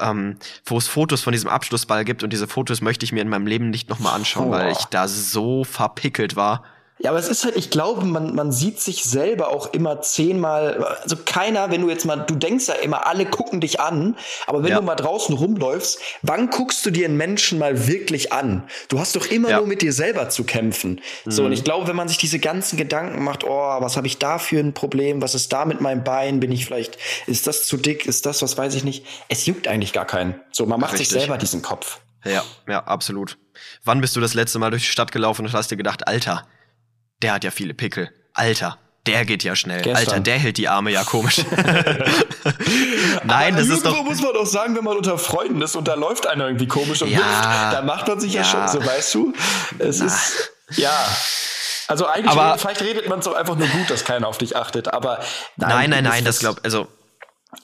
ähm, 0.00 0.36
wo 0.64 0.78
es 0.78 0.88
Fotos 0.88 1.22
von 1.22 1.32
diesem 1.32 1.50
Abschlussball 1.50 2.04
gibt 2.04 2.22
und 2.22 2.32
diese 2.32 2.48
Fotos 2.48 2.80
möchte 2.80 3.04
ich 3.04 3.12
mir 3.12 3.22
in 3.22 3.28
meinem 3.28 3.46
Leben 3.46 3.70
nicht 3.70 3.88
nochmal 3.88 4.14
anschauen, 4.14 4.50
Boah. 4.50 4.58
weil 4.58 4.72
ich 4.72 4.84
da 4.86 5.08
so 5.08 5.64
verpickelt 5.64 6.36
war. 6.36 6.64
Ja, 7.02 7.10
aber 7.10 7.18
es 7.18 7.28
ist 7.28 7.44
halt, 7.44 7.56
ich 7.56 7.70
glaube, 7.70 8.04
man, 8.04 8.34
man 8.34 8.52
sieht 8.52 8.78
sich 8.80 9.02
selber 9.04 9.48
auch 9.48 9.72
immer 9.72 10.00
zehnmal, 10.02 10.84
also 11.02 11.16
keiner, 11.24 11.70
wenn 11.70 11.80
du 11.82 11.90
jetzt 11.90 12.04
mal, 12.04 12.16
du 12.16 12.36
denkst 12.36 12.68
ja 12.68 12.74
immer, 12.74 13.06
alle 13.06 13.26
gucken 13.26 13.60
dich 13.60 13.80
an, 13.80 14.16
aber 14.46 14.62
wenn 14.62 14.70
Ja. 14.70 14.76
du 14.78 14.82
mal 14.82 14.94
draußen 14.94 15.34
rumläufst, 15.34 15.98
wann 16.22 16.50
guckst 16.50 16.86
du 16.86 16.90
dir 16.90 17.06
einen 17.06 17.16
Menschen 17.16 17.58
mal 17.58 17.88
wirklich 17.88 18.32
an? 18.32 18.68
Du 18.88 19.00
hast 19.00 19.16
doch 19.16 19.26
immer 19.26 19.50
Ja. 19.50 19.58
nur 19.58 19.66
mit 19.66 19.82
dir 19.82 19.92
selber 19.92 20.28
zu 20.28 20.44
kämpfen. 20.44 21.00
So, 21.26 21.44
und 21.44 21.52
ich 21.52 21.64
glaube, 21.64 21.88
wenn 21.88 21.96
man 21.96 22.06
sich 22.08 22.18
diese 22.18 22.38
ganzen 22.38 22.76
Gedanken 22.76 23.24
macht, 23.24 23.42
oh, 23.44 23.76
was 23.80 23.96
habe 23.96 24.06
ich 24.06 24.18
da 24.18 24.38
für 24.38 24.60
ein 24.60 24.72
Problem, 24.72 25.20
was 25.22 25.34
ist 25.34 25.52
da 25.52 25.64
mit 25.64 25.80
meinem 25.80 26.04
Bein, 26.04 26.38
bin 26.38 26.52
ich 26.52 26.64
vielleicht, 26.66 26.98
ist 27.26 27.46
das 27.48 27.66
zu 27.66 27.76
dick, 27.78 28.06
ist 28.06 28.26
das, 28.26 28.42
was 28.42 28.56
weiß 28.56 28.74
ich 28.76 28.84
nicht, 28.84 29.04
es 29.28 29.44
juckt 29.46 29.66
eigentlich 29.66 29.92
gar 29.92 30.06
keinen. 30.06 30.40
So, 30.52 30.66
man 30.66 30.78
macht 30.78 30.92
sich 30.92 31.00
Richtig. 31.00 31.18
selber 31.18 31.36
diesen 31.36 31.62
Kopf. 31.62 31.98
Ja, 32.24 32.44
ja, 32.68 32.84
absolut. 32.84 33.38
Wann 33.84 34.00
bist 34.00 34.14
du 34.14 34.20
das 34.20 34.34
letzte 34.34 34.60
Mal 34.60 34.70
durch 34.70 34.82
die 34.84 34.90
Stadt 34.92 35.10
gelaufen 35.10 35.44
und 35.44 35.52
hast 35.52 35.72
dir 35.72 35.76
gedacht, 35.76 36.06
Alter, 36.06 36.46
der 37.22 37.34
hat 37.34 37.44
ja 37.44 37.50
viele 37.50 37.74
Pickel. 37.74 38.10
Alter, 38.34 38.78
der 39.06 39.24
geht 39.24 39.42
ja 39.44 39.56
schnell. 39.56 39.82
Gestern. 39.82 39.96
Alter, 39.96 40.20
der 40.20 40.38
hält 40.38 40.56
die 40.58 40.68
Arme 40.68 40.90
ja 40.90 41.04
komisch. 41.04 41.40
Nein, 43.24 43.54
das 43.56 43.68
ist 43.68 43.84
irgendwo 43.84 43.90
doch. 43.90 44.04
muss 44.04 44.20
man 44.22 44.32
doch 44.34 44.46
sagen, 44.46 44.76
wenn 44.76 44.84
man 44.84 44.96
unter 44.96 45.18
Freunden 45.18 45.60
ist 45.62 45.76
und 45.76 45.88
da 45.88 45.94
läuft 45.94 46.26
einer 46.26 46.46
irgendwie 46.46 46.66
komisch 46.68 47.02
und 47.02 47.08
Ja. 47.10 47.18
wirft, 47.18 47.74
da 47.74 47.82
macht 47.82 48.08
man 48.08 48.20
sich 48.20 48.32
ja, 48.34 48.42
Ja. 48.42 48.48
schon, 48.48 48.68
so 48.68 48.84
weißt 48.86 49.14
du. 49.14 49.32
Es 49.78 50.00
ist 50.00 50.50
ja. 50.76 50.92
Also 51.88 52.06
eigentlich 52.06 52.30
Aber- 52.30 52.46
redet, 52.50 52.60
vielleicht 52.60 52.80
redet 52.82 53.08
man 53.08 53.18
es 53.18 53.24
doch 53.26 53.34
einfach 53.34 53.56
nur 53.56 53.68
gut, 53.68 53.90
dass 53.90 54.04
keiner 54.04 54.28
auf 54.28 54.38
dich 54.38 54.56
achtet, 54.56 54.88
aber 54.88 55.18
Nein, 55.56 55.90
nein, 55.90 56.04
nein, 56.04 56.24
bist 56.24 56.26
das 56.28 56.38
glaub, 56.38 56.60
also 56.62 56.86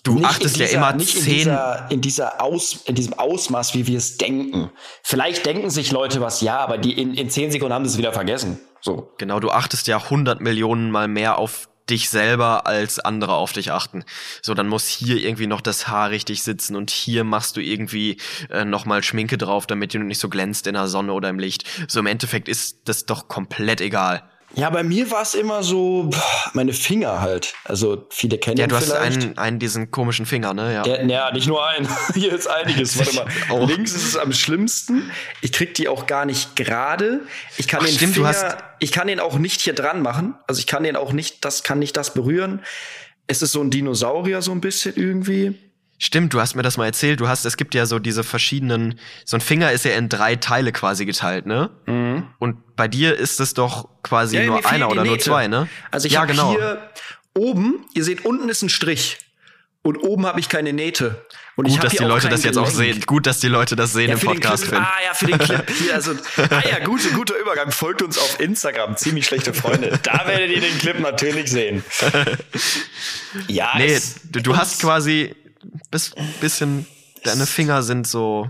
du 0.03 0.23
achtest 0.25 0.57
in 0.57 0.61
ja 0.63 0.67
dieser, 0.67 0.77
immer 0.79 0.93
nicht 0.93 1.15
in 1.17 1.23
zehn. 1.23 1.35
dieser, 1.35 1.87
in 1.89 2.01
dieser 2.03 2.43
Aus, 2.43 2.81
in 2.85 2.95
diesem 2.95 3.15
Ausmaß, 3.15 3.75
wie 3.75 3.87
wir 3.87 3.97
es 3.97 4.19
denken. 4.19 4.71
Vielleicht 5.03 5.47
denken 5.47 5.71
sich 5.71 5.93
Leute 5.93 6.21
was, 6.21 6.41
ja, 6.43 6.59
aber 6.59 6.77
die 6.79 7.01
in, 7.01 7.15
in 7.15 7.31
zehn 7.31 7.51
Sekunden 7.51 7.73
haben 7.73 7.87
sie 7.87 7.93
es 7.93 7.99
wieder 7.99 8.13
vergessen. 8.13 8.61
So. 8.81 9.13
Genau, 9.19 9.41
du 9.41 9.51
achtest 9.51 9.87
ja 9.87 10.11
hundert 10.11 10.41
Millionen 10.41 10.91
mal 10.91 11.09
mehr 11.09 11.39
auf 11.39 11.69
dich 11.91 12.11
selber, 12.11 12.67
als 12.67 12.99
andere 12.99 13.35
auf 13.35 13.53
dich 13.53 13.73
achten. 13.73 14.05
So, 14.43 14.55
dann 14.55 14.69
muss 14.69 14.87
hier 14.87 15.17
irgendwie 15.17 15.47
noch 15.47 15.61
das 15.61 15.89
Haar 15.89 16.11
richtig 16.11 16.43
sitzen 16.43 16.77
und 16.77 16.91
hier 16.91 17.25
machst 17.25 17.57
du 17.57 17.61
irgendwie 17.61 18.19
äh, 18.51 18.65
nochmal 18.65 19.03
Schminke 19.03 19.39
drauf, 19.39 19.67
damit 19.67 19.95
du 19.95 19.99
nicht 19.99 20.21
so 20.21 20.29
glänzt 20.29 20.67
in 20.67 20.75
der 20.75 20.89
Sonne 20.89 21.13
oder 21.13 21.29
im 21.29 21.39
Licht. 21.39 21.65
So 21.89 22.01
im 22.01 22.07
Endeffekt 22.07 22.49
ist 22.49 22.81
das 22.85 23.07
doch 23.07 23.29
komplett 23.29 23.81
egal. 23.81 24.23
Ja, 24.55 24.71
bei 24.71 24.83
mir 24.83 25.11
war 25.11 25.23
es 25.23 25.35
immer 25.35 25.63
so, 25.63 26.09
meine 26.55 26.73
Finger 26.73 27.21
halt. 27.21 27.53
Also 27.65 28.07
viele 28.11 28.39
kennen 28.39 28.57
Ja, 28.57 28.67
du 28.67 28.77
hast 28.77 28.87
vielleicht. 28.87 29.23
einen, 29.23 29.39
einen 29.39 29.59
diesen 29.59 29.91
komischen 29.91 30.25
Finger, 30.27 30.55
ne? 30.55 30.73
Ja. 30.75 30.87
Ja, 30.87 31.03
ja, 31.03 31.33
nicht 31.33 31.47
nur 31.47 31.65
ein. 31.67 31.87
Hier 32.15 32.33
ist 32.33 32.47
einiges. 32.49 32.99
Warte 32.99 33.15
mal. 33.15 33.27
Auch. 33.51 33.69
Links 33.69 33.93
ist 33.93 34.05
es 34.07 34.17
am 34.17 34.33
schlimmsten. 34.33 35.11
Ich 35.43 35.53
krieg 35.53 35.75
die 35.75 35.87
auch 35.89 36.07
gar 36.07 36.25
nicht 36.25 36.57
gerade. 36.57 37.21
Ich 37.59 37.69
kann 37.69 37.81
Ach, 37.83 37.87
den 37.87 37.95
stimmt, 37.95 38.15
Finger, 38.15 38.29
hast- 38.29 38.57
ich 38.81 38.91
kann 38.91 39.07
den 39.07 39.21
auch 39.21 39.39
nicht 39.39 39.61
hier 39.61 39.75
dran 39.75 40.01
machen. 40.03 40.35
Also 40.47 40.61
ich 40.61 40.67
kann 40.67 40.83
den 40.83 40.97
auch 40.97 41.13
nicht, 41.13 41.45
das 41.45 41.63
kann 41.63 41.79
nicht 41.79 41.97
das 41.97 42.15
berühren. 42.15 42.63
Es 43.27 43.43
ist 43.43 43.53
so 43.53 43.61
ein 43.61 43.71
Dinosaurier 43.71 44.41
so 44.41 44.53
ein 44.53 44.61
bisschen 44.63 44.95
irgendwie. 44.97 45.59
Stimmt, 45.99 46.33
du 46.33 46.41
hast 46.41 46.55
mir 46.55 46.63
das 46.63 46.77
mal 46.77 46.85
erzählt. 46.87 47.19
Du 47.21 47.29
hast, 47.29 47.45
es 47.45 47.57
gibt 47.57 47.75
ja 47.75 47.85
so 47.85 47.99
diese 47.99 48.23
verschiedenen, 48.23 48.99
so 49.25 49.37
ein 49.37 49.41
Finger 49.41 49.73
ist 49.73 49.85
ja 49.85 49.93
in 49.93 50.09
drei 50.09 50.37
Teile 50.37 50.71
quasi 50.73 51.05
geteilt, 51.07 51.47
ne? 51.47 51.71
Und 52.39 52.77
bei 52.77 52.87
dir 52.89 53.17
ist 53.17 53.41
es 53.41 53.53
doch 53.55 53.89
quasi 54.03 54.37
Mhm. 54.37 54.43
Ja, 54.43 54.47
nur 54.49 54.67
einer 54.67 54.87
oder 54.91 55.03
nur 55.05 55.13
Nähte. 55.15 55.25
zwei, 55.25 55.49
ne? 55.49 55.69
Also 55.91 56.07
ich 56.07 56.13
ja, 56.15 56.21
habe 56.21 56.31
genau. 56.33 56.53
hier 56.53 56.89
oben, 57.35 57.85
ihr 57.95 58.05
seht, 58.05 58.25
unten 58.25 58.49
ist 58.49 58.63
ein 58.63 58.69
Strich. 58.69 59.19
Und 59.83 59.97
oben 59.97 60.27
habe 60.27 60.39
ich 60.41 60.49
keine 60.49 60.73
Nähte. 60.73 61.25
Und 61.57 61.67
ich 61.67 61.75
Gut, 61.75 61.85
dass 61.85 61.93
die 61.93 62.01
auch 62.01 62.09
Leute 62.09 62.29
das 62.29 62.45
jetzt 62.45 62.59
auch 62.59 62.71
Gelenk. 62.71 62.95
sehen. 62.95 63.03
Gut, 63.07 63.27
dass 63.27 63.41
die 63.41 63.49
Leute 63.49 63.75
das 63.75 63.93
sehen 63.93 64.11
im 64.11 64.19
für 64.19 64.27
den 64.27 64.35
Podcast, 64.35 64.65
Clip. 64.67 64.81
Ah 64.81 64.93
ja, 65.05 65.15
für 65.15 65.27
den 65.27 65.39
Clip. 65.39 65.71
Hier, 65.79 65.95
also, 65.95 66.13
ah 66.51 66.63
ja, 66.69 66.85
gute, 66.85 67.09
guter 67.11 67.37
Übergang. 67.39 67.71
Folgt 67.73 68.03
uns 68.03 68.19
auf 68.19 68.39
Instagram. 68.41 68.97
Ziemlich 68.97 69.27
schlechte 69.27 69.55
Freunde. 69.55 69.99
Da 70.03 70.25
werdet 70.27 70.51
ihr 70.51 70.61
den 70.61 70.77
Clip 70.79 70.99
natürlich 71.01 71.51
sehen. 71.51 71.83
Ja, 73.49 73.73
Nee, 73.77 73.99
du, 74.31 74.41
du 74.41 74.57
hast 74.57 74.81
quasi 74.81 75.35
bis, 75.91 76.15
bisschen, 76.41 76.87
deine 77.25 77.47
Finger 77.47 77.83
sind 77.83 78.07
so 78.07 78.49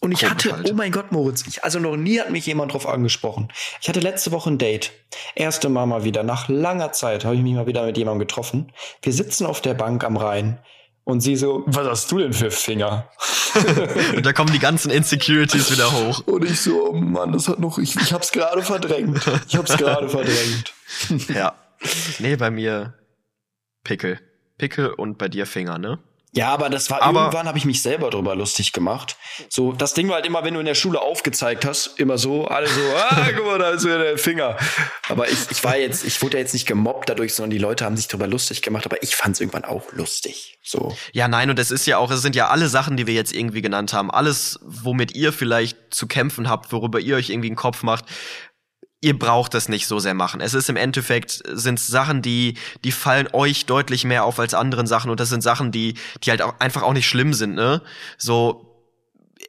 Und 0.00 0.12
ich 0.12 0.24
hatte, 0.24 0.54
oh 0.68 0.74
mein 0.74 0.92
Gott, 0.92 1.12
Moritz, 1.12 1.44
ich, 1.46 1.64
also 1.64 1.78
noch 1.78 1.96
nie 1.96 2.20
hat 2.20 2.30
mich 2.30 2.46
jemand 2.46 2.72
drauf 2.72 2.86
angesprochen. 2.86 3.52
Ich 3.80 3.88
hatte 3.88 4.00
letzte 4.00 4.32
Woche 4.32 4.50
ein 4.50 4.58
Date. 4.58 4.92
Erste 5.34 5.68
Mal 5.68 5.86
mal 5.86 6.04
wieder. 6.04 6.22
Nach 6.22 6.48
langer 6.48 6.92
Zeit 6.92 7.24
habe 7.24 7.36
ich 7.36 7.42
mich 7.42 7.54
mal 7.54 7.66
wieder 7.66 7.84
mit 7.84 7.96
jemandem 7.96 8.20
getroffen. 8.20 8.72
Wir 9.02 9.12
sitzen 9.12 9.46
auf 9.46 9.60
der 9.60 9.74
Bank 9.74 10.04
am 10.04 10.16
Rhein. 10.16 10.60
Und 11.06 11.20
sie 11.20 11.36
so, 11.36 11.64
was 11.66 11.86
hast 11.86 12.10
du 12.12 12.18
denn 12.18 12.32
für 12.32 12.50
Finger? 12.50 13.10
und 14.16 14.24
da 14.24 14.32
kommen 14.32 14.52
die 14.52 14.58
ganzen 14.58 14.90
Insecurities 14.90 15.70
wieder 15.70 15.92
hoch. 15.92 16.26
Und 16.26 16.44
ich 16.44 16.60
so, 16.60 16.88
oh 16.88 16.92
Mann, 16.92 17.32
das 17.32 17.46
hat 17.46 17.58
noch, 17.58 17.76
ich, 17.78 17.94
ich 17.96 18.12
hab's 18.14 18.32
gerade 18.32 18.62
verdrängt. 18.62 19.20
Ich 19.46 19.56
hab's 19.56 19.76
gerade 19.76 20.08
verdrängt. 20.08 20.72
ja. 21.28 21.54
Nee, 22.18 22.36
bei 22.36 22.50
mir 22.50 22.94
Pickel. 23.84 24.18
Pickel 24.56 24.88
und 24.88 25.18
bei 25.18 25.28
dir 25.28 25.46
Finger, 25.46 25.78
ne? 25.78 25.98
Ja, 26.34 26.48
aber 26.48 26.68
das 26.68 26.90
war 26.90 27.00
aber 27.00 27.20
irgendwann 27.20 27.46
habe 27.46 27.58
ich 27.58 27.64
mich 27.64 27.80
selber 27.80 28.10
drüber 28.10 28.34
lustig 28.34 28.72
gemacht. 28.72 29.16
So, 29.48 29.72
das 29.72 29.94
Ding 29.94 30.08
war 30.08 30.16
halt 30.16 30.26
immer, 30.26 30.42
wenn 30.42 30.54
du 30.54 30.60
in 30.60 30.66
der 30.66 30.74
Schule 30.74 31.00
aufgezeigt 31.00 31.64
hast, 31.64 31.98
immer 31.98 32.18
so, 32.18 32.46
alle 32.46 32.66
so, 32.66 32.80
ah, 33.08 33.28
guck 33.36 33.46
mal, 33.46 33.58
da 33.58 33.70
ist 33.70 33.84
wieder 33.84 33.98
der 33.98 34.18
Finger. 34.18 34.56
Aber 35.08 35.28
ich, 35.30 35.50
ich 35.50 35.62
war 35.62 35.76
jetzt, 35.76 36.04
ich 36.04 36.20
wurde 36.22 36.36
ja 36.36 36.40
jetzt 36.40 36.52
nicht 36.52 36.66
gemobbt 36.66 37.08
dadurch, 37.08 37.34
sondern 37.34 37.50
die 37.50 37.58
Leute 37.58 37.84
haben 37.84 37.96
sich 37.96 38.08
drüber 38.08 38.26
lustig 38.26 38.62
gemacht, 38.62 38.84
aber 38.84 39.02
ich 39.02 39.14
fand 39.14 39.34
es 39.34 39.40
irgendwann 39.40 39.64
auch 39.64 39.92
lustig. 39.92 40.58
So. 40.62 40.96
Ja, 41.12 41.28
nein, 41.28 41.50
und 41.50 41.58
es 41.58 41.70
ist 41.70 41.86
ja 41.86 41.98
auch, 41.98 42.10
es 42.10 42.22
sind 42.22 42.34
ja 42.34 42.48
alle 42.48 42.68
Sachen, 42.68 42.96
die 42.96 43.06
wir 43.06 43.14
jetzt 43.14 43.32
irgendwie 43.32 43.62
genannt 43.62 43.92
haben. 43.92 44.10
Alles, 44.10 44.58
womit 44.62 45.14
ihr 45.14 45.32
vielleicht 45.32 45.76
zu 45.90 46.08
kämpfen 46.08 46.48
habt, 46.48 46.72
worüber 46.72 46.98
ihr 46.98 47.16
euch 47.16 47.30
irgendwie 47.30 47.48
einen 47.48 47.56
Kopf 47.56 47.84
macht, 47.84 48.06
ihr 49.04 49.18
braucht 49.18 49.52
das 49.52 49.68
nicht 49.68 49.86
so 49.86 49.98
sehr 49.98 50.14
machen. 50.14 50.40
Es 50.40 50.54
ist 50.54 50.70
im 50.70 50.76
Endeffekt 50.76 51.42
sind 51.52 51.78
Sachen, 51.78 52.22
die 52.22 52.54
die 52.84 52.92
fallen 52.92 53.28
euch 53.32 53.66
deutlich 53.66 54.04
mehr 54.04 54.24
auf 54.24 54.40
als 54.40 54.54
anderen 54.54 54.86
Sachen 54.86 55.10
und 55.10 55.20
das 55.20 55.28
sind 55.28 55.42
Sachen, 55.42 55.70
die 55.70 55.94
die 56.22 56.30
halt 56.30 56.40
auch 56.40 56.58
einfach 56.58 56.82
auch 56.82 56.94
nicht 56.94 57.06
schlimm 57.06 57.34
sind, 57.34 57.54
ne? 57.54 57.82
So 58.16 58.70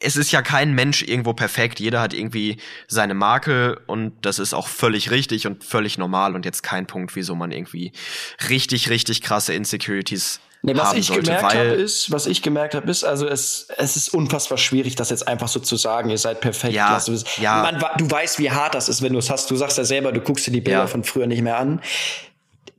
es 0.01 0.17
ist 0.17 0.33
ja 0.33 0.41
kein 0.41 0.73
Mensch 0.73 1.03
irgendwo 1.03 1.31
perfekt. 1.31 1.79
Jeder 1.79 2.01
hat 2.01 2.13
irgendwie 2.13 2.57
seine 2.87 3.13
Makel 3.13 3.79
und 3.87 4.13
das 4.25 4.39
ist 4.39 4.53
auch 4.53 4.67
völlig 4.67 5.09
richtig 5.09 5.47
und 5.47 5.63
völlig 5.63 5.97
normal 5.97 6.35
und 6.35 6.43
jetzt 6.43 6.63
kein 6.63 6.85
Punkt, 6.85 7.15
wieso 7.15 7.33
man 7.33 7.51
irgendwie 7.51 7.93
richtig, 8.49 8.89
richtig 8.89 9.21
krasse 9.21 9.53
Insecurities 9.53 10.41
Nee, 10.61 10.75
was 10.75 10.93
ich 10.93 11.07
sollte, 11.07 11.23
gemerkt 11.23 11.55
habe, 11.55 11.67
ist, 11.67 12.11
was 12.11 12.25
ich 12.25 12.41
gemerkt 12.41 12.73
habe, 12.73 12.89
ist, 12.89 13.03
also 13.03 13.27
es, 13.27 13.67
es 13.77 13.95
ist 13.95 14.09
unfassbar 14.09 14.57
schwierig, 14.57 14.95
das 14.95 15.11
jetzt 15.11 15.27
einfach 15.27 15.47
so 15.47 15.59
zu 15.59 15.75
sagen, 15.75 16.09
ihr 16.09 16.17
seid 16.17 16.41
perfekt. 16.41 16.73
Ja, 16.73 16.99
ja. 17.39 17.61
Man, 17.61 17.83
du 17.97 18.09
weißt, 18.09 18.39
wie 18.39 18.49
hart 18.49 18.73
das 18.73 18.89
ist, 18.89 19.03
wenn 19.03 19.13
du 19.13 19.19
es 19.19 19.29
hast. 19.29 19.51
Du 19.51 19.55
sagst 19.55 19.77
ja 19.77 19.83
selber, 19.83 20.11
du 20.11 20.21
guckst 20.21 20.47
dir 20.47 20.51
die 20.51 20.61
Bilder 20.61 20.79
ja. 20.79 20.87
von 20.87 21.03
früher 21.03 21.27
nicht 21.27 21.43
mehr 21.43 21.57
an. 21.57 21.81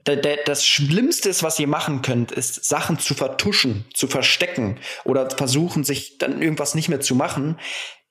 Das 0.05 0.64
Schlimmste 0.64 1.29
ist, 1.29 1.43
was 1.43 1.59
ihr 1.59 1.66
machen 1.66 2.03
könnt, 2.03 2.31
ist 2.31 2.64
Sachen 2.64 2.99
zu 2.99 3.14
vertuschen, 3.14 3.85
zu 3.93 4.07
verstecken 4.07 4.79
oder 5.05 5.29
versuchen, 5.31 5.83
sich 5.83 6.18
dann 6.18 6.41
irgendwas 6.43 6.77
nicht 6.77 6.89
mehr 6.89 7.01
zu 7.01 7.16
machen. 7.16 7.59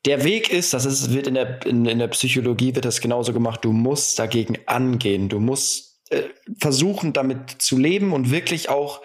Der 0.06 0.24
Weg 0.24 0.52
ist, 0.52 0.74
das 0.74 0.86
ist, 0.86 1.14
wird 1.14 1.28
in 1.28 1.36
der, 1.36 1.66
in, 1.66 1.86
in 1.86 2.00
der 2.00 2.10
Psychologie 2.10 2.76
wird 2.76 2.86
das 2.86 3.02
genauso 3.02 3.34
gemacht. 3.34 3.64
Du 3.64 3.72
musst 3.72 4.20
dagegen 4.20 4.58
angehen. 4.68 5.30
Du 5.30 5.40
musst 5.40 6.00
äh, 6.10 6.24
versuchen, 6.60 7.14
damit 7.14 7.62
zu 7.62 7.78
leben 7.78 8.14
und 8.14 8.30
wirklich 8.30 8.70
auch 8.70 9.02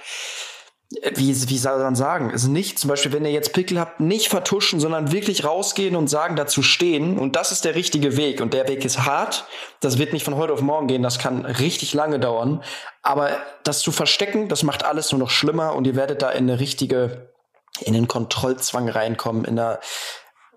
wie, 0.91 1.49
wie 1.49 1.59
soll 1.59 1.79
man 1.79 1.95
sagen, 1.95 2.33
also 2.33 2.51
nicht 2.51 2.79
zum 2.79 2.89
Beispiel, 2.89 3.13
wenn 3.13 3.25
ihr 3.25 3.31
jetzt 3.31 3.53
Pickel 3.53 3.79
habt, 3.79 4.01
nicht 4.01 4.29
vertuschen, 4.29 4.81
sondern 4.81 5.13
wirklich 5.13 5.45
rausgehen 5.45 5.95
und 5.95 6.09
sagen, 6.09 6.35
dazu 6.35 6.63
stehen. 6.63 7.17
Und 7.17 7.37
das 7.37 7.53
ist 7.53 7.65
der 7.65 7.77
richtige 7.77 8.17
Weg. 8.17 8.41
Und 8.41 8.55
der 8.55 8.67
Weg 8.67 8.85
ist 8.85 9.05
hart. 9.05 9.45
Das 9.79 9.99
wird 9.99 10.13
nicht 10.13 10.25
von 10.25 10.35
heute 10.35 10.53
auf 10.53 10.63
morgen 10.63 10.89
gehen. 10.89 11.03
Das 11.03 11.21
kann 11.21 11.45
richtig 11.45 11.95
lange 11.95 12.19
dauern. 12.19 12.65
Aber 13.03 13.31
das 13.63 13.81
zu 13.81 13.93
verstecken, 13.93 14.49
das 14.49 14.65
macht 14.65 14.85
alles 14.85 15.13
nur 15.13 15.21
noch 15.21 15.31
schlimmer 15.31 15.77
und 15.77 15.87
ihr 15.87 15.95
werdet 15.95 16.23
da 16.23 16.31
in 16.31 16.51
eine 16.51 16.59
richtige, 16.59 17.31
in 17.83 17.95
den 17.95 18.09
Kontrollzwang 18.09 18.89
reinkommen, 18.89 19.45
in 19.45 19.59
einer, 19.59 19.79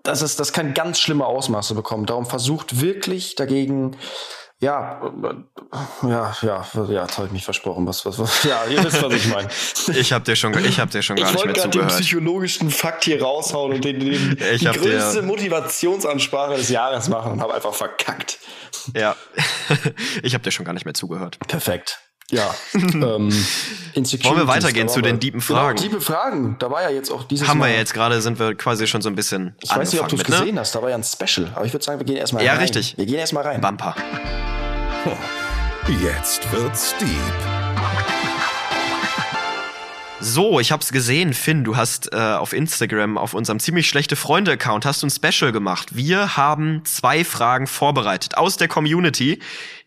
das 0.02 0.20
ist, 0.20 0.40
das 0.40 0.52
kann 0.52 0.74
ganz 0.74 0.98
schlimme 0.98 1.26
Ausmaße 1.26 1.74
bekommen. 1.74 2.06
Darum 2.06 2.26
versucht 2.26 2.80
wirklich 2.80 3.36
dagegen, 3.36 3.96
ja, 4.60 5.00
ja, 6.02 6.36
ja, 6.42 6.66
ja, 6.88 7.02
jetzt 7.02 7.18
habe 7.18 7.26
ich 7.26 7.32
mich 7.32 7.44
versprochen. 7.44 7.86
Was, 7.86 8.06
was, 8.06 8.18
was, 8.18 8.44
ja, 8.44 8.64
ihr 8.66 8.82
wisst, 8.82 9.02
was 9.02 9.12
ich 9.12 9.26
meine. 9.26 9.48
ich 9.98 10.12
habe 10.12 10.24
dir 10.24 10.36
schon, 10.36 10.56
ich 10.64 10.78
habe 10.78 10.90
dir 10.90 11.02
schon 11.02 11.16
gar 11.16 11.26
ich 11.26 11.34
nicht 11.34 11.44
mehr 11.44 11.54
zugehört. 11.54 11.74
Ich 11.74 11.80
wollte 11.80 11.94
den 11.94 12.04
psychologischen 12.04 12.70
Fakt 12.70 13.04
hier 13.04 13.20
raushauen 13.20 13.74
und 13.74 13.84
den, 13.84 14.00
den 14.00 14.36
die 14.58 14.64
größte 14.64 15.22
Motivationsansprache 15.22 16.56
des 16.56 16.68
Jahres 16.68 17.08
machen 17.08 17.32
und 17.32 17.40
habe 17.42 17.54
einfach 17.54 17.74
verkackt. 17.74 18.38
Ja, 18.94 19.16
ich 20.22 20.34
habe 20.34 20.44
dir 20.44 20.50
schon 20.50 20.64
gar 20.64 20.72
nicht 20.72 20.84
mehr 20.84 20.94
zugehört. 20.94 21.38
Perfekt. 21.40 21.98
Ja. 22.30 22.54
ähm, 22.74 23.30
Wollen 23.32 24.36
wir 24.38 24.46
weitergehen 24.48 24.88
zu 24.88 25.02
den 25.02 25.20
tiefen 25.20 25.40
genau, 25.40 25.60
Fragen? 25.60 25.76
Genau, 25.76 25.88
tiefe 25.88 26.00
Fragen. 26.00 26.56
Da 26.58 26.70
war 26.70 26.82
ja 26.82 26.90
jetzt 26.90 27.10
auch 27.10 27.24
dieses 27.24 27.46
Haben 27.46 27.58
Mal 27.58 27.70
wir 27.70 27.76
jetzt 27.76 27.94
gerade, 27.94 28.20
sind 28.22 28.38
wir 28.38 28.54
quasi 28.54 28.86
schon 28.86 29.02
so 29.02 29.08
ein 29.08 29.14
bisschen. 29.14 29.54
Ich 29.60 29.74
weiß 29.74 29.92
nicht, 29.92 30.02
ob 30.02 30.08
du 30.08 30.16
es 30.16 30.28
ne? 30.28 30.38
gesehen 30.38 30.58
hast, 30.58 30.74
da 30.74 30.82
war 30.82 30.90
ja 30.90 30.96
ein 30.96 31.04
Special. 31.04 31.52
Aber 31.54 31.66
ich 31.66 31.72
würde 31.72 31.84
sagen, 31.84 32.00
wir 32.00 32.06
gehen 32.06 32.16
erstmal 32.16 32.42
ja, 32.42 32.52
rein. 32.52 32.60
Ja, 32.60 32.62
richtig. 32.62 32.96
Wir 32.96 33.06
gehen 33.06 33.18
erstmal 33.18 33.44
rein. 33.44 33.60
Bumper. 33.60 33.94
Jetzt 36.02 36.50
wird's 36.50 36.94
deep. 36.98 37.08
So, 40.20 40.58
ich 40.58 40.72
hab's 40.72 40.90
gesehen, 40.90 41.34
Finn, 41.34 41.64
du 41.64 41.76
hast 41.76 42.14
äh, 42.14 42.16
auf 42.16 42.54
Instagram 42.54 43.18
auf 43.18 43.34
unserem 43.34 43.60
ziemlich 43.60 43.86
schlechte 43.86 44.16
Freunde 44.16 44.52
Account 44.52 44.86
hast 44.86 45.02
du 45.02 45.06
ein 45.06 45.10
Special 45.10 45.52
gemacht. 45.52 45.94
Wir 45.94 46.38
haben 46.38 46.82
zwei 46.86 47.24
Fragen 47.24 47.66
vorbereitet 47.66 48.38
aus 48.38 48.56
der 48.56 48.68
Community, 48.68 49.40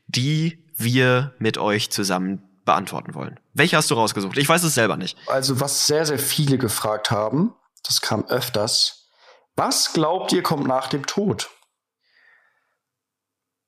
die 0.05 0.59
wir 0.77 1.33
mit 1.39 1.57
euch 1.57 1.89
zusammen 1.89 2.43
beantworten 2.65 3.15
wollen. 3.15 3.39
Welche 3.53 3.77
hast 3.77 3.89
du 3.91 3.95
rausgesucht? 3.95 4.37
Ich 4.37 4.47
weiß 4.47 4.63
es 4.63 4.75
selber 4.75 4.97
nicht. 4.97 5.17
Also, 5.27 5.59
was 5.59 5.87
sehr 5.87 6.05
sehr 6.05 6.19
viele 6.19 6.57
gefragt 6.57 7.11
haben, 7.11 7.53
das 7.83 8.01
kam 8.01 8.25
öfters. 8.27 9.09
Was 9.55 9.93
glaubt 9.93 10.31
ihr 10.33 10.43
kommt 10.43 10.67
nach 10.67 10.87
dem 10.87 11.05
Tod? 11.05 11.49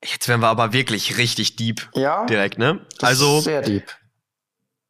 Jetzt 0.03 0.27
werden 0.27 0.41
wir 0.41 0.47
aber 0.47 0.71
wirklich 0.71 1.17
richtig 1.17 1.55
deep. 1.55 1.89
Ja. 1.93 2.25
Direkt, 2.25 2.57
ne? 2.57 2.85
also. 3.01 3.41
sehr 3.41 3.61
deep. 3.61 3.83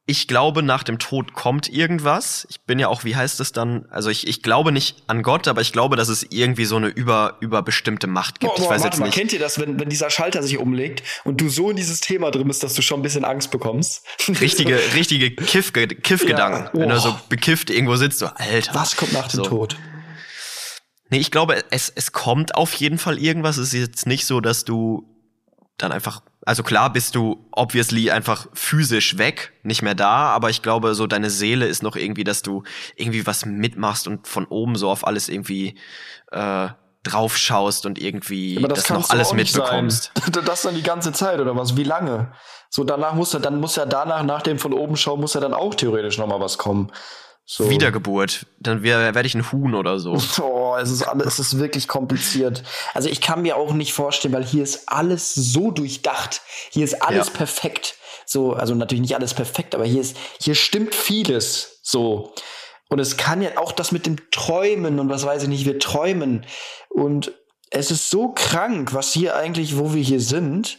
Ich 0.10 0.28
glaube, 0.28 0.64
nach 0.64 0.82
dem 0.82 0.98
Tod 0.98 1.34
kommt 1.34 1.70
irgendwas. 1.70 2.48
Ich 2.50 2.62
bin 2.62 2.80
ja 2.80 2.88
auch, 2.88 3.04
wie 3.04 3.16
heißt 3.16 3.40
es 3.42 3.52
dann? 3.52 3.86
Also 3.92 4.10
ich, 4.10 4.26
ich 4.28 4.42
glaube 4.42 4.72
nicht 4.72 5.04
an 5.06 5.22
Gott, 5.22 5.48
aber 5.48 5.62
ich 5.62 5.72
glaube, 5.72 5.98
dass 5.98 6.10
es 6.10 6.26
irgendwie 6.32 6.66
so 6.66 6.78
eine 6.78 6.88
über, 6.88 7.38
überbestimmte 7.42 8.08
Macht 8.08 8.40
gibt. 8.40 8.56
Boah, 8.56 8.58
boah, 8.58 8.64
ich 8.64 8.70
weiß 8.72 8.84
jetzt 8.86 8.98
mal, 8.98 9.06
nicht. 9.06 9.16
Kennt 9.16 9.34
ihr 9.34 9.40
das, 9.40 9.60
wenn, 9.60 9.80
wenn 9.80 9.88
dieser 9.88 10.10
Schalter 10.10 10.42
sich 10.42 10.58
umlegt 10.58 11.04
und 11.26 11.40
du 11.40 11.48
so 11.48 11.70
in 11.70 11.76
dieses 11.76 12.02
Thema 12.02 12.32
drin 12.32 12.48
bist, 12.48 12.64
dass 12.64 12.74
du 12.74 12.82
schon 12.82 13.02
ein 13.02 13.04
bisschen 13.04 13.24
Angst 13.24 13.52
bekommst? 13.52 14.04
Richtige, 14.42 14.80
richtige 14.96 15.30
Kiff, 15.30 15.74
Kiffgedanken. 15.74 16.72
Ja. 16.74 16.82
Wenn 16.82 16.90
du 16.90 17.00
so 17.00 17.16
bekifft 17.30 17.70
irgendwo 17.70 17.96
sitzt, 17.96 18.18
so, 18.18 18.26
Alter. 18.34 18.74
Was 18.74 18.98
kommt 18.98 19.14
nach 19.14 19.28
dem 19.28 19.44
so. 19.44 19.44
Tod? 19.44 19.78
Nee, 21.12 21.20
ich 21.20 21.30
glaube, 21.30 21.64
es, 21.70 21.94
es 21.96 22.14
kommt 22.14 22.56
auf 22.56 22.74
jeden 22.74 22.98
Fall 22.98 23.20
irgendwas. 23.20 23.58
Es 23.58 23.76
ist 23.76 23.80
jetzt 23.80 24.08
nicht 24.08 24.26
so, 24.26 24.42
dass 24.42 24.66
du 24.66 25.06
dann 25.78 25.92
einfach, 25.92 26.24
also 26.50 26.64
klar 26.64 26.92
bist 26.92 27.14
du 27.14 27.46
obviously 27.52 28.10
einfach 28.10 28.48
physisch 28.54 29.20
weg, 29.20 29.54
nicht 29.62 29.84
mehr 29.84 29.94
da, 29.94 30.32
aber 30.32 30.50
ich 30.50 30.64
glaube, 30.64 30.96
so 30.96 31.06
deine 31.06 31.30
Seele 31.30 31.68
ist 31.68 31.84
noch 31.84 31.96
irgendwie, 31.96 32.24
dass 32.24 32.42
du 32.42 32.64
irgendwie 32.96 33.28
was 33.28 33.46
mitmachst 33.46 34.08
und 34.08 34.28
von 34.28 34.48
oben 34.48 34.76
so 34.76 34.90
auf 34.90 35.06
alles 35.06 35.30
irgendwie 35.30 35.76
äh, 36.32 36.70
drauf 37.04 37.38
schaust 37.38 37.86
und 37.86 38.02
irgendwie 38.02 38.58
aber 38.58 38.68
das, 38.68 38.86
das 38.86 38.90
noch 38.90 39.12
alles 39.12 39.32
mitbekommst. 39.32 40.12
Sein. 40.16 40.44
Das 40.44 40.64
dann 40.64 40.74
die 40.74 40.82
ganze 40.82 41.12
Zeit 41.12 41.40
oder 41.40 41.56
was? 41.56 41.78
Wie 41.78 41.84
lange? 41.84 42.32
So 42.72 42.84
danach 42.84 43.14
muss 43.14 43.36
er, 43.36 43.42
dann 43.42 43.60
muss 43.60 43.76
ja 43.76 43.86
danach, 43.86 44.24
nach 44.24 44.42
dem 44.42 44.58
von 44.58 44.74
oben 44.74 44.98
schauen, 44.98 45.22
muss 45.22 45.36
ja 45.36 45.42
dann 45.42 45.54
auch 45.54 45.76
theoretisch 45.76 46.18
noch 46.18 46.26
mal 46.26 46.40
was 46.40 46.58
kommen. 46.58 46.92
So. 47.52 47.68
Wiedergeburt. 47.68 48.46
Dann 48.60 48.84
werde 48.84 49.26
ich 49.26 49.34
ein 49.34 49.52
Huhn 49.52 49.74
oder 49.74 49.98
so. 49.98 50.16
Oh, 50.40 50.76
es 50.80 50.92
ist 50.92 51.02
alles, 51.02 51.40
es 51.40 51.40
ist 51.40 51.58
wirklich 51.58 51.88
kompliziert. 51.88 52.62
Also 52.94 53.10
ich 53.10 53.22
kann 53.22 53.42
mir 53.42 53.58
auch 53.58 53.74
nicht 53.74 53.92
vorstellen, 53.92 54.36
weil 54.36 54.46
hier 54.46 54.62
ist 54.62 54.88
alles 54.88 55.34
so 55.34 55.72
durchdacht. 55.72 56.42
Hier 56.70 56.86
ist 56.86 57.02
alles 57.02 57.30
ja. 57.30 57.34
perfekt. 57.34 57.96
So, 58.28 58.54
also 58.54 58.76
natürlich 58.76 59.02
nicht 59.02 59.16
alles 59.16 59.34
perfekt, 59.34 59.74
aber 59.74 59.86
hier 59.86 60.00
ist, 60.00 60.16
hier 60.40 60.54
stimmt 60.54 60.94
vieles. 60.94 61.80
So. 61.82 62.36
Und 62.88 63.00
es 63.00 63.18
kann 63.18 63.42
ja 63.42 63.58
auch 63.58 63.72
das 63.72 63.92
mit 63.92 64.06
dem 64.06 64.30
Träumen 64.30 65.00
und 65.00 65.10
was 65.10 65.26
weiß 65.26 65.42
ich 65.42 65.50
nicht, 65.50 65.66
wir 65.66 65.80
träumen. 65.80 66.46
Und 66.88 67.32
es 67.72 67.90
ist 67.90 68.12
so 68.12 68.30
krank, 68.30 68.94
was 68.94 69.12
hier 69.12 69.36
eigentlich, 69.36 69.76
wo 69.76 69.96
wir 69.96 70.04
hier 70.04 70.22
sind 70.22 70.78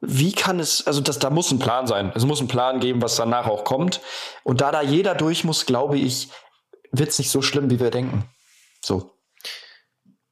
wie 0.00 0.32
kann 0.32 0.60
es, 0.60 0.86
also 0.86 1.00
das, 1.00 1.18
da 1.18 1.30
muss 1.30 1.50
ein 1.50 1.58
Plan 1.58 1.86
sein. 1.86 2.12
Es 2.14 2.24
muss 2.24 2.38
einen 2.38 2.48
Plan 2.48 2.80
geben, 2.80 3.02
was 3.02 3.16
danach 3.16 3.46
auch 3.46 3.64
kommt. 3.64 4.00
Und 4.44 4.60
da 4.60 4.72
da 4.72 4.82
jeder 4.82 5.14
durch 5.14 5.44
muss, 5.44 5.66
glaube 5.66 5.98
ich, 5.98 6.28
wird 6.92 7.10
es 7.10 7.18
nicht 7.18 7.30
so 7.30 7.42
schlimm, 7.42 7.70
wie 7.70 7.80
wir 7.80 7.90
denken. 7.90 8.24
So. 8.82 9.12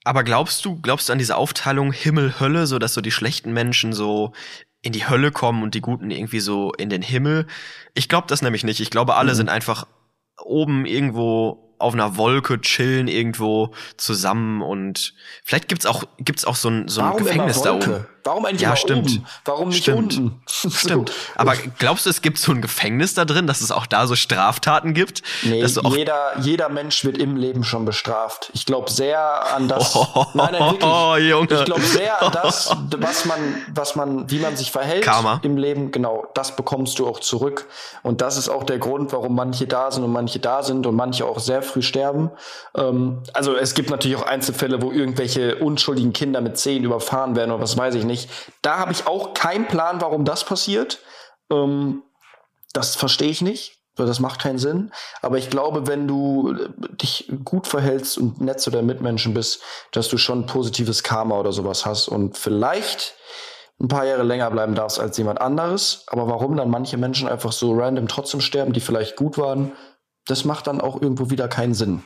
Aber 0.04 0.24
glaubst 0.24 0.64
du, 0.64 0.80
glaubst 0.80 1.08
du 1.08 1.12
an 1.12 1.18
diese 1.18 1.36
Aufteilung 1.36 1.92
Himmel-Hölle, 1.92 2.66
so 2.66 2.78
dass 2.78 2.94
so 2.94 3.00
die 3.00 3.10
schlechten 3.10 3.52
Menschen 3.52 3.92
so 3.92 4.32
in 4.80 4.92
die 4.92 5.08
Hölle 5.08 5.32
kommen 5.32 5.62
und 5.62 5.74
die 5.74 5.82
Guten 5.82 6.10
irgendwie 6.10 6.40
so 6.40 6.72
in 6.72 6.88
den 6.88 7.02
Himmel? 7.02 7.46
Ich 7.94 8.08
glaube 8.08 8.26
das 8.26 8.40
nämlich 8.40 8.64
nicht. 8.64 8.80
Ich 8.80 8.90
glaube, 8.90 9.16
alle 9.16 9.32
mhm. 9.32 9.36
sind 9.36 9.48
einfach 9.50 9.86
oben 10.42 10.86
irgendwo 10.86 11.74
auf 11.78 11.94
einer 11.94 12.16
Wolke 12.16 12.60
chillen 12.60 13.06
irgendwo 13.06 13.72
zusammen 13.96 14.62
und 14.62 15.14
vielleicht 15.44 15.68
gibt's 15.68 15.86
auch 15.86 16.04
gibt's 16.18 16.44
auch 16.44 16.56
so 16.56 16.70
ein 16.70 16.88
so 16.88 17.00
ein 17.00 17.08
Warum 17.08 17.22
Gefängnis 17.22 17.62
da 17.62 17.74
oben. 17.74 18.06
Warum 18.28 18.44
eigentlich 18.44 18.60
ja, 18.60 18.76
stimmt. 18.76 19.10
oben? 19.10 19.26
Warum 19.46 19.68
nicht 19.70 19.84
stimmt. 19.84 20.18
unten? 20.18 20.40
Stimmt. 20.46 21.12
Aber 21.34 21.54
glaubst 21.78 22.04
du, 22.04 22.10
es 22.10 22.20
gibt 22.20 22.36
so 22.36 22.52
ein 22.52 22.60
Gefängnis 22.60 23.14
da 23.14 23.24
drin, 23.24 23.46
dass 23.46 23.62
es 23.62 23.72
auch 23.72 23.86
da 23.86 24.06
so 24.06 24.16
Straftaten 24.16 24.92
gibt? 24.92 25.22
Nee, 25.44 25.64
jeder, 25.64 26.38
jeder 26.40 26.68
Mensch 26.68 27.06
wird 27.06 27.16
im 27.16 27.36
Leben 27.36 27.64
schon 27.64 27.86
bestraft. 27.86 28.50
Ich 28.52 28.66
glaube 28.66 28.90
sehr 28.90 29.54
an 29.54 29.68
das. 29.68 29.96
Oh, 30.14 30.26
nein, 30.34 30.48
nein, 30.52 30.72
wirklich. 30.72 30.84
Oh, 30.84 31.16
Junge. 31.16 31.48
Ich 31.50 31.64
glaube 31.64 31.82
sehr 31.82 32.22
an 32.22 32.32
das, 32.32 32.74
was 32.98 33.24
man, 33.24 33.38
was 33.74 33.96
man, 33.96 34.30
wie 34.30 34.38
man 34.38 34.56
sich 34.56 34.70
verhält 34.70 35.04
Karma. 35.04 35.40
im 35.42 35.56
Leben. 35.56 35.90
Genau, 35.90 36.26
das 36.34 36.54
bekommst 36.54 36.98
du 36.98 37.06
auch 37.06 37.20
zurück. 37.20 37.66
Und 38.02 38.20
das 38.20 38.36
ist 38.36 38.48
auch 38.48 38.64
der 38.64 38.78
Grund, 38.78 39.12
warum 39.12 39.34
manche 39.34 39.66
da 39.66 39.90
sind 39.90 40.04
und 40.04 40.12
manche 40.12 40.38
da 40.38 40.62
sind 40.62 40.86
und 40.86 40.94
manche 40.94 41.24
auch 41.24 41.38
sehr 41.38 41.62
früh 41.62 41.82
sterben. 41.82 42.30
Ähm, 42.76 43.22
also 43.32 43.56
es 43.56 43.74
gibt 43.74 43.90
natürlich 43.90 44.16
auch 44.16 44.26
Einzelfälle, 44.26 44.82
wo 44.82 44.92
irgendwelche 44.92 45.56
unschuldigen 45.56 46.12
Kinder 46.12 46.40
mit 46.40 46.58
zehn 46.58 46.84
überfahren 46.84 47.34
werden 47.36 47.50
oder 47.52 47.62
was 47.62 47.76
weiß 47.76 47.94
ich 47.94 48.04
nicht. 48.04 48.17
Da 48.62 48.78
habe 48.78 48.92
ich 48.92 49.06
auch 49.06 49.34
keinen 49.34 49.66
Plan, 49.66 50.00
warum 50.00 50.24
das 50.24 50.44
passiert. 50.44 50.98
Ähm, 51.50 52.02
das 52.72 52.96
verstehe 52.96 53.30
ich 53.30 53.42
nicht. 53.42 53.78
Das 53.94 54.20
macht 54.20 54.40
keinen 54.40 54.58
Sinn. 54.58 54.92
Aber 55.22 55.38
ich 55.38 55.50
glaube, 55.50 55.86
wenn 55.86 56.06
du 56.06 56.54
dich 56.76 57.30
gut 57.44 57.66
verhältst 57.66 58.16
und 58.18 58.40
nett 58.40 58.60
zu 58.60 58.70
deinen 58.70 58.86
Mitmenschen 58.86 59.34
bist, 59.34 59.60
dass 59.92 60.08
du 60.08 60.18
schon 60.18 60.46
positives 60.46 61.02
Karma 61.02 61.38
oder 61.38 61.52
sowas 61.52 61.84
hast 61.84 62.08
und 62.08 62.38
vielleicht 62.38 63.14
ein 63.80 63.88
paar 63.88 64.04
Jahre 64.04 64.22
länger 64.22 64.50
bleiben 64.50 64.74
darfst 64.74 64.98
als 64.98 65.16
jemand 65.18 65.40
anderes. 65.40 66.04
Aber 66.08 66.28
warum 66.28 66.56
dann 66.56 66.70
manche 66.70 66.96
Menschen 66.96 67.28
einfach 67.28 67.52
so 67.52 67.72
random 67.72 68.08
trotzdem 68.08 68.40
sterben, 68.40 68.72
die 68.72 68.80
vielleicht 68.80 69.16
gut 69.16 69.38
waren, 69.38 69.72
das 70.26 70.44
macht 70.44 70.66
dann 70.66 70.80
auch 70.80 71.00
irgendwo 71.00 71.30
wieder 71.30 71.48
keinen 71.48 71.74
Sinn. 71.74 72.04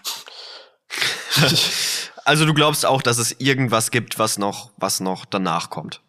also 2.25 2.47
du 2.47 2.55
glaubst 2.55 2.87
auch, 2.87 3.03
dass 3.03 3.19
es 3.19 3.33
irgendwas 3.39 3.91
gibt, 3.91 4.19
was 4.19 4.39
noch, 4.39 4.71
was 4.77 5.01
noch 5.01 5.25
danach 5.25 5.71
kommt? 5.71 6.01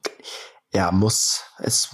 Ja, 0.75 0.91
muss. 0.91 1.43
Es, 1.59 1.89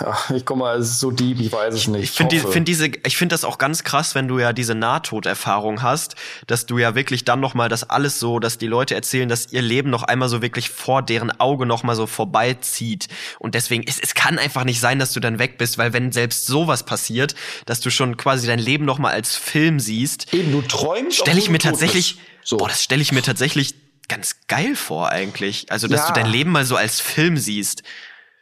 ach, 0.00 0.30
ich 0.30 0.44
guck 0.44 0.56
mal, 0.56 0.76
es 0.78 0.90
ist 0.90 1.00
so 1.00 1.12
deep, 1.12 1.38
ich 1.38 1.52
weiß 1.52 1.74
es 1.74 1.86
nicht. 1.86 2.02
Ich 2.02 2.10
finde 2.10 2.34
die, 2.34 2.42
find 2.42 2.66
diese, 2.66 2.86
ich 2.88 3.16
finde 3.16 3.34
das 3.34 3.44
auch 3.44 3.56
ganz 3.56 3.84
krass, 3.84 4.16
wenn 4.16 4.26
du 4.26 4.40
ja 4.40 4.52
diese 4.52 4.74
Nahtoderfahrung 4.74 5.82
hast, 5.82 6.16
dass 6.48 6.66
du 6.66 6.78
ja 6.78 6.96
wirklich 6.96 7.24
dann 7.24 7.38
noch 7.38 7.54
mal 7.54 7.68
das 7.68 7.88
alles 7.88 8.18
so, 8.18 8.40
dass 8.40 8.58
die 8.58 8.66
Leute 8.66 8.96
erzählen, 8.96 9.28
dass 9.28 9.52
ihr 9.52 9.62
Leben 9.62 9.90
noch 9.90 10.02
einmal 10.02 10.28
so 10.28 10.42
wirklich 10.42 10.70
vor 10.70 11.02
deren 11.02 11.38
Auge 11.38 11.66
noch 11.66 11.84
mal 11.84 11.94
so 11.94 12.08
vorbeizieht. 12.08 13.06
Und 13.38 13.54
deswegen, 13.54 13.84
es, 13.86 14.00
es 14.00 14.14
kann 14.14 14.40
einfach 14.40 14.64
nicht 14.64 14.80
sein, 14.80 14.98
dass 14.98 15.12
du 15.12 15.20
dann 15.20 15.38
weg 15.38 15.56
bist, 15.56 15.78
weil 15.78 15.92
wenn 15.92 16.10
selbst 16.10 16.46
sowas 16.46 16.82
passiert, 16.82 17.36
dass 17.64 17.78
du 17.78 17.90
schon 17.90 18.16
quasi 18.16 18.48
dein 18.48 18.58
Leben 18.58 18.84
noch 18.84 18.98
mal 18.98 19.12
als 19.12 19.36
Film 19.36 19.78
siehst. 19.78 20.34
Eben, 20.34 20.50
du 20.50 20.62
träumst. 20.62 21.18
Stelle 21.18 21.38
ich 21.38 21.48
mir 21.48 21.60
tatsächlich, 21.60 22.18
so. 22.42 22.56
boah, 22.56 22.66
das 22.66 22.82
stelle 22.82 23.02
ich 23.02 23.12
mir 23.12 23.22
tatsächlich 23.22 23.76
ganz 24.08 24.36
geil 24.48 24.76
vor 24.76 25.10
eigentlich. 25.10 25.70
Also, 25.70 25.88
dass 25.88 26.00
ja. 26.00 26.06
du 26.08 26.20
dein 26.20 26.30
Leben 26.30 26.50
mal 26.50 26.64
so 26.64 26.76
als 26.76 27.00
Film 27.00 27.36
siehst. 27.36 27.82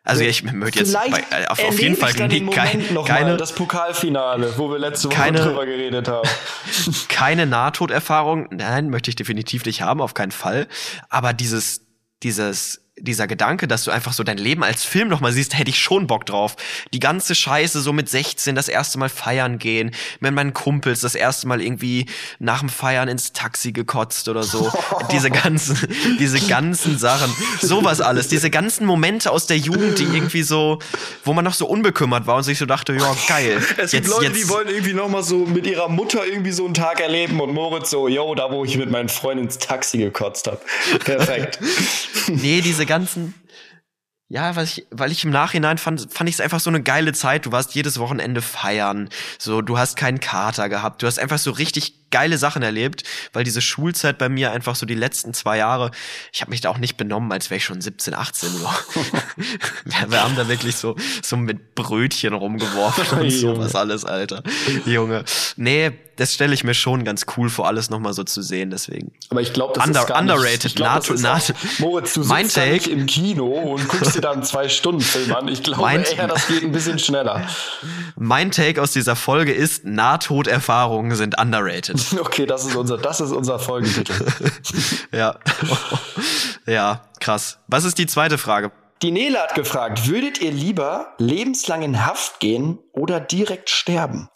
Also 0.04 0.22
ich 0.22 0.42
möchte 0.42 0.80
jetzt 0.80 0.92
bei, 0.92 1.24
äh, 1.30 1.46
auf, 1.46 1.58
auf 1.64 1.80
jeden 1.80 1.96
Fall 1.96 2.12
nie, 2.28 2.46
kein, 2.46 2.92
noch 2.92 3.06
keine 3.06 3.38
das 3.38 3.54
Pokalfinale, 3.54 4.52
wo 4.58 4.70
wir 4.70 4.78
letzte 4.78 5.08
Woche 5.08 5.16
keine, 5.16 5.40
drüber 5.40 5.64
geredet 5.64 6.08
haben. 6.08 6.28
keine 7.08 7.46
Nahtoderfahrung, 7.46 8.48
nein, 8.50 8.90
möchte 8.90 9.08
ich 9.08 9.16
definitiv 9.16 9.64
nicht 9.64 9.80
haben, 9.80 10.02
auf 10.02 10.12
keinen 10.12 10.32
Fall. 10.32 10.68
Aber 11.08 11.32
dieses 11.32 11.84
dieses 12.24 12.83
dieser 12.96 13.26
Gedanke, 13.26 13.66
dass 13.66 13.84
du 13.84 13.90
einfach 13.90 14.12
so 14.12 14.22
dein 14.22 14.38
Leben 14.38 14.62
als 14.62 14.84
Film 14.84 15.08
noch 15.08 15.20
mal 15.20 15.32
siehst, 15.32 15.58
hätte 15.58 15.70
ich 15.70 15.78
schon 15.78 16.06
Bock 16.06 16.26
drauf. 16.26 16.56
Die 16.92 17.00
ganze 17.00 17.34
Scheiße 17.34 17.80
so 17.80 17.92
mit 17.92 18.08
16 18.08 18.54
das 18.54 18.68
erste 18.68 18.98
Mal 18.98 19.08
feiern 19.08 19.58
gehen, 19.58 19.90
mit 20.20 20.32
meinen 20.32 20.54
Kumpels 20.54 21.00
das 21.00 21.16
erste 21.16 21.48
Mal 21.48 21.60
irgendwie 21.60 22.06
nach 22.38 22.60
dem 22.60 22.68
Feiern 22.68 23.08
ins 23.08 23.32
Taxi 23.32 23.72
gekotzt 23.72 24.28
oder 24.28 24.44
so. 24.44 24.72
diese 25.12 25.30
ganzen, 25.30 25.76
diese 26.20 26.40
ganzen 26.40 26.96
Sachen, 26.96 27.34
sowas 27.60 28.00
alles, 28.00 28.28
diese 28.28 28.48
ganzen 28.48 28.86
Momente 28.86 29.32
aus 29.32 29.46
der 29.46 29.58
Jugend, 29.58 29.98
die 29.98 30.04
irgendwie 30.04 30.42
so, 30.42 30.78
wo 31.24 31.32
man 31.32 31.44
noch 31.44 31.54
so 31.54 31.66
unbekümmert 31.66 32.28
war 32.28 32.36
und 32.36 32.42
sich 32.44 32.58
so 32.58 32.66
dachte, 32.66 32.94
ja 32.94 33.14
geil. 33.28 33.60
Es 33.76 33.90
gibt 33.90 34.04
jetzt, 34.04 34.08
Leute, 34.08 34.26
jetzt, 34.26 34.36
die 34.36 34.48
wollen 34.48 34.68
irgendwie 34.68 34.94
noch 34.94 35.08
mal 35.08 35.22
so 35.22 35.38
mit 35.46 35.66
ihrer 35.66 35.88
Mutter 35.88 36.24
irgendwie 36.24 36.52
so 36.52 36.64
einen 36.64 36.74
Tag 36.74 37.00
erleben 37.00 37.40
und 37.40 37.52
Moritz 37.52 37.90
so, 37.90 38.08
yo, 38.08 38.34
da 38.34 38.50
wo 38.50 38.64
ich 38.64 38.76
mit 38.78 38.90
meinen 38.90 39.08
Freunden 39.08 39.44
ins 39.44 39.58
Taxi 39.58 39.98
gekotzt 39.98 40.46
habe. 40.46 40.60
Perfekt. 41.04 41.58
nee, 42.28 42.60
diese 42.60 42.83
diese 42.84 42.86
ganzen, 42.86 43.34
ja, 44.28 44.56
was 44.56 44.76
ich, 44.76 44.86
weil 44.90 45.10
ich 45.10 45.24
im 45.24 45.30
Nachhinein 45.30 45.78
fand, 45.78 46.12
fand 46.12 46.28
ich 46.28 46.36
es 46.36 46.40
einfach 46.40 46.60
so 46.60 46.70
eine 46.70 46.82
geile 46.82 47.12
Zeit. 47.12 47.46
Du 47.46 47.52
warst 47.52 47.74
jedes 47.74 47.98
Wochenende 47.98 48.42
feiern, 48.42 49.08
so, 49.38 49.62
du 49.62 49.78
hast 49.78 49.96
keinen 49.96 50.20
Kater 50.20 50.68
gehabt, 50.68 51.02
du 51.02 51.06
hast 51.06 51.18
einfach 51.18 51.38
so 51.38 51.50
richtig 51.50 52.03
geile 52.14 52.38
Sachen 52.38 52.62
erlebt, 52.62 53.02
weil 53.32 53.42
diese 53.42 53.60
Schulzeit 53.60 54.18
bei 54.18 54.28
mir 54.28 54.52
einfach 54.52 54.76
so 54.76 54.86
die 54.86 54.94
letzten 54.94 55.34
zwei 55.34 55.58
Jahre, 55.58 55.90
ich 56.32 56.42
habe 56.42 56.52
mich 56.52 56.60
da 56.60 56.70
auch 56.70 56.78
nicht 56.78 56.96
benommen, 56.96 57.32
als 57.32 57.50
wäre 57.50 57.56
ich 57.56 57.64
schon 57.64 57.80
17, 57.80 58.14
18 58.14 58.50
so. 58.50 58.58
wir, 59.84 60.10
wir, 60.12 60.22
haben 60.22 60.36
da 60.36 60.46
wirklich 60.46 60.76
so 60.76 60.94
so 61.22 61.36
mit 61.36 61.74
Brötchen 61.74 62.32
rumgeworfen 62.32 63.18
und 63.18 63.30
sowas 63.32 63.74
alles, 63.74 64.04
Alter. 64.04 64.44
Junge. 64.86 65.24
Nee, 65.56 65.90
das 66.16 66.32
stelle 66.32 66.54
ich 66.54 66.62
mir 66.62 66.74
schon 66.74 67.04
ganz 67.04 67.26
cool 67.36 67.50
vor, 67.50 67.66
alles 67.66 67.90
nochmal 67.90 68.12
so 68.12 68.22
zu 68.22 68.42
sehen, 68.42 68.70
deswegen. 68.70 69.12
Aber 69.30 69.40
ich 69.40 69.52
glaube, 69.52 69.72
das 69.74 69.86
Under, 69.86 70.00
ist 70.00 70.06
gar 70.06 70.20
underrated. 70.20 70.52
Nicht, 70.52 70.64
ich 70.66 70.74
glaub, 70.76 70.94
NATO, 70.94 71.14
NATO. 71.14 71.54
Moritz, 71.78 72.14
du 72.14 72.22
sitzt 72.22 72.28
mein 72.28 72.48
Take, 72.48 72.70
nicht 72.70 72.86
im 72.86 73.06
Kino 73.06 73.46
und 73.46 73.88
guckst 73.88 74.14
dir 74.14 74.20
dann 74.20 74.42
zwei 74.44 74.68
Stunden 74.68 75.00
Film 75.00 75.34
an. 75.34 75.48
Ich 75.48 75.62
glaube 75.62 75.82
mein, 75.82 76.04
eher, 76.04 76.28
das 76.28 76.46
geht 76.46 76.62
ein 76.62 76.72
bisschen 76.72 76.98
schneller. 76.98 77.46
Mein 78.16 78.52
Take 78.52 78.80
aus 78.80 78.92
dieser 78.92 79.16
Folge 79.16 79.52
ist, 79.52 79.84
Nahtoderfahrungen 79.84 81.16
sind 81.16 81.38
underrated. 81.40 82.03
Okay, 82.18 82.46
das 82.46 82.64
ist 82.64 82.74
unser, 82.74 82.98
das 82.98 83.20
ist 83.20 83.32
unser 83.32 83.58
Folgentitel. 83.58 84.14
ja. 85.12 85.38
ja, 86.66 87.02
krass. 87.20 87.58
Was 87.68 87.84
ist 87.84 87.98
die 87.98 88.06
zweite 88.06 88.38
Frage? 88.38 88.72
Die 89.02 89.10
Nele 89.10 89.38
hat 89.38 89.54
gefragt, 89.54 90.08
würdet 90.08 90.40
ihr 90.40 90.52
lieber 90.52 91.14
lebenslang 91.18 91.82
in 91.82 92.06
Haft 92.06 92.40
gehen 92.40 92.78
oder 92.92 93.20
direkt 93.20 93.70
sterben? 93.70 94.28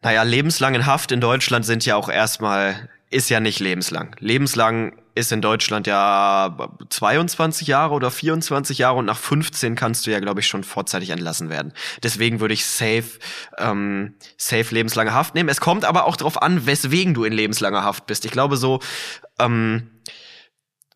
Naja, 0.00 0.22
lebenslang 0.22 0.74
in 0.74 0.86
Haft 0.86 1.12
in 1.12 1.20
Deutschland 1.20 1.64
sind 1.64 1.84
ja 1.84 1.96
auch 1.96 2.08
erstmal, 2.08 2.88
ist 3.12 3.28
ja 3.28 3.40
nicht 3.40 3.60
lebenslang. 3.60 4.16
Lebenslang 4.18 4.94
ist 5.14 5.32
in 5.32 5.42
Deutschland 5.42 5.86
ja 5.86 6.56
22 6.88 7.68
Jahre 7.68 7.94
oder 7.94 8.10
24 8.10 8.78
Jahre 8.78 8.98
und 8.98 9.04
nach 9.04 9.18
15 9.18 9.74
kannst 9.74 10.06
du 10.06 10.10
ja, 10.10 10.20
glaube 10.20 10.40
ich, 10.40 10.46
schon 10.46 10.64
vorzeitig 10.64 11.10
entlassen 11.10 11.50
werden. 11.50 11.72
Deswegen 12.02 12.40
würde 12.40 12.54
ich 12.54 12.64
safe, 12.64 13.18
ähm, 13.58 14.14
safe 14.38 14.74
lebenslange 14.74 15.12
Haft 15.12 15.34
nehmen. 15.34 15.48
Es 15.48 15.60
kommt 15.60 15.84
aber 15.84 16.06
auch 16.06 16.16
darauf 16.16 16.40
an, 16.40 16.66
weswegen 16.66 17.14
du 17.14 17.24
in 17.24 17.32
lebenslanger 17.32 17.84
Haft 17.84 18.06
bist. 18.06 18.24
Ich 18.24 18.30
glaube 18.30 18.56
so, 18.56 18.80
ähm, 19.38 19.90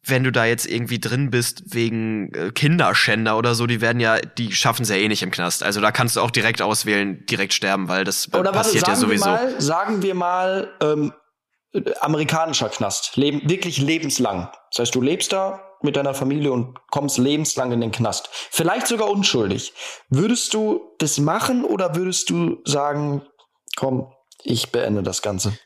wenn 0.09 0.23
du 0.23 0.31
da 0.31 0.45
jetzt 0.45 0.67
irgendwie 0.67 1.01
drin 1.01 1.31
bist 1.31 1.75
wegen 1.75 2.33
äh, 2.33 2.53
Kinderschänder 2.53 3.37
oder 3.37 3.55
so, 3.55 3.67
die 3.67 3.81
werden 3.81 4.01
ja, 4.01 4.19
die 4.21 4.53
schaffen 4.53 4.83
es 4.83 4.89
ja 4.89 4.97
eh 4.97 5.09
nicht 5.09 5.23
im 5.23 5.33
Knast. 5.33 5.63
Also 5.63 5.81
da 5.81 5.91
kannst 5.91 6.17
du 6.17 6.21
auch 6.21 6.31
direkt 6.31 6.63
auswählen, 6.63 7.27
direkt 7.27 7.53
sterben, 7.53 7.89
weil 7.89 8.05
das 8.05 8.33
oder 8.33 8.53
passiert 8.53 8.87
warte, 8.87 8.93
ja 8.93 8.97
sowieso. 8.97 9.27
Wir 9.27 9.33
mal, 9.33 9.61
sagen 9.61 10.03
wir 10.03 10.15
mal, 10.15 10.69
ähm, 10.81 11.13
amerikanischer 12.01 12.69
Knast, 12.69 13.17
leben, 13.17 13.49
wirklich 13.49 13.79
lebenslang. 13.79 14.51
Das 14.71 14.81
heißt, 14.81 14.95
du 14.95 15.01
lebst 15.01 15.33
da 15.33 15.63
mit 15.83 15.97
deiner 15.97 16.15
Familie 16.15 16.53
und 16.53 16.79
kommst 16.91 17.19
lebenslang 17.19 17.73
in 17.73 17.81
den 17.81 17.93
Knast. 17.93 18.29
Vielleicht 18.33 18.87
sogar 18.87 19.09
unschuldig. 19.09 19.73
Würdest 20.09 20.55
du 20.55 20.81
das 20.99 21.19
machen 21.19 21.65
oder 21.65 21.95
würdest 21.95 22.31
du 22.31 22.59
sagen, 22.65 23.23
komm, 23.77 24.13
ich 24.43 24.71
beende 24.73 25.03
das 25.03 25.23
Ganze? 25.23 25.59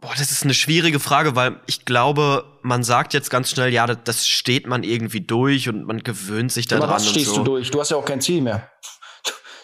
Boah, 0.00 0.14
das 0.18 0.32
ist 0.32 0.42
eine 0.42 0.54
schwierige 0.54 0.98
Frage, 0.98 1.36
weil 1.36 1.60
ich 1.66 1.84
glaube, 1.84 2.58
man 2.62 2.82
sagt 2.82 3.14
jetzt 3.14 3.30
ganz 3.30 3.50
schnell, 3.50 3.72
ja, 3.72 3.86
das, 3.86 3.98
das 4.02 4.26
steht 4.26 4.66
man 4.66 4.82
irgendwie 4.82 5.20
durch 5.20 5.68
und 5.68 5.84
man 5.86 6.02
gewöhnt 6.02 6.50
sich 6.50 6.66
daran. 6.66 6.84
Aber 6.84 6.94
was 6.94 7.08
stehst 7.08 7.26
so. 7.26 7.36
du 7.36 7.44
durch? 7.44 7.70
Du 7.70 7.78
hast 7.78 7.90
ja 7.92 7.96
auch 7.96 8.04
kein 8.04 8.20
Ziel 8.20 8.42
mehr. 8.42 8.68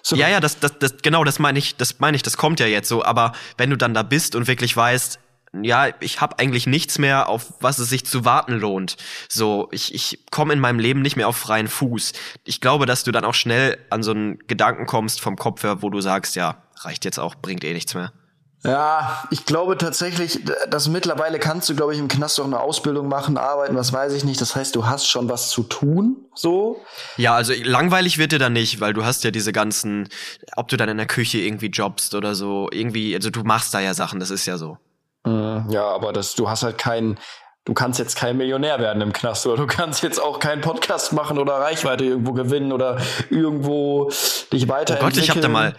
So. 0.08 0.16
Ja, 0.16 0.26
ja, 0.30 0.40
das, 0.40 0.58
das, 0.58 0.78
das, 0.78 0.96
genau, 1.02 1.22
das 1.22 1.38
meine 1.38 1.58
ich, 1.58 1.76
das 1.76 2.00
meine 2.00 2.16
ich, 2.16 2.22
das 2.22 2.38
kommt 2.38 2.60
ja 2.60 2.66
jetzt 2.66 2.88
so. 2.88 3.04
Aber 3.04 3.32
wenn 3.58 3.68
du 3.68 3.76
dann 3.76 3.92
da 3.92 4.02
bist 4.02 4.34
und 4.36 4.46
wirklich 4.46 4.74
weißt, 4.74 5.18
ja, 5.60 5.88
ich 6.00 6.22
habe 6.22 6.38
eigentlich 6.38 6.66
nichts 6.66 6.98
mehr, 6.98 7.28
auf 7.28 7.52
was 7.60 7.78
es 7.78 7.90
sich 7.90 8.06
zu 8.06 8.24
warten 8.24 8.54
lohnt. 8.54 8.96
So, 9.28 9.68
ich, 9.70 9.94
ich 9.94 10.24
komme 10.30 10.54
in 10.54 10.60
meinem 10.60 10.78
Leben 10.78 11.02
nicht 11.02 11.16
mehr 11.16 11.28
auf 11.28 11.36
freien 11.36 11.68
Fuß. 11.68 12.14
Ich 12.44 12.62
glaube, 12.62 12.86
dass 12.86 13.04
du 13.04 13.12
dann 13.12 13.26
auch 13.26 13.34
schnell 13.34 13.76
an 13.90 14.02
so 14.02 14.12
einen 14.12 14.38
Gedanken 14.46 14.86
kommst 14.86 15.20
vom 15.20 15.36
Kopf 15.36 15.62
her, 15.62 15.82
wo 15.82 15.90
du 15.90 16.00
sagst, 16.00 16.36
ja, 16.36 16.62
reicht 16.76 17.04
jetzt 17.04 17.18
auch, 17.18 17.34
bringt 17.34 17.62
eh 17.64 17.74
nichts 17.74 17.92
mehr. 17.92 18.10
Ja, 18.68 19.24
ich 19.30 19.46
glaube 19.46 19.78
tatsächlich, 19.78 20.40
dass 20.68 20.88
mittlerweile 20.88 21.38
kannst 21.38 21.68
du, 21.68 21.74
glaube 21.74 21.94
ich, 21.94 21.98
im 21.98 22.08
Knast 22.08 22.38
auch 22.38 22.44
eine 22.44 22.60
Ausbildung 22.60 23.08
machen, 23.08 23.38
arbeiten, 23.38 23.74
was 23.76 23.92
weiß 23.92 24.12
ich 24.12 24.24
nicht. 24.24 24.40
Das 24.40 24.54
heißt, 24.54 24.76
du 24.76 24.86
hast 24.86 25.08
schon 25.08 25.28
was 25.28 25.48
zu 25.48 25.62
tun, 25.62 26.16
so. 26.34 26.80
Ja, 27.16 27.34
also 27.34 27.52
langweilig 27.64 28.18
wird 28.18 28.32
dir 28.32 28.38
da 28.38 28.50
nicht, 28.50 28.80
weil 28.80 28.92
du 28.92 29.04
hast 29.04 29.24
ja 29.24 29.30
diese 29.30 29.52
ganzen, 29.52 30.08
ob 30.56 30.68
du 30.68 30.76
dann 30.76 30.88
in 30.88 30.98
der 30.98 31.06
Küche 31.06 31.38
irgendwie 31.38 31.68
jobst 31.68 32.14
oder 32.14 32.34
so, 32.34 32.68
irgendwie, 32.70 33.14
also 33.14 33.30
du 33.30 33.42
machst 33.42 33.72
da 33.72 33.80
ja 33.80 33.94
Sachen, 33.94 34.20
das 34.20 34.30
ist 34.30 34.46
ja 34.46 34.58
so. 34.58 34.76
Mhm, 35.24 35.66
ja, 35.70 35.86
aber 35.86 36.12
das, 36.12 36.34
du 36.34 36.50
hast 36.50 36.62
halt 36.62 36.76
keinen, 36.78 37.18
du 37.64 37.74
kannst 37.74 37.98
jetzt 37.98 38.16
kein 38.16 38.36
Millionär 38.36 38.78
werden 38.80 39.00
im 39.02 39.12
Knast 39.12 39.46
oder 39.46 39.56
du 39.56 39.66
kannst 39.66 40.02
jetzt 40.02 40.20
auch 40.20 40.40
keinen 40.40 40.60
Podcast 40.60 41.12
machen 41.12 41.38
oder 41.38 41.54
Reichweite 41.54 42.04
irgendwo 42.04 42.32
gewinnen 42.32 42.72
oder 42.72 42.98
irgendwo 43.30 44.10
dich 44.52 44.68
weiterentwickeln. 44.68 45.00
Oh 45.00 45.04
Gott, 45.04 45.16
ich 45.16 45.30
hab 45.30 45.40
da 45.40 45.48
mal, 45.48 45.74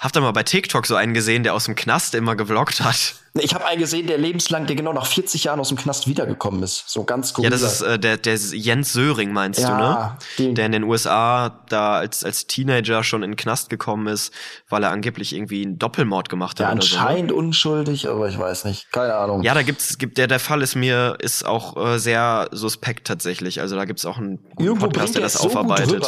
hab 0.00 0.12
da 0.12 0.20
mal 0.20 0.32
bei 0.32 0.42
TikTok 0.42 0.86
so 0.86 0.96
einen 0.96 1.14
gesehen, 1.14 1.42
der 1.42 1.54
aus 1.54 1.64
dem 1.64 1.74
Knast 1.74 2.14
immer 2.14 2.36
gevloggt 2.36 2.80
hat. 2.80 3.14
Ich 3.40 3.54
habe 3.54 3.64
einen 3.66 3.80
gesehen, 3.80 4.06
der 4.06 4.18
lebenslang, 4.18 4.66
der 4.66 4.76
genau 4.76 4.92
nach 4.92 5.06
40 5.06 5.44
Jahren 5.44 5.60
aus 5.60 5.68
dem 5.68 5.76
Knast 5.76 6.06
wiedergekommen 6.06 6.62
ist. 6.62 6.88
So 6.88 7.04
ganz 7.04 7.34
gut. 7.34 7.44
Ja, 7.44 7.50
das 7.50 7.62
ist 7.62 7.80
äh, 7.82 7.98
der, 7.98 8.16
der 8.16 8.36
Jens 8.36 8.92
Söring, 8.92 9.32
meinst 9.32 9.60
ja, 9.60 10.16
du, 10.38 10.44
ne? 10.44 10.54
Der 10.54 10.66
in 10.66 10.72
den 10.72 10.84
USA 10.84 11.60
da 11.68 11.98
als, 11.98 12.24
als 12.24 12.46
Teenager 12.46 13.02
schon 13.04 13.22
in 13.22 13.32
den 13.32 13.36
Knast 13.36 13.70
gekommen 13.70 14.06
ist, 14.06 14.32
weil 14.68 14.82
er 14.82 14.90
angeblich 14.90 15.34
irgendwie 15.34 15.62
einen 15.62 15.78
Doppelmord 15.78 16.28
gemacht 16.28 16.60
hat. 16.60 16.66
Ja, 16.66 16.72
anscheinend 16.72 17.30
so, 17.30 17.36
ne? 17.36 17.46
unschuldig, 17.46 18.08
aber 18.08 18.28
ich 18.28 18.38
weiß 18.38 18.64
nicht. 18.64 18.90
Keine 18.92 19.14
Ahnung. 19.14 19.42
Ja, 19.42 19.54
da 19.54 19.62
gibt's, 19.62 19.98
gibt 19.98 20.18
der, 20.18 20.26
der 20.26 20.40
Fall 20.40 20.62
ist 20.62 20.74
mir, 20.74 21.16
ist 21.20 21.44
auch 21.44 21.76
äh, 21.76 21.98
sehr 21.98 22.48
suspekt 22.52 23.06
tatsächlich. 23.06 23.60
Also 23.60 23.76
da 23.76 23.84
gibt's 23.84 24.04
auch 24.04 24.18
einen 24.18 24.38
guten 24.50 24.64
Irgendwo 24.64 24.86
Podcast, 24.86 25.14
der 25.14 25.22
das 25.22 25.34
so 25.34 25.46
aufarbeitet. 25.46 26.06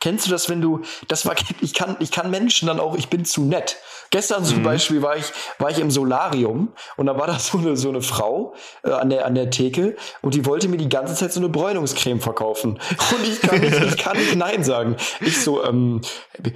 Kennst 0.00 0.26
du 0.26 0.30
das, 0.30 0.48
wenn 0.48 0.60
du, 0.60 0.82
das 1.08 1.26
war, 1.26 1.34
ich 1.60 1.74
kann, 1.74 1.96
ich 2.00 2.10
kann 2.10 2.30
Menschen 2.30 2.68
dann 2.68 2.80
auch, 2.80 2.96
ich 2.96 3.08
bin 3.08 3.24
zu 3.24 3.44
nett. 3.44 3.76
Gestern 4.10 4.44
zum 4.44 4.58
mhm. 4.58 4.62
Beispiel 4.64 5.02
war 5.02 5.16
ich, 5.16 5.26
war 5.58 5.70
ich 5.70 5.78
im 5.78 5.90
Solarium 5.90 6.72
und 6.96 7.06
da 7.06 7.16
war 7.16 7.28
da 7.28 7.38
so 7.38 7.58
eine, 7.58 7.76
so 7.76 7.88
eine 7.88 8.02
Frau 8.02 8.54
äh, 8.82 8.90
an, 8.90 9.08
der, 9.08 9.24
an 9.24 9.36
der 9.36 9.50
Theke 9.50 9.96
und 10.20 10.34
die 10.34 10.44
wollte 10.46 10.68
mir 10.68 10.78
die 10.78 10.88
ganze 10.88 11.14
Zeit 11.14 11.32
so 11.32 11.38
eine 11.38 11.48
Bräunungscreme 11.48 12.20
verkaufen. 12.20 12.78
Und 13.10 13.26
ich 13.26 13.40
kann 13.40 13.60
nicht, 13.60 13.80
ich 13.82 13.96
kann 13.96 14.16
nicht 14.16 14.36
Nein 14.36 14.64
sagen. 14.64 14.96
Ich 15.20 15.40
so, 15.40 15.64
ähm, 15.64 16.00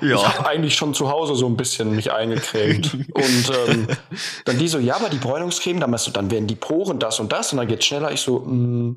ja. 0.00 0.16
ich 0.16 0.26
habe 0.26 0.48
eigentlich 0.48 0.74
schon 0.74 0.94
zu 0.94 1.10
Hause 1.10 1.34
so 1.34 1.46
ein 1.46 1.56
bisschen 1.56 1.94
mich 1.94 2.12
eingecremt. 2.12 2.94
und 2.94 3.52
ähm, 3.68 3.88
dann 4.44 4.58
die 4.58 4.68
so, 4.68 4.78
ja, 4.78 4.96
aber 4.96 5.08
die 5.08 5.18
Bräunungscreme, 5.18 5.80
dann, 5.80 5.92
du, 5.92 6.10
dann 6.10 6.30
werden 6.30 6.46
die 6.46 6.54
Poren 6.54 6.98
das 6.98 7.20
und 7.20 7.32
das 7.32 7.52
und 7.52 7.58
dann 7.58 7.68
geht's 7.68 7.84
schneller. 7.84 8.12
Ich 8.12 8.20
so, 8.20 8.40
mh, 8.40 8.52
mm, 8.52 8.96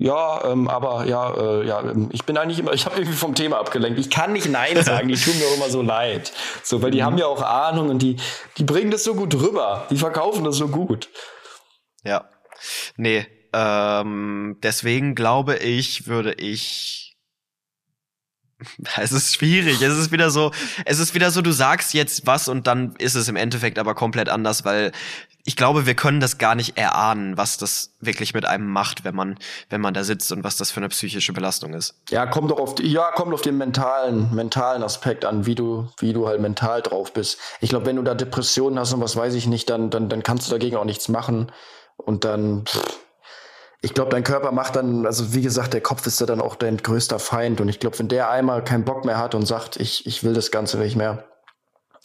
ja, 0.00 0.50
ähm, 0.50 0.66
aber 0.66 1.04
ja, 1.04 1.30
äh, 1.34 1.66
ja, 1.66 1.82
ähm, 1.82 2.08
ich 2.10 2.24
bin 2.24 2.38
eigentlich 2.38 2.58
immer, 2.58 2.72
ich 2.74 2.86
habe 2.86 2.96
irgendwie 2.96 3.16
vom 3.16 3.34
Thema 3.34 3.58
abgelenkt. 3.58 3.98
Ich 4.00 4.08
kann 4.08 4.32
nicht 4.32 4.48
Nein 4.48 4.82
sagen, 4.82 5.08
die 5.08 5.14
tun 5.14 5.38
mir 5.38 5.44
auch 5.44 5.56
immer 5.56 5.68
so 5.68 5.82
leid. 5.82 6.32
So, 6.62 6.80
weil 6.80 6.90
die 6.90 7.00
mhm. 7.00 7.04
haben 7.04 7.18
ja 7.18 7.26
auch 7.26 7.42
Ahnung 7.42 7.90
und 7.90 8.00
die, 8.00 8.16
die 8.56 8.64
bringen 8.64 8.90
das 8.90 9.04
so 9.04 9.14
gut 9.14 9.34
rüber. 9.34 9.86
Die 9.90 9.96
verkaufen 9.96 10.42
das 10.42 10.56
so 10.56 10.68
gut. 10.68 11.10
Ja. 12.02 12.30
Nee, 12.96 13.26
ähm, 13.52 14.56
deswegen 14.62 15.14
glaube 15.14 15.58
ich, 15.58 16.06
würde 16.06 16.32
ich 16.32 17.18
es 18.96 19.12
ist 19.12 19.34
schwierig. 19.34 19.82
Es 19.82 19.98
ist 19.98 20.12
wieder 20.12 20.30
so, 20.30 20.50
es 20.86 20.98
ist 20.98 21.14
wieder 21.14 21.30
so, 21.30 21.42
du 21.42 21.52
sagst 21.52 21.92
jetzt 21.94 22.26
was 22.26 22.48
und 22.48 22.66
dann 22.66 22.94
ist 22.96 23.14
es 23.14 23.28
im 23.28 23.36
Endeffekt 23.36 23.78
aber 23.78 23.94
komplett 23.94 24.28
anders, 24.28 24.64
weil 24.64 24.92
ich 25.44 25.56
glaube, 25.56 25.86
wir 25.86 25.94
können 25.94 26.20
das 26.20 26.38
gar 26.38 26.54
nicht 26.54 26.76
erahnen, 26.76 27.36
was 27.36 27.56
das 27.56 27.92
wirklich 28.00 28.34
mit 28.34 28.44
einem 28.44 28.68
macht, 28.68 29.04
wenn 29.04 29.14
man, 29.14 29.38
wenn 29.68 29.80
man 29.80 29.94
da 29.94 30.04
sitzt 30.04 30.30
und 30.32 30.44
was 30.44 30.56
das 30.56 30.70
für 30.70 30.78
eine 30.78 30.88
psychische 30.88 31.32
Belastung 31.32 31.74
ist. 31.74 31.94
Ja, 32.10 32.26
kommt 32.26 32.50
doch 32.50 32.58
auf, 32.58 32.74
ja, 32.80 33.10
kommt 33.12 33.32
auf 33.32 33.40
den 33.40 33.56
mentalen, 33.56 34.34
mentalen 34.34 34.82
Aspekt 34.82 35.24
an, 35.24 35.46
wie 35.46 35.54
du, 35.54 35.88
wie 35.98 36.12
du 36.12 36.26
halt 36.28 36.40
mental 36.40 36.82
drauf 36.82 37.12
bist. 37.12 37.38
Ich 37.60 37.70
glaube, 37.70 37.86
wenn 37.86 37.96
du 37.96 38.02
da 38.02 38.14
Depressionen 38.14 38.78
hast 38.78 38.92
und 38.92 39.00
was 39.00 39.16
weiß 39.16 39.34
ich 39.34 39.46
nicht, 39.46 39.70
dann, 39.70 39.90
dann, 39.90 40.08
dann 40.08 40.22
kannst 40.22 40.48
du 40.48 40.52
dagegen 40.52 40.76
auch 40.76 40.84
nichts 40.84 41.08
machen 41.08 41.50
und 41.96 42.24
dann, 42.24 42.64
ich 43.82 43.94
glaube, 43.94 44.10
dein 44.10 44.24
Körper 44.24 44.52
macht 44.52 44.76
dann, 44.76 45.06
also 45.06 45.32
wie 45.32 45.42
gesagt, 45.42 45.72
der 45.72 45.80
Kopf 45.80 46.06
ist 46.06 46.20
ja 46.20 46.26
dann 46.26 46.40
auch 46.40 46.56
dein 46.56 46.76
größter 46.76 47.18
Feind. 47.18 47.60
Und 47.60 47.68
ich 47.68 47.80
glaube, 47.80 47.98
wenn 47.98 48.08
der 48.08 48.30
einmal 48.30 48.62
keinen 48.62 48.84
Bock 48.84 49.04
mehr 49.04 49.18
hat 49.18 49.34
und 49.34 49.46
sagt, 49.46 49.76
ich, 49.76 50.06
ich 50.06 50.22
will 50.22 50.34
das 50.34 50.50
Ganze 50.50 50.78
nicht 50.78 50.96
mehr, 50.96 51.24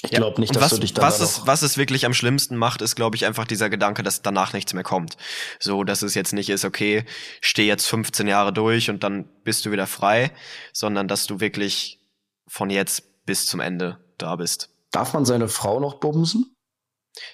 ich 0.05 0.11
ja. 0.11 0.19
glaube 0.19 0.39
nicht, 0.39 0.55
dass 0.55 0.63
was, 0.63 0.71
du 0.71 0.79
dich 0.79 0.93
dann. 0.93 1.05
Was, 1.05 1.19
es, 1.19 1.45
was 1.45 1.61
es 1.61 1.77
wirklich 1.77 2.05
am 2.05 2.13
schlimmsten 2.13 2.55
macht, 2.55 2.81
ist, 2.81 2.95
glaube 2.95 3.15
ich, 3.15 3.25
einfach 3.25 3.45
dieser 3.45 3.69
Gedanke, 3.69 4.03
dass 4.03 4.21
danach 4.21 4.53
nichts 4.53 4.73
mehr 4.73 4.83
kommt. 4.83 5.17
So, 5.59 5.83
dass 5.83 6.01
es 6.01 6.15
jetzt 6.15 6.33
nicht 6.33 6.49
ist, 6.49 6.65
okay, 6.65 7.05
steh 7.41 7.67
jetzt 7.67 7.87
15 7.87 8.27
Jahre 8.27 8.53
durch 8.53 8.89
und 8.89 9.03
dann 9.03 9.25
bist 9.43 9.65
du 9.65 9.71
wieder 9.71 9.87
frei, 9.87 10.31
sondern 10.73 11.07
dass 11.07 11.27
du 11.27 11.39
wirklich 11.39 11.99
von 12.47 12.69
jetzt 12.69 13.25
bis 13.25 13.45
zum 13.45 13.59
Ende 13.59 13.97
da 14.17 14.35
bist. 14.35 14.69
Darf 14.91 15.13
man 15.13 15.25
seine 15.25 15.47
Frau 15.47 15.79
noch 15.79 15.95
bumsen? 15.95 16.54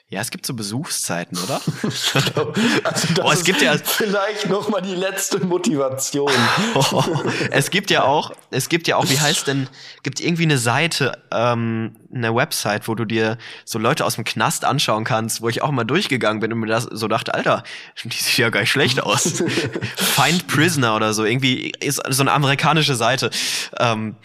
Ja, 0.09 0.19
es 0.19 0.29
gibt 0.29 0.45
so 0.45 0.53
Besuchszeiten, 0.53 1.37
oder? 1.37 1.61
also 1.83 3.13
das 3.13 3.25
oh, 3.25 3.31
es 3.31 3.43
gibt 3.43 3.61
ja 3.61 3.77
vielleicht 3.77 4.49
noch 4.49 4.67
mal 4.69 4.81
die 4.81 4.93
letzte 4.93 5.39
Motivation. 5.45 6.31
oh, 6.75 7.23
es 7.49 7.69
gibt 7.71 7.89
ja 7.89 8.03
auch, 8.03 8.31
es 8.49 8.67
gibt 8.67 8.87
ja 8.87 8.97
auch, 8.97 9.09
wie 9.09 9.19
heißt 9.19 9.47
denn, 9.47 9.69
gibt 10.03 10.19
irgendwie 10.19 10.43
eine 10.43 10.57
Seite, 10.57 11.17
ähm, 11.31 11.95
eine 12.13 12.35
Website, 12.35 12.87
wo 12.87 12.95
du 12.95 13.05
dir 13.05 13.37
so 13.63 13.79
Leute 13.79 14.05
aus 14.05 14.15
dem 14.15 14.25
Knast 14.25 14.65
anschauen 14.65 15.05
kannst, 15.05 15.41
wo 15.41 15.49
ich 15.49 15.61
auch 15.61 15.71
mal 15.71 15.85
durchgegangen 15.85 16.41
bin 16.41 16.51
und 16.51 16.59
mir 16.59 16.67
das 16.67 16.83
so 16.83 17.07
dachte, 17.07 17.33
Alter, 17.33 17.63
die 18.03 18.09
sieht 18.09 18.37
ja 18.37 18.49
gar 18.49 18.59
nicht 18.59 18.71
schlecht 18.71 19.01
aus. 19.01 19.23
Find 19.95 20.47
Prisoner 20.47 20.95
oder 20.95 21.13
so, 21.13 21.23
irgendwie 21.23 21.71
ist 21.79 22.01
so 22.09 22.21
eine 22.21 22.33
amerikanische 22.33 22.95
Seite, 22.95 23.31
ähm, 23.79 24.17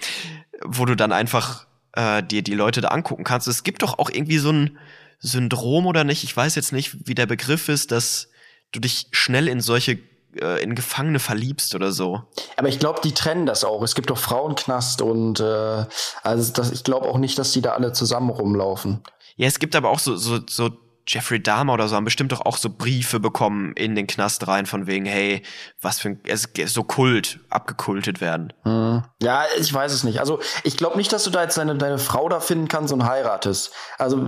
wo 0.65 0.85
du 0.85 0.97
dann 0.97 1.13
einfach 1.13 1.67
äh, 1.93 2.23
dir 2.23 2.43
die 2.43 2.55
Leute 2.55 2.81
da 2.81 2.89
angucken 2.89 3.25
kannst. 3.25 3.47
Es 3.47 3.63
gibt 3.63 3.83
doch 3.83 3.99
auch 3.99 4.11
irgendwie 4.11 4.39
so 4.39 4.51
ein 4.51 4.79
Syndrom 5.19 5.87
oder 5.87 6.05
nicht, 6.05 6.25
ich 6.25 6.37
weiß 6.37 6.55
jetzt 6.55 6.73
nicht, 6.73 7.07
wie 7.07 7.15
der 7.15 7.27
Begriff 7.27 7.69
ist, 7.69 7.93
dass 7.93 8.29
du 8.73 8.81
dich 8.81 9.07
schnell 9.13 9.49
in 9.49 9.61
solche 9.61 9.99
äh, 10.41 10.63
in 10.63 10.75
Gefangene 10.75 11.19
verliebst 11.19 11.75
oder 11.75 11.93
so. 11.93 12.23
Aber 12.57 12.69
ich 12.69 12.79
glaube, 12.79 13.01
die 13.03 13.13
trennen 13.13 13.47
das 13.47 13.65
auch. 13.65 13.83
Es 13.83 13.95
gibt 13.95 14.11
doch 14.11 14.19
Frauenknast 14.19 15.03
und 15.03 15.41
äh, 15.41 15.85
also 16.23 16.53
das, 16.53 16.73
ich 16.73 16.85
glaube 16.85 17.09
auch 17.09 17.19
nicht, 17.19 17.39
dass 17.39 17.53
die 17.53 17.63
da 17.63 17.73
alle 17.73 17.93
zusammen 17.93 18.31
rumlaufen. 18.31 19.03
Ja, 19.37 19.47
es 19.47 19.59
gibt 19.59 19.77
aber 19.77 19.91
auch 19.91 19.99
so, 19.99 20.17
so, 20.17 20.41
so 20.49 20.71
Jeffrey 21.09 21.41
Dahmer 21.41 21.75
oder 21.75 21.89
so 21.89 21.95
haben 21.95 22.05
bestimmt 22.05 22.33
doch 22.33 22.41
auch 22.41 22.57
so 22.57 22.69
Briefe 22.69 23.21
bekommen 23.21 23.73
in 23.75 23.95
den 23.95 24.07
Knast 24.07 24.47
rein 24.49 24.67
von 24.67 24.87
wegen, 24.87 25.07
hey, 25.07 25.43
was 25.81 26.01
für 26.01 26.11
ein, 26.11 26.21
es 26.27 26.47
ist 26.47 26.75
so 26.75 26.83
Kult, 26.83 27.39
abgekultet 27.49 28.21
werden. 28.21 28.53
Hm. 28.63 29.05
Ja, 29.23 29.45
ich 29.59 29.73
weiß 29.73 29.93
es 29.93 30.03
nicht. 30.05 30.19
Also 30.19 30.41
ich 30.65 30.77
glaube 30.77 30.97
nicht, 30.97 31.13
dass 31.13 31.25
du 31.25 31.31
da 31.31 31.43
jetzt 31.43 31.59
deine, 31.59 31.77
deine 31.77 31.99
Frau 31.99 32.29
da 32.29 32.41
finden 32.41 32.69
kannst 32.69 32.93
und 32.93 33.05
heiratest. 33.05 33.73
Also 33.99 34.27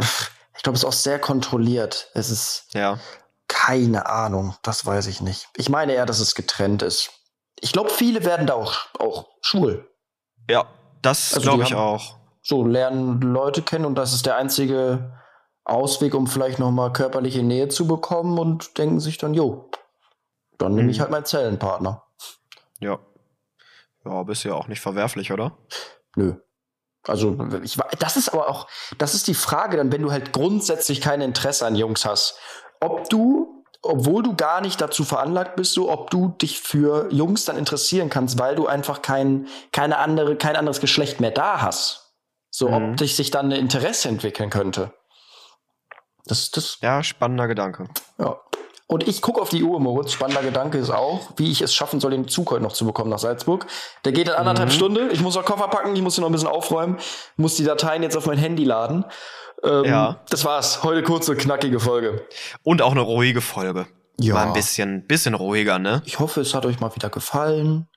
ich 0.59 0.65
glaube, 0.65 0.75
es 0.75 0.83
ist 0.83 0.89
auch 0.89 0.93
sehr 0.93 1.21
kontrolliert. 1.21 2.11
Es 2.15 2.31
ist 2.31 2.67
ja. 2.75 2.99
keine 3.47 4.07
Ahnung. 4.07 4.57
Das 4.63 4.85
weiß 4.85 5.07
ich 5.07 5.21
nicht. 5.21 5.49
Ich 5.57 5.69
meine 5.69 5.93
eher, 5.93 6.05
dass 6.05 6.19
es 6.19 6.35
getrennt 6.35 6.83
ist. 6.83 7.11
Ich 7.61 7.73
glaube, 7.73 7.91
viele 7.91 8.25
werden 8.25 8.49
da 8.49 8.55
auch, 8.55 8.75
auch 8.99 9.29
schwul. 9.41 9.89
Ja, 10.51 10.67
das 11.01 11.33
also 11.35 11.49
glaube 11.49 11.63
ich 11.63 11.77
auch. 11.77 12.17
So 12.43 12.67
lernen 12.67 13.21
Leute 13.21 13.63
kennen 13.63 13.85
und 13.85 13.95
das 13.95 14.13
ist 14.13 14.27
der 14.27 14.37
einzige 14.37 15.13
Ausweg, 15.65 16.15
um 16.15 16.27
vielleicht 16.27 16.59
noch 16.59 16.73
mal 16.73 16.93
körperliche 16.93 17.45
Nähe 17.45 17.69
zu 17.69 17.87
bekommen 17.87 18.37
und 18.37 18.79
denken 18.79 18.99
sich 18.99 19.17
dann, 19.17 19.35
jo, 19.35 19.71
dann 20.57 20.75
nehme 20.75 20.91
ich 20.91 20.99
mhm. 20.99 21.03
halt 21.03 21.11
meinen 21.13 21.25
Zellenpartner. 21.25 22.03
Ja. 22.81 22.99
Ja, 24.05 24.23
bist 24.25 24.43
ja 24.43 24.55
auch 24.55 24.67
nicht 24.67 24.81
verwerflich, 24.81 25.31
oder? 25.31 25.57
Nö. 26.17 26.35
Also 27.09 27.37
ich, 27.63 27.79
das 27.99 28.17
ist 28.17 28.29
aber 28.29 28.49
auch, 28.49 28.69
das 28.99 29.15
ist 29.15 29.27
die 29.29 29.35
Frage 29.35 29.77
dann, 29.77 29.93
wenn 29.93 30.03
du 30.03 30.13
halt 30.13 30.33
grundsätzlich 30.33 31.01
kein 31.01 31.21
Interesse 31.21 31.67
an 31.67 31.77
Jungs 31.77 32.05
hast, 32.05 32.39
ob 32.81 33.09
du, 33.09 33.65
obwohl 33.83 34.23
du 34.23 34.37
gar 34.37 34.61
nicht 34.61 34.81
dazu 34.81 35.05
veranlagt 35.05 35.57
bist, 35.57 35.73
so 35.73 35.91
ob 35.91 36.11
du 36.11 36.29
dich 36.41 36.61
für 36.61 37.09
Jungs 37.13 37.45
dann 37.45 37.57
interessieren 37.57 38.11
kannst, 38.11 38.39
weil 38.39 38.57
du 38.57 38.67
einfach 38.67 39.03
kein, 39.03 39.49
keine 39.73 39.99
andere, 39.99 40.37
kein 40.37 40.57
anderes 40.57 40.81
Geschlecht 40.81 41.21
mehr 41.21 41.31
da 41.31 41.63
hast. 41.63 42.15
So, 42.51 42.69
mhm. 42.69 42.75
ob 42.75 42.97
dich 42.97 43.17
sich 43.17 43.31
dann 43.31 43.47
ein 43.47 43.59
Interesse 43.59 44.09
entwickeln 44.09 44.51
könnte. 44.51 44.93
Das, 46.27 46.51
das. 46.51 46.79
Ja, 46.83 47.03
spannender 47.03 47.49
Gedanke. 47.49 47.89
Ja. 48.19 48.39
Und 48.91 49.07
ich 49.07 49.21
gucke 49.21 49.41
auf 49.41 49.51
die 49.51 49.63
Uhr, 49.63 49.79
Moritz. 49.81 50.13
Spannender 50.13 50.43
Gedanke 50.43 50.79
ist 50.79 50.89
auch, 50.89 51.33
wie 51.37 51.51
ich 51.53 51.61
es 51.61 51.75
schaffen 51.75 52.01
soll, 52.01 52.11
den 52.11 52.27
Zug 52.27 52.51
heute 52.51 52.63
noch 52.63 52.73
zu 52.73 52.87
bekommen 52.87 53.11
nach 53.11 53.19
Salzburg. 53.19 53.67
Der 54.07 54.13
geht 54.13 54.29
in 54.29 54.35
anderthalb 54.35 54.71
mhm. 54.71 54.75
Stunden. 54.75 55.11
Ich 55.13 55.21
muss 55.21 55.35
noch 55.35 55.45
Koffer 55.45 55.69
packen, 55.69 55.95
ich 55.95 56.01
muss 56.01 56.15
hier 56.15 56.23
noch 56.23 56.31
ein 56.31 56.33
bisschen 56.33 56.49
aufräumen, 56.49 56.97
muss 57.37 57.55
die 57.55 57.65
Dateien 57.65 58.03
jetzt 58.03 58.17
auf 58.17 58.25
mein 58.27 58.39
Handy 58.39 58.65
laden. 58.65 59.05
Ähm, 59.63 59.85
ja. 59.85 60.21
Das 60.31 60.47
war's. 60.47 60.83
Heute 60.85 61.03
kurze, 61.03 61.37
knackige 61.37 61.81
Folge. 61.81 62.27
Und 62.63 62.81
auch 62.81 62.93
eine 62.93 63.03
ruhige 63.03 63.43
Folge. 63.43 63.87
Ja. 64.19 64.35
War 64.35 64.47
ein 64.47 64.55
bisschen, 64.55 65.07
bisschen 65.07 65.35
ruhiger, 65.35 65.79
ne? 65.79 66.01
Ich 66.07 66.19
hoffe, 66.19 66.41
es 66.41 66.55
hat 66.55 66.65
euch 66.65 66.81
mal 66.81 66.95
wieder 66.95 67.11
gefallen. 67.11 67.89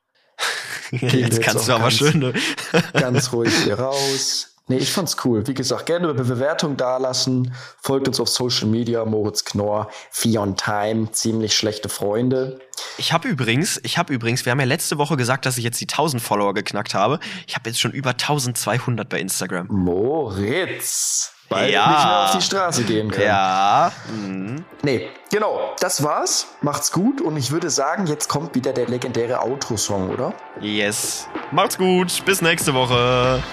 jetzt, 0.91 1.13
jetzt 1.13 1.41
kannst 1.41 1.69
du 1.69 1.73
aber 1.73 1.83
ganz, 1.83 1.93
schön, 1.93 2.19
ne? 2.19 2.33
ganz 2.93 3.31
ruhig 3.31 3.53
hier 3.63 3.79
raus. 3.79 4.50
Nee, 4.67 4.77
ich 4.77 4.91
fand's 4.91 5.17
cool. 5.25 5.45
Wie 5.47 5.53
gesagt, 5.53 5.87
gerne 5.87 6.09
eine 6.09 6.23
Bewertung 6.23 6.77
dalassen. 6.77 7.53
Folgt 7.81 8.07
uns 8.07 8.19
auf 8.19 8.29
Social 8.29 8.67
Media, 8.67 9.03
Moritz 9.03 9.43
Knorr, 9.43 9.89
Fion 10.11 10.55
Time, 10.55 11.11
ziemlich 11.11 11.55
schlechte 11.55 11.89
Freunde. 11.89 12.59
Ich 12.97 13.11
habe 13.11 13.27
übrigens, 13.27 13.79
ich 13.83 13.97
habe 13.97 14.13
übrigens, 14.13 14.45
wir 14.45 14.51
haben 14.51 14.59
ja 14.59 14.65
letzte 14.65 14.97
Woche 14.97 15.17
gesagt, 15.17 15.45
dass 15.45 15.57
ich 15.57 15.63
jetzt 15.63 15.81
die 15.81 15.87
1000 15.87 16.21
Follower 16.21 16.53
geknackt 16.53 16.93
habe. 16.93 17.19
Ich 17.47 17.55
habe 17.55 17.69
jetzt 17.69 17.79
schon 17.79 17.91
über 17.91 18.11
1200 18.11 19.09
bei 19.09 19.19
Instagram. 19.19 19.67
Moritz. 19.69 21.33
Weil 21.49 21.69
ja. 21.69 21.89
nicht 21.89 22.05
mehr 22.05 22.23
auf 22.23 22.31
die 22.37 22.41
Straße 22.41 22.83
gehen 22.83 23.11
können. 23.11 23.25
Ja. 23.25 23.91
Mhm. 24.09 24.63
Nee, 24.83 25.09
genau. 25.29 25.75
Das 25.81 26.01
war's. 26.01 26.47
Macht's 26.61 26.93
gut. 26.93 27.19
Und 27.19 27.35
ich 27.35 27.51
würde 27.51 27.69
sagen, 27.69 28.07
jetzt 28.07 28.29
kommt 28.29 28.55
wieder 28.55 28.71
der 28.71 28.87
legendäre 28.87 29.41
Outro-Song, 29.41 30.11
oder? 30.11 30.33
Yes. 30.61 31.27
Macht's 31.51 31.77
gut. 31.77 32.23
Bis 32.23 32.41
nächste 32.41 32.73
Woche. 32.73 33.43